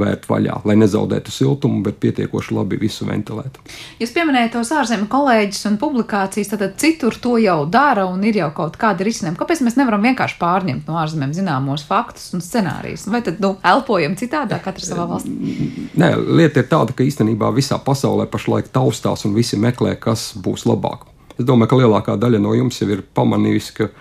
vērt 0.00 0.28
vaļā, 0.30 0.60
lai 0.68 0.76
nezaudētu 0.80 1.32
siltumu, 1.34 1.82
bet 1.86 1.98
pietiekoši 2.02 2.54
labi 2.56 2.78
visu 2.80 3.06
ventilēt. 3.08 3.58
Jūs 4.00 4.14
pieminējat 4.14 4.54
tos 4.56 4.72
ārzemju 4.74 5.08
kolēģus 5.12 5.66
un 5.70 5.78
publikācijas, 5.80 6.52
tad 6.54 6.64
citur 6.80 7.18
to 7.22 7.36
jau 7.42 7.58
dara 7.70 8.06
un 8.10 8.22
ir 8.28 8.40
jau 8.40 8.50
kaut 8.56 8.78
kāda 8.80 9.06
risinājuma. 9.06 9.38
Kāpēc 9.40 9.62
mēs 9.66 9.78
nevaram 9.80 10.06
vienkārši 10.08 10.38
pārņemt 10.40 10.88
no 10.88 10.98
ārzemēm 11.02 11.34
zināmos 11.36 11.84
faktus 11.88 12.30
un 12.36 12.44
scenārijus? 12.44 13.08
Vai 13.12 13.22
tad 13.26 13.42
nu, 13.44 13.56
elpojam 13.66 14.16
citādāk, 14.18 14.64
katrs 14.64 14.90
savā 14.92 15.08
valstī? 15.10 15.34
Nē, 15.98 16.14
lieta 16.40 16.62
ir 16.62 16.70
tāda, 16.70 16.94
ka 16.96 17.06
īstenībā 17.06 17.50
visā 17.56 17.80
pasaulē 17.82 18.28
pašlaik 18.30 18.72
taustās 18.74 19.26
un 19.28 19.36
visi 19.36 19.58
meklē, 19.60 19.96
kas 20.00 20.30
būs 20.38 20.66
labāk. 20.68 21.06
Es 21.38 21.46
domāju, 21.46 21.70
ka 21.70 21.82
lielākā 21.82 22.16
daļa 22.18 22.40
no 22.42 22.54
jums 22.56 22.80
jau 22.80 22.88
ir 22.90 23.04
pamanījusi, 23.14 23.74
ka 23.76 23.92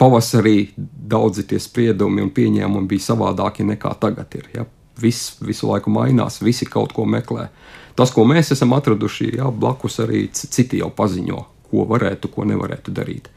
pavasarī 0.00 0.70
daudzi 0.76 1.44
tie 1.48 1.60
spriedumi 1.60 2.24
un 2.24 2.32
pieņēmumi 2.36 2.88
bija 2.88 3.10
savādāki 3.10 3.66
nekā 3.68 3.92
tagad 4.00 4.32
ir. 4.38 4.48
Ja? 4.54 4.64
Viss 5.00 5.36
visu 5.44 5.70
laiku 5.70 5.92
mainās, 5.92 6.40
visi 6.42 6.68
kaut 6.68 6.94
ko 6.96 7.04
meklē. 7.08 7.48
Tas, 7.96 8.12
ko 8.12 8.26
mēs 8.28 8.52
esam 8.52 8.74
atraduši, 8.76 9.36
jā, 9.38 9.48
blakus 9.50 10.00
arī 10.04 10.26
citi 10.32 10.82
jau 10.82 10.90
paziņo, 10.92 11.42
ko 11.70 11.86
varētu, 11.88 12.30
ko 12.32 12.44
nevarētu 12.48 12.92
darīt. 12.94 13.30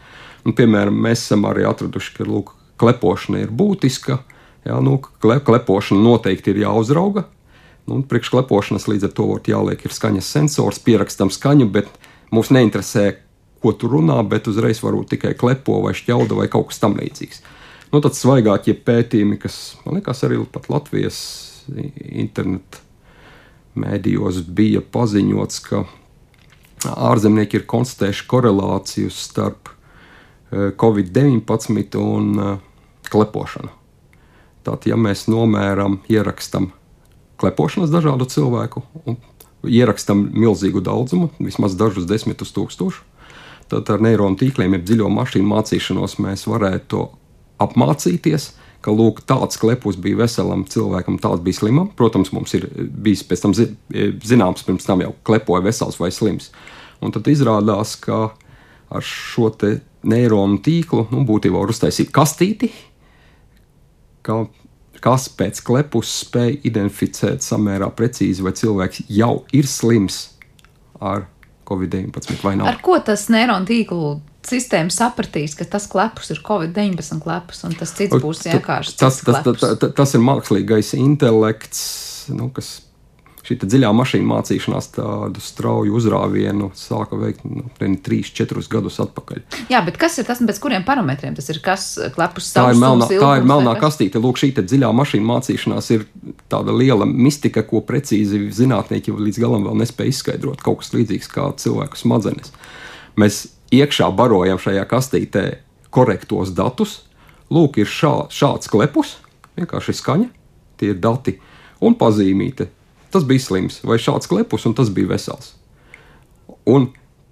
Un, 0.45 0.55
piemēram, 0.55 0.95
mēs 1.05 1.23
esam 1.25 1.45
arī 1.47 1.65
atraduši, 1.67 2.15
ka 2.17 2.27
lūk, 2.27 2.53
klepošana 2.79 3.43
ir 3.43 3.51
būtiska. 3.55 4.19
Jā, 4.67 4.79
nu, 4.83 4.97
kle, 5.23 5.39
klepošana 5.43 6.03
noteikti 6.03 6.53
ir 6.53 6.63
jāuzrauga. 6.65 7.25
Nu, 7.89 8.01
Priekšklepošanas 8.05 8.85
līdz 8.91 9.07
ar 9.07 9.13
to 9.17 9.27
jāliek 9.49 9.85
ir 9.85 9.95
skaņas 9.95 10.27
sensors, 10.35 10.81
pierakstam 10.83 11.31
skaņu, 11.33 11.69
bet 11.73 11.89
mūs 12.35 12.51
neinteresē, 12.53 13.07
ko 13.63 13.73
tu 13.75 13.89
runā, 13.91 14.19
bet 14.29 14.47
uzreiz 14.47 14.83
varbūt 14.83 15.15
tikai 15.15 15.33
klepo 15.39 15.79
vai 15.83 15.95
šķelda 15.97 16.37
vai 16.37 16.47
kaut 16.51 16.69
kas 16.69 16.83
tamlīdzīgs. 16.83 17.41
Nu, 17.89 18.03
tad 18.03 18.13
svaigākie 18.13 18.75
pētījumi, 18.85 19.39
kas 19.41 19.79
man 19.85 19.97
liekas 19.97 20.21
arī 20.27 20.37
pat 20.53 20.69
Latvijas 20.69 21.17
interneta 21.75 22.83
mēdījos 23.79 24.41
bija 24.55 24.81
paziņots, 24.81 25.59
ka 25.67 25.83
ārzemnieki 26.89 27.59
ir 27.59 27.67
konstatējuši 27.69 28.25
korelāciju 28.29 29.11
starp 29.13 29.69
eh, 29.71 30.71
Covid-19 30.79 31.99
un 32.01 32.31
eh, 32.39 32.55
klepošanu. 33.09 33.71
Tātad, 34.63 34.89
ja 34.91 34.97
mēs 34.99 35.27
nomēram, 35.31 36.01
ierakstam 36.11 36.71
klepošanas 37.39 37.91
dažādu 37.93 38.27
cilvēku 38.29 38.83
un 39.07 39.17
ierakstam 39.63 40.25
milzīgu 40.35 40.83
daudzumu, 40.83 41.29
vismaz 41.39 41.75
dažus 41.79 42.07
desmitus 42.07 42.51
tūkstošus, 42.55 43.05
tad 43.69 43.89
ar 43.93 44.01
neironu 44.03 44.39
tīkliem, 44.39 44.75
jeb 44.75 44.85
dziļo 44.87 45.09
mašīnu 45.13 45.47
mācīšanos, 45.47 46.17
mēs 46.23 46.47
varētu 46.49 46.87
to 46.89 47.03
apmācīties. 47.61 48.53
Ka 48.85 48.93
lūk, 48.95 49.25
tāds 49.27 49.59
klepus 49.59 49.97
bija 49.99 50.21
veselam 50.21 50.63
cilvēkam, 50.69 51.17
tāds 51.19 51.43
bija 51.43 51.57
slimam. 51.57 51.89
Protams, 51.99 52.31
mums 52.31 52.53
ir 52.55 52.69
bijis 52.71 53.25
pēc 53.27 53.43
tam 53.43 53.55
zināms, 53.55 54.63
pirms 54.63 54.87
tam 54.87 55.03
jau 55.03 55.11
klepoja 55.27 55.65
vesels 55.65 55.99
vai 55.99 56.13
slims. 56.15 56.53
Un 57.03 57.11
tad 57.15 57.27
izrādās, 57.31 57.97
ka 57.99 58.29
ar 58.89 59.05
šo 59.05 59.51
neironu 60.07 60.61
tīklu 60.63 61.09
nu, 61.11 61.25
būtībā 61.27 61.59
var 61.59 61.73
uztaisīt 61.73 62.13
kastīti, 62.15 62.71
ka 64.23 64.45
kas 65.03 65.27
pēc 65.31 65.61
klepus 65.63 66.11
spēj 66.25 66.57
identificēt 66.67 67.43
samērā 67.43 67.89
precīzi, 67.95 68.43
vai 68.43 68.55
cilvēks 68.55 69.05
jau 69.11 69.33
ir 69.55 69.67
slims 69.67 70.21
ar 70.99 71.27
covid-19 71.69 72.43
vai 72.43 72.55
nav. 72.59 72.71
Ar 72.71 72.81
ko 72.83 72.97
tas 73.03 73.27
neironu 73.31 73.67
tīklu 73.69 74.19
sistēma 74.47 74.93
sapratīs, 74.93 75.55
ka 75.59 75.67
tas 75.67 75.87
klepus 75.91 76.31
ir 76.33 76.43
covid-19 76.45 77.23
klepus, 77.23 77.63
un 77.67 77.75
tas 77.79 77.95
cits 77.97 78.21
būs 78.23 78.45
vienkārši 78.47 78.99
tas, 78.99 79.21
tas, 79.25 79.41
tas, 79.45 79.89
tas, 79.97 80.13
ir 80.15 80.23
mākslīgais 80.23 80.93
intelekts, 80.99 81.81
nu, 82.31 82.51
kas 82.55 82.77
šī 83.49 83.57
dziļā 83.63 83.89
mašīna 83.95 84.27
mācīšanās 84.29 84.91
tādu 84.93 85.41
strauju 85.41 85.95
uzrāvienu 85.97 86.69
sāka 86.77 87.17
veikt 87.17 87.45
nu, 87.49 87.65
3-4 87.79 88.65
gadus 88.69 88.99
atpakaļ. 89.01 89.41
Jā, 89.71 89.81
bet 89.85 89.97
kas 90.01 90.19
ir 90.21 90.27
tas, 90.27 90.41
pēc 90.45 90.61
kuriem 90.61 90.85
parametriem 90.85 91.37
tas 91.37 91.49
ir? 91.49 91.61
Kas 91.65 91.87
klepus 92.15 92.51
tā 92.53 92.67
ir 92.73 92.81
melnā, 92.81 93.09
tā 93.09 93.31
ir 93.39 93.47
melnā 93.49 93.73
kastīte. 93.81 94.21
Lūk, 94.21 94.41
šī 94.41 94.51
dziļā 94.59 94.91
mašīna 94.95 95.29
mācīšanās 95.31 95.89
ir 95.95 96.05
tāda 96.51 96.75
liela 96.75 97.07
mistika, 97.09 97.65
ko 97.65 97.81
precīzi 97.85 98.45
zinātnieki 98.53 99.15
līdz 99.17 99.41
galam 99.41 99.65
vēl 99.65 99.81
nespēja 99.81 100.13
izskaidrot. 100.13 100.61
Kaut 100.65 100.83
kas 100.83 100.93
līdzīgs 100.93 101.31
kā 101.33 101.49
cilvēku 101.63 101.97
smadzenes. 101.97 102.53
Mēs 103.19 103.47
iekšā 103.75 104.09
barojam 104.15 104.59
šajā 104.61 104.87
kastītē 104.89 105.45
korektos 105.93 106.53
datus. 106.57 107.03
Lūk, 107.49 107.79
ir 107.81 107.89
šā, 107.89 108.29
šāds 108.29 108.69
klepus, 108.69 109.17
vienkārši 109.57 109.95
skaņa, 109.97 110.27
tie 110.77 110.91
ir 110.93 110.99
dati 111.01 111.39
un 111.81 111.95
pazīmīte 111.97 112.69
Tas 113.09 113.25
bija 113.25 113.41
slims, 113.41 113.79
vai 113.83 113.97
šāds 113.97 114.29
klepus, 114.29 114.67
un 114.69 114.75
tas 114.77 114.91
bija 114.93 115.09
vesels. 115.09 115.55
Un 116.69 116.91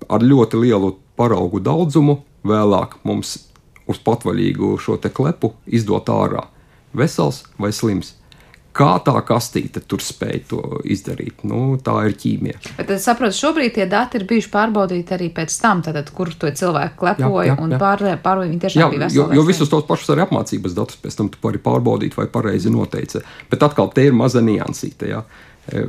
ar 0.10 0.24
ļoti 0.26 0.58
lielu 0.64 0.96
paraugu 1.18 1.62
daudzumu 1.62 2.22
vēlāk 2.48 2.98
mums 3.06 3.36
uz 3.88 4.00
patvaļīgu 4.02 4.74
šo 4.82 4.98
klepu 4.98 5.54
izdot 5.66 6.10
ārā 6.10 6.48
vesels 6.98 7.44
vai 7.62 7.70
slims. 7.72 8.16
Kā 8.78 8.92
tā 9.02 9.16
kastīte 9.26 9.82
tur 9.90 10.04
spēja 10.06 10.42
to 10.52 10.62
izdarīt? 10.86 11.42
Nu, 11.50 11.80
tā 11.82 11.96
ir 12.06 12.14
ķīmija. 12.22 12.60
Bet 12.78 12.92
es 12.94 13.08
saprotu, 13.08 13.34
šobrīd 13.34 13.74
tie 13.80 13.88
dati 13.90 14.20
ir 14.20 14.28
bijuši 14.30 14.52
pārbaudīti 14.54 15.16
arī 15.16 15.32
pēc 15.34 15.56
tam, 15.64 15.82
tātad, 15.86 16.12
kur 16.14 16.30
to 16.38 16.52
cilvēku 16.60 17.00
klepoja 17.02 17.48
jā, 17.48 17.56
jā, 17.56 17.56
jā. 17.56 17.58
un 17.64 17.74
pārbaudīja. 17.82 18.52
Viņi 18.52 18.62
tiešām 18.66 18.84
jā, 18.84 18.90
bija 18.94 19.04
veseli. 19.08 19.18
Jo, 19.18 19.28
jo 19.40 19.46
visus 19.48 19.72
tos 19.72 19.88
pašus 19.88 20.14
arī 20.14 20.28
apmācības 20.28 20.76
datus 20.78 21.00
pēc 21.02 21.18
tam 21.18 21.32
tu 21.34 21.42
vari 21.42 21.62
pārbaudīt 21.64 22.18
vai 22.20 22.28
pareizi 22.30 22.74
noteica. 22.74 23.24
Bet 23.50 23.66
atkal 23.66 23.90
te 23.96 24.06
ir 24.06 24.18
maza 24.18 24.44
niansīte. 24.46 25.10
Jā. 25.10 25.24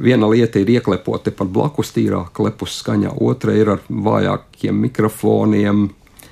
Viena 0.00 0.30
lieta 0.32 0.58
ir 0.58 0.72
ieklepot 0.78 1.28
tepat 1.28 1.52
blakus 1.54 1.92
tīrā 1.94 2.24
klepus 2.34 2.80
skaņā, 2.80 3.12
otra 3.22 3.52
ir 3.54 3.74
ar 3.76 3.84
vājākiem 3.88 4.80
mikrofoniem. 4.88 5.84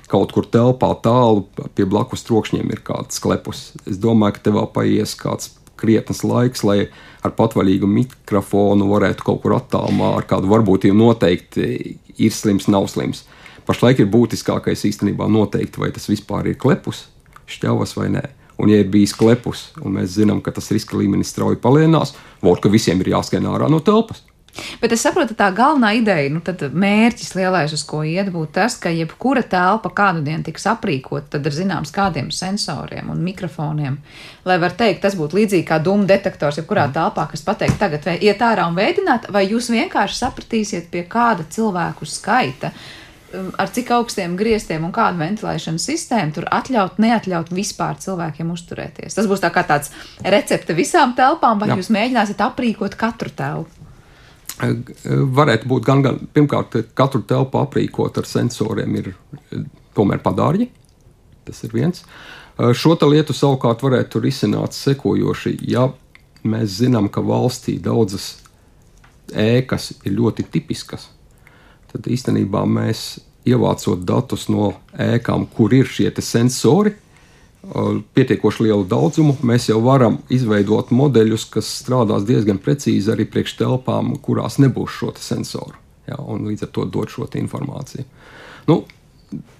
Kaut 0.09 0.33
kur 0.33 0.47
telpā 0.49 0.89
tālu 1.03 1.45
pie 1.75 1.85
blakus 1.85 2.25
trokšņiem 2.27 2.73
ir 2.73 2.83
kāds 2.87 3.21
klepus. 3.23 3.69
Es 3.85 4.01
domāju, 4.03 4.39
ka 4.39 4.49
tev 4.49 4.61
paies 4.75 5.15
kāds 5.19 5.53
krietnes 5.81 6.23
laiks, 6.27 6.65
lai 6.67 6.89
ar 7.25 7.35
patvaļīgu 7.37 7.89
mikrofonu 7.91 8.89
varētu 8.91 9.27
kaut 9.27 9.43
kur 9.45 9.57
attālumā 9.59 10.15
ar 10.19 10.27
kādu 10.29 10.51
varbūtību 10.53 10.97
noteikt, 10.97 11.59
ir 11.59 12.35
slims, 12.35 12.69
nav 12.73 12.89
slims. 12.93 13.25
Pašlaik 13.67 14.01
ir 14.03 14.11
būtiskākais 14.11 14.87
īstenībā 14.89 15.27
noteikt, 15.31 15.79
vai 15.83 15.91
tas 15.95 16.07
vispār 16.11 16.53
ir 16.53 16.59
klepus, 16.61 17.07
šķavas 17.51 17.97
vai 17.99 18.11
nē. 18.15 18.25
Un, 18.57 18.71
ja 18.73 18.81
ir 18.81 18.89
bijis 18.89 19.13
klepus, 19.17 19.71
un 19.85 19.99
mēs 19.99 20.15
zinām, 20.17 20.41
ka 20.41 20.55
tas 20.57 20.71
riska 20.73 20.97
līmenis 20.97 21.35
strauji 21.35 21.59
palielinās, 21.61 22.15
ka 22.41 22.73
visiem 22.73 23.03
ir 23.05 23.13
jāskrien 23.13 23.45
ārā 23.51 23.69
no 23.69 23.83
telpas. 23.85 24.23
Bet 24.81 24.95
es 24.97 25.05
saprotu, 25.05 25.37
tā 25.39 25.49
galvenā 25.55 25.93
ideja, 25.99 26.31
nu, 26.33 26.43
tad 26.45 26.63
mērķis 26.73 27.35
lielais, 27.39 27.75
uz 27.77 27.85
ko 27.87 28.03
iet, 28.07 28.31
būtu 28.35 28.55
tas, 28.59 28.79
ka 28.81 28.93
jebkura 28.95 29.45
telpa 29.47 29.93
kādu 29.97 30.25
dienu 30.27 30.47
tiks 30.47 30.67
aprīkota, 30.71 31.37
tad 31.37 31.49
ir 31.49 31.57
zināms, 31.57 31.95
kādiem 31.95 32.33
sensoriem 32.35 33.11
un 33.13 33.25
mikrofoniem. 33.27 33.99
Lai 34.49 34.59
var 34.63 34.77
teikt, 34.79 35.03
tas 35.05 35.17
būtu 35.19 35.41
līdzīgi 35.41 35.67
kā 35.69 35.81
dūmu 35.83 36.09
detektors, 36.09 36.61
jebkurā 36.61 36.89
telpā, 36.95 37.29
kas 37.33 37.45
pateikt, 37.47 37.81
tagad 37.81 38.07
iet 38.17 38.45
ārā 38.45 38.69
un 38.71 38.79
veidināt, 38.79 39.31
vai 39.33 39.47
jūs 39.49 39.73
vienkārši 39.75 40.23
sapratīsiet 40.23 40.93
pie 40.93 41.07
kāda 41.11 41.49
cilvēku 41.51 42.09
skaita 42.09 42.73
Um, 43.35 43.49
ar 43.59 43.71
cik 43.75 43.89
augstiem 43.91 44.37
griestiem 44.39 44.85
un 44.87 44.93
kādu 44.95 45.19
ventilēšanas 45.19 45.87
sistēmu 45.89 46.35
tur 46.37 46.45
atļaut, 46.55 47.01
neatļaut 47.03 47.51
vispār 47.55 47.99
cilvēkiem 47.99 48.53
uzturēties. 48.55 49.17
Tas 49.19 49.27
būs 49.27 49.43
tā 49.43 49.51
kā 49.51 49.65
tāds 49.67 49.91
recepte 50.23 50.77
visām 50.79 51.17
telpām, 51.19 51.59
vai 51.59 51.73
Jā. 51.73 51.81
jūs 51.81 51.91
mēģināsiet 51.97 52.45
aprīkot 52.47 52.95
katru 53.01 53.33
telpu? 53.35 53.76
Varētu 54.57 55.69
būt 55.69 55.85
gan, 55.85 56.03
gan 56.05 56.19
pirmkārt, 56.33 56.79
katru 56.97 57.21
telpu 57.29 57.61
aprīkot 57.61 58.17
ar 58.17 58.29
sensoriem 58.29 58.97
ir 59.03 59.13
tomēr 59.97 60.23
padārģi. 60.25 60.71
Tas 61.47 61.63
ir 61.67 61.75
viens. 61.77 62.03
Šo 62.57 62.97
lietu 63.11 63.37
savukārt 63.37 63.85
varētu 63.85 64.23
risināt 64.25 64.73
sekojoši. 64.73 65.59
Ja 65.69 65.91
mēs 66.47 66.81
zinām, 66.81 67.11
ka 67.13 67.21
valstī 67.21 67.77
daudzas 67.83 68.39
ēkas 69.33 69.93
ir 70.07 70.17
ļoti 70.17 70.47
tipiskas, 70.55 71.09
tad 71.91 72.07
īstenībā 72.09 72.63
mēs 72.65 73.19
ievācot 73.47 74.03
datus 74.07 74.49
no 74.51 74.73
ēkām, 74.93 75.47
kur 75.55 75.75
ir 75.75 75.87
šie 75.91 76.11
sensori, 76.23 76.95
pietiekoši 78.15 78.69
lielu 78.69 78.85
daudzumu, 78.89 79.37
mēs 79.47 79.69
jau 79.71 79.81
varam 79.85 80.21
izveidot 80.33 80.93
modeļus, 80.95 81.49
kas 81.51 81.71
strādās 81.83 82.27
diezgan 82.29 82.61
precīzi 82.63 83.11
arī 83.13 83.27
priekš 83.31 83.57
telpām, 83.59 84.15
kurās 84.23 84.61
nebūs 84.63 84.99
šo 85.01 85.13
sensoru. 85.19 85.75
Ja, 86.07 86.21
un 86.23 86.47
līdz 86.47 86.69
ar 86.69 86.71
to 86.75 86.85
dot 86.87 87.11
šo 87.11 87.27
informāciju. 87.35 88.07
Nu, 88.71 88.85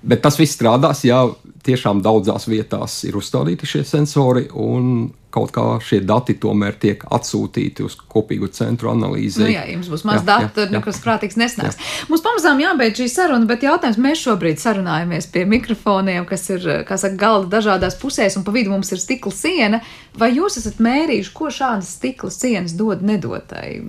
bet 0.03 0.23
tas 0.23 0.39
viss 0.39 0.57
strādās, 0.57 1.05
ja 1.07 1.25
tiešām 1.67 2.03
daudzās 2.05 2.47
vietās 2.49 3.01
ir 3.09 3.17
uzstādīti 3.19 3.67
šie 3.69 3.83
sensori, 3.87 4.47
un 4.55 5.09
kaut 5.37 5.51
kā 5.53 5.65
šie 5.85 5.99
dati 6.07 6.37
tomēr 6.41 6.79
tiek 6.81 7.03
atsūtīti 7.13 7.85
uz 7.85 7.97
kopīgu 8.09 8.49
centru 8.57 8.89
analīzi. 8.93 9.43
Nu, 9.43 9.51
jā, 9.53 9.67
jums 9.69 9.91
būs 9.93 10.07
maz 10.09 10.23
jā, 10.23 10.27
datu, 10.31 10.53
tad 10.57 10.73
nekas 10.73 11.03
prātīgs 11.05 11.37
nesnāks. 11.41 11.77
Jā. 11.77 12.07
Mums 12.09 12.25
pamazām 12.25 12.63
jābeidz 12.63 13.03
šī 13.03 13.09
saruna, 13.13 13.49
bet 13.51 13.67
jautājums 13.67 14.01
mēs 14.01 14.23
šobrīd 14.23 14.63
sarunājamies 14.63 15.29
pie 15.35 15.45
mikrofoniem, 15.51 16.25
kas 16.31 16.49
ir, 16.55 16.65
kā 16.89 16.97
saka, 17.01 17.21
galda 17.21 17.59
dažādās 17.59 17.99
pusēs, 18.01 18.39
un 18.39 18.47
pa 18.47 18.55
vidu 18.57 18.73
mums 18.73 18.95
ir 18.97 19.03
stikla 19.03 19.35
siena. 19.35 19.83
Vai 20.17 20.33
jūs 20.39 20.57
esat 20.63 20.81
mērījuši, 20.81 21.37
ko 21.37 21.53
šādas 21.53 21.93
stikla 21.99 22.33
sienas 22.33 22.77
dod 22.79 23.05
nedotai 23.05 23.83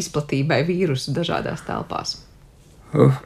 izplatībai 0.00 0.62
vīrusu 0.70 1.12
dažādās 1.16 1.66
telpās? 1.68 2.20
Uh. 2.94 3.18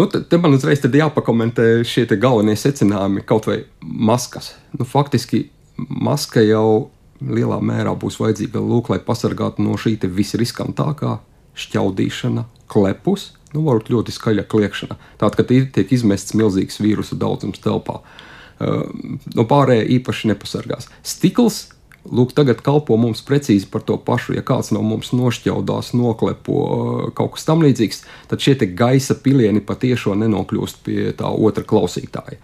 Nu, 0.00 0.06
te, 0.08 0.22
te 0.24 0.38
man 0.40 0.54
uzreiz 0.56 0.80
jāpakomentē 0.80 1.82
šie 1.84 2.06
galvenie 2.16 2.54
secinājumi, 2.56 3.20
kaut 3.28 3.44
vai 3.50 3.58
maskas. 3.84 4.54
Nu, 4.72 4.86
faktiski 4.88 5.50
maska 5.76 6.40
jau 6.40 6.88
lielā 7.20 7.58
mērā 7.60 7.92
būs 8.00 8.16
vajadzīga 8.16 8.62
lūk, 8.64 8.88
lai 8.88 9.02
pasargātu 9.04 9.60
no 9.60 9.76
šī 9.76 9.98
visriskantākā 10.08 11.18
šķaudīšana, 11.60 12.46
klepus, 12.72 13.34
nu, 13.52 13.66
varbūt 13.66 13.90
ļoti 13.92 14.14
skaļa 14.16 14.46
kliekšana. 14.48 14.96
Tātad, 15.20 15.42
kad 15.42 15.52
tiek 15.76 15.92
izmests 15.92 16.32
milzīgs 16.38 16.80
vīrusu 16.80 17.20
daudzums 17.20 17.60
telpā, 17.60 17.98
uh, 18.00 18.88
no 19.36 19.44
pārējā 19.52 19.84
īpaši 19.98 20.32
nepasargās. 20.32 20.88
Stikls 21.04 21.66
Lūk, 22.08 22.32
tagad 22.32 22.62
kalpo 22.64 22.96
mums 22.96 23.20
precīzi 23.26 23.68
par 23.68 23.82
to 23.84 23.98
pašu. 24.00 24.32
Ja 24.38 24.44
kāds 24.46 24.70
no 24.72 24.80
mums 24.80 25.12
nošķaudās, 25.12 25.92
noklepo 25.92 27.10
kaut 27.16 27.34
kas 27.36 27.44
tamlīdzīgs, 27.50 28.02
tad 28.30 28.40
šie 28.40 28.56
gaisa 28.72 29.18
pilieni 29.20 29.60
patiešām 29.60 30.22
nenokļūst 30.24 30.80
pie 30.86 31.10
tā 31.18 31.28
otra 31.28 31.66
klausītāja. 31.68 32.40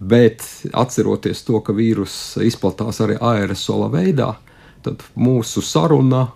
Bet 0.00 0.44
atceroties 0.76 1.44
to, 1.44 1.60
ka 1.64 1.76
vīrus 1.76 2.14
izplatās 2.44 3.00
arī 3.04 3.18
aerosola 3.20 3.88
veidā, 3.92 4.34
tad 4.84 5.04
mūsu 5.16 5.64
saruna 5.64 6.26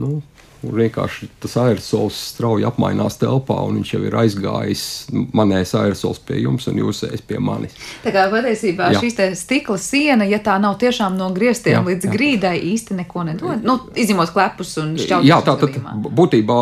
nu, 0.00 0.20
vienkārši 0.62 1.26
tas 1.42 1.56
aerosols 1.58 2.16
strauji 2.32 2.64
apmainās 2.66 3.18
telpā, 3.20 3.56
un 3.66 3.80
viņš 3.80 3.92
jau 3.94 4.00
ir 4.06 4.16
aizgājis. 4.22 4.84
Manējais 5.34 5.74
aerosols 5.80 6.20
pie 6.26 6.38
jums, 6.42 6.68
un 6.70 6.78
jūs 6.82 7.02
esat 7.08 7.24
pie 7.28 7.40
manis. 7.42 7.74
Tā 8.04 8.14
kā 8.14 8.28
patiesībā 8.32 8.92
šīs 8.98 9.18
stikla 9.40 9.78
siena, 9.82 10.28
ja 10.28 10.38
tā 10.44 10.58
nav 10.62 10.78
tiešām 10.82 11.18
no 11.18 11.32
griestiem 11.34 11.80
jā, 11.80 11.84
līdz 11.90 12.08
jā. 12.08 12.14
grīdai, 12.14 12.54
īsti 12.72 12.98
neko 13.02 13.26
nedod. 13.32 13.66
Nu, 13.66 13.78
izņemot 13.98 14.34
klepus 14.34 14.76
un 14.82 14.94
šķautnes. 15.00 15.28
Jā, 15.28 15.40
tā 15.46 15.56
tad 15.60 15.78
būtībā 16.22 16.58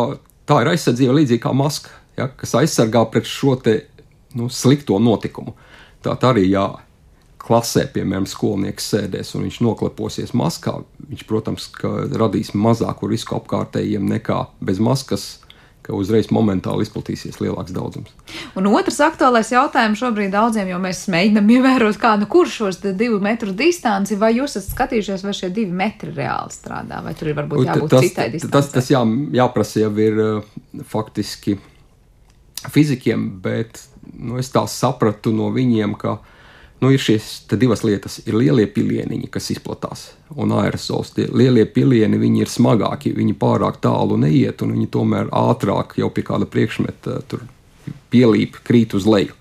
tā 0.49 0.61
ir 0.63 0.73
aizsardzība 0.73 1.19
līdzīga 1.21 1.45
kā 1.45 1.55
maska, 1.55 1.93
ja, 2.17 2.29
kas 2.33 2.57
aizsargā 2.59 3.05
pret 3.13 3.29
šo 3.29 3.55
te, 3.61 3.83
nu, 4.37 4.49
slikto 4.51 4.97
notikumu. 4.99 5.53
Tā 6.01 6.17
arī 6.31 6.47
jā 6.49 6.65
klasē, 7.51 7.85
piemēram, 7.91 8.25
skolnieks 8.29 8.87
sēdēs 8.93 9.35
un 9.35 9.45
viņš 9.47 9.59
nokleposies 9.65 10.33
maskā, 10.37 10.77
viņš, 11.09 11.27
protams, 11.27 11.69
radīs 12.15 12.53
mazāku 12.55 13.11
risku 13.11 13.35
apkārtējiem 13.41 14.07
nekā 14.15 14.45
bez 14.63 14.79
maskas. 14.83 15.29
Ka 15.81 15.95
uzreiz 15.97 16.27
momentāli 16.29 16.85
izplatīsies 16.85 17.39
lielāks 17.41 17.73
daudzums. 17.73 18.11
Un 18.53 18.67
otrs 18.69 18.99
aktuālais 19.01 19.49
jautājums 19.49 19.97
šobrīd 19.97 20.29
daudziem, 20.29 20.67
jo 20.69 20.77
mēs 20.77 21.07
mēģinām 21.09 21.49
ievērot, 21.55 21.97
kādu 21.97 22.27
kurš 22.29 22.57
šos 22.59 22.77
divu 22.85 23.17
metru 23.17 23.49
distanci, 23.57 24.13
vai 24.21 24.29
jūs 24.35 24.59
esat 24.59 24.75
skatījušies, 24.75 25.25
vai 25.25 25.33
šie 25.33 25.49
divi 25.49 25.73
metri 25.73 26.13
reāli 26.13 26.53
strādā, 26.53 27.01
vai 27.01 27.15
tur 27.17 27.31
ir 27.31 27.39
varbūt 27.39 27.65
jābūt 27.65 27.95
tas, 27.95 28.05
citai 28.05 28.27
distancei? 28.29 28.53
Tas, 28.53 28.69
tas 28.75 28.91
jā, 28.93 29.01
jāprasa 29.39 29.81
jau 29.81 29.89
ir 30.05 30.21
uh, 30.21 30.53
faktiski 30.93 31.57
fizikiem, 32.69 33.25
bet 33.41 33.81
nu, 34.13 34.37
es 34.37 34.53
tā 34.53 34.67
sapratu 34.69 35.33
no 35.33 35.49
viņiem, 35.55 35.97
ka 35.97 36.19
Nu, 36.81 36.89
ir 36.89 37.01
šīs 37.01 37.43
divas 37.61 37.83
lietas. 37.85 38.17
Ir 38.25 38.39
lielie 38.39 38.65
pilieniņi, 38.65 39.27
kas 39.29 39.51
izplatās, 39.53 40.07
un 40.33 40.53
aerosols. 40.57 41.11
Tie 41.13 41.27
lielie 41.29 41.67
pilieni 41.69 42.17
ir 42.41 42.49
smagāki, 42.49 43.13
viņi 43.13 43.35
pārāk 43.37 43.77
tālu 43.83 44.17
neiet, 44.17 44.63
un 44.65 44.73
viņi 44.73 44.87
tomēr 44.89 45.29
ātrāk 45.29 45.93
jau 46.01 46.09
pie 46.09 46.25
kāda 46.25 46.49
priekšmeta 46.49 47.19
pielīp, 48.09 48.57
krīt 48.65 48.95
uz 48.97 49.05
leju. 49.05 49.37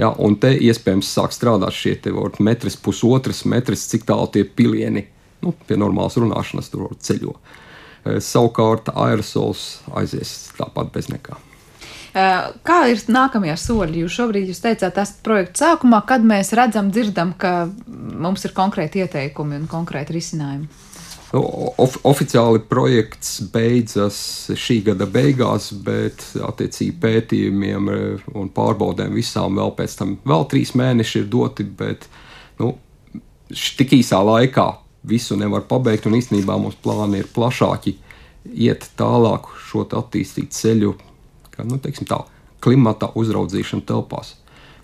Ja, 0.00 0.10
un 0.18 0.34
te 0.40 0.50
iespējams 0.56 1.12
sāk 1.12 1.34
strādāt 1.36 1.76
šie 1.76 1.94
metrs, 2.40 2.76
pusotrs 2.76 3.44
metrs, 3.44 3.86
cik 3.86 4.06
tālu 4.08 4.26
tie 4.32 4.44
pilieni 4.44 5.04
nu, 5.44 5.52
pie 5.68 5.76
normālas 5.76 6.16
runāšanas 6.16 6.72
tur 6.72 6.90
ceļo. 6.98 7.36
Eh, 8.04 8.18
savukārt 8.24 8.88
aerosols 8.94 9.82
aizies 9.94 10.52
tāpat 10.56 10.90
bez 10.94 11.10
nekā. 11.12 11.36
Eh, 12.10 12.46
kā 12.66 12.80
ir 12.90 13.02
nākamie 13.06 13.52
soļi? 13.54 14.02
Jūs 14.02 14.16
šobrīd 14.18 14.48
jūs 14.50 14.62
teicāt, 14.64 14.96
tas 14.96 15.12
projekts 15.22 15.62
sākumā, 15.62 16.00
kad 16.08 16.24
mēs 16.26 16.50
redzam, 16.58 16.90
dzirdam, 16.90 17.36
ka 17.38 17.68
mums 17.86 18.42
ir 18.48 18.54
konkrēti 18.56 19.04
ieteikumi 19.04 19.60
un 19.60 19.68
konkrēti 19.70 20.16
risinājumi. 20.16 20.66
Of, 21.30 22.00
oficiāli 22.02 22.64
projekts 22.66 23.36
beidzas 23.54 24.16
šī 24.58 24.80
gada 24.88 25.06
beigās, 25.06 25.68
bet 25.86 26.24
attiecīgi 26.42 26.96
pētījumiem 26.98 27.90
eh, 27.94 28.24
un 28.34 28.50
pārbaudēm 28.56 29.14
visām 29.14 29.60
vēl 29.60 29.70
pēc 29.78 29.94
tam 30.00 30.16
vēl 30.26 30.46
trīs 30.50 30.74
mēneši 30.74 31.22
ir 31.22 31.28
doti, 31.30 31.68
bet 31.78 32.08
nu, 32.58 32.72
tik 33.78 33.94
īsā 34.00 34.18
laikā 34.26 34.66
visu 35.06 35.38
nevar 35.38 35.62
pabeigt, 35.70 36.10
un 36.10 36.18
īstenībā 36.18 36.58
mums 36.58 36.74
plāni 36.82 37.22
ir 37.22 37.30
plašāki, 37.30 37.94
iet 38.50 38.88
tālāk 38.98 39.46
šo 39.70 39.86
attīstīt 39.86 40.50
ceļu 40.56 40.96
ka 41.60 41.68
nu, 41.68 41.80
tā, 41.80 42.22
klimata 42.64 43.10
uzraudzīšana 43.18 43.84
telpās. 43.88 44.34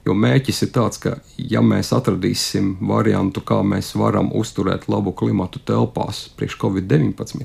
Jo 0.07 0.15
mērķis 0.15 0.63
ir 0.63 0.71
tāds, 0.71 1.01
ka, 1.03 1.17
ja 1.35 1.63
mēs 1.67 1.91
atradīsim 1.97 2.77
variantu, 2.87 3.43
kā 3.43 3.59
mēs 3.67 3.91
varam 3.99 4.29
uzturēt 4.39 4.87
labu 4.93 5.11
klimatu 5.17 5.59
telpās 5.67 6.29
priekš 6.39 6.61
Covid-19, 6.63 7.43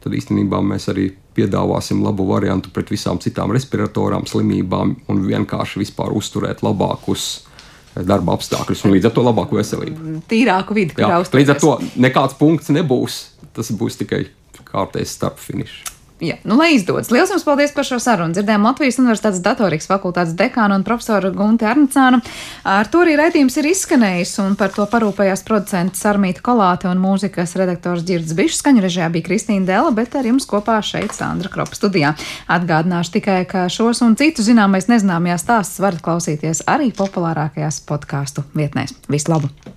tad 0.00 0.16
īstenībā 0.16 0.62
mēs 0.64 0.88
arī 0.88 1.10
piedāvāsim 1.36 2.00
labu 2.02 2.24
variantu 2.30 2.72
pret 2.72 2.88
visām 2.94 3.20
citām 3.20 3.52
respiratorām, 3.52 4.24
slimībām 4.30 4.96
un 5.12 5.20
vienkārši 5.26 5.82
vispār 5.82 6.14
uzturēt 6.16 6.64
labākus 6.64 7.26
eh, 7.36 8.00
darba 8.08 8.38
apstākļus 8.38 8.86
un 8.86 8.96
līdz 8.96 9.10
ar 9.10 9.16
to 9.18 9.26
labāku 9.28 9.60
veselību. 9.60 10.16
Tīrāku 10.32 10.78
vidi, 10.80 10.96
kā 10.96 11.12
uzturēt. 11.20 11.42
Līdz 11.42 11.54
ar 11.54 11.62
to 11.62 11.76
nekāds 12.08 12.40
punkts 12.40 12.72
nebūs, 12.72 13.20
tas 13.52 13.68
būs 13.68 14.00
tikai 14.00 14.24
kārtējs 14.72 15.12
starp 15.18 15.44
finišs. 15.44 15.97
Jā, 16.18 16.34
nu, 16.42 16.56
lai 16.58 16.72
izdodas. 16.74 17.12
Lielas 17.14 17.30
jums 17.30 17.44
paldies 17.46 17.70
par 17.74 17.86
šo 17.86 18.00
sarunu. 18.02 18.34
Dzirdējām 18.34 18.64
Latvijas 18.66 18.96
Universitātes 18.98 19.38
datorikas 19.42 19.86
fakultātes 19.86 20.34
dekānu 20.38 20.74
un 20.80 20.84
profesoru 20.86 21.30
Gunti 21.34 21.68
Arnicānu. 21.68 22.18
Ar 22.66 22.90
to 22.90 23.04
arī 23.04 23.14
raidījums 23.20 23.54
ir 23.60 23.68
izskanējis, 23.70 24.34
un 24.42 24.56
par 24.58 24.74
to 24.74 24.86
parūpējās 24.90 25.44
producents 25.46 26.02
Sarmīta 26.02 26.42
Kolāte 26.42 26.90
un 26.90 26.98
mūzikas 27.02 27.54
redaktors 27.60 28.02
Girds 28.08 28.34
Bišs. 28.34 28.58
Skaņu 28.64 28.82
režijā 28.82 29.06
bija 29.14 29.28
Kristīna 29.30 29.70
Dela, 29.70 29.94
bet 29.94 30.18
ar 30.18 30.26
jums 30.26 30.48
kopā 30.50 30.80
šeit 30.82 31.14
Sandra 31.14 31.54
Kropa 31.54 31.78
studijā. 31.78 32.16
Atgādināšu 32.50 33.14
tikai, 33.20 33.40
ka 33.46 33.68
šos 33.70 34.02
un 34.02 34.18
citus 34.18 34.50
zināmais 34.50 34.90
nezināmajās 34.90 35.46
stāstus 35.46 35.84
varat 35.86 36.02
klausīties 36.02 36.66
arī 36.66 36.90
populārākajās 36.98 37.84
podkāstu 37.86 38.42
vietnēs. 38.58 38.98
Vislabāk! 39.06 39.76